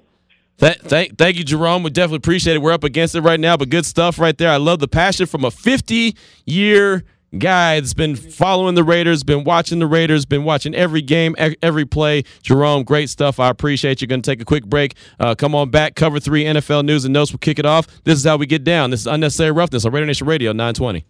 Th- 0.60 0.78
thank, 0.80 1.18
thank 1.18 1.38
you, 1.38 1.44
Jerome. 1.44 1.84
We 1.84 1.90
definitely 1.90 2.18
appreciate 2.18 2.56
it. 2.56 2.62
We're 2.62 2.72
up 2.72 2.84
against 2.84 3.16
it 3.16 3.22
right 3.22 3.40
now, 3.40 3.58
but 3.58 3.70
good 3.70 3.86
stuff 3.86 4.20
right 4.20 4.38
there. 4.38 4.50
I 4.50 4.58
love 4.58 4.80
the 4.80 4.88
passion 4.88 5.26
from 5.26 5.44
a 5.44 5.52
50 5.52 6.16
year 6.46 7.04
guy 7.38 7.80
that's 7.80 7.94
been 7.94 8.16
following 8.16 8.76
the 8.76 8.84
Raiders, 8.84 9.24
been 9.24 9.44
watching 9.44 9.80
the 9.80 9.88
Raiders, 9.88 10.26
been 10.26 10.46
watching 10.46 10.74
every 10.74 11.02
game, 11.02 11.36
every 11.62 11.86
play. 11.86 12.24
Jerome, 12.42 12.84
great 12.84 13.10
stuff. 13.10 13.40
I 13.40 13.50
appreciate 13.50 14.02
you. 14.02 14.08
Going 14.08 14.22
to 14.22 14.32
take 14.32 14.42
a 14.42 14.46
quick 14.46 14.66
break. 14.66 14.96
Uh, 15.20 15.36
come 15.36 15.54
on 15.54 15.70
back. 15.70 15.96
Cover 15.96 16.20
three 16.20 16.46
NFL 16.46 16.86
news 16.86 17.04
and 17.04 17.14
notes. 17.14 17.32
We'll 17.32 17.40
kick 17.40 17.60
it 17.60 17.66
off. 17.66 17.88
This 18.04 18.18
is 18.20 18.24
how 18.24 18.38
we 18.38 18.46
get 18.46 18.64
down. 18.64 18.92
This 18.92 19.02
is 19.02 19.08
unnecessary 19.08 19.52
roughness 19.52 19.84
on 19.84 19.92
Raider 19.92 20.06
Nation 20.06 20.28
Radio 20.28 20.52
920. 20.52 21.04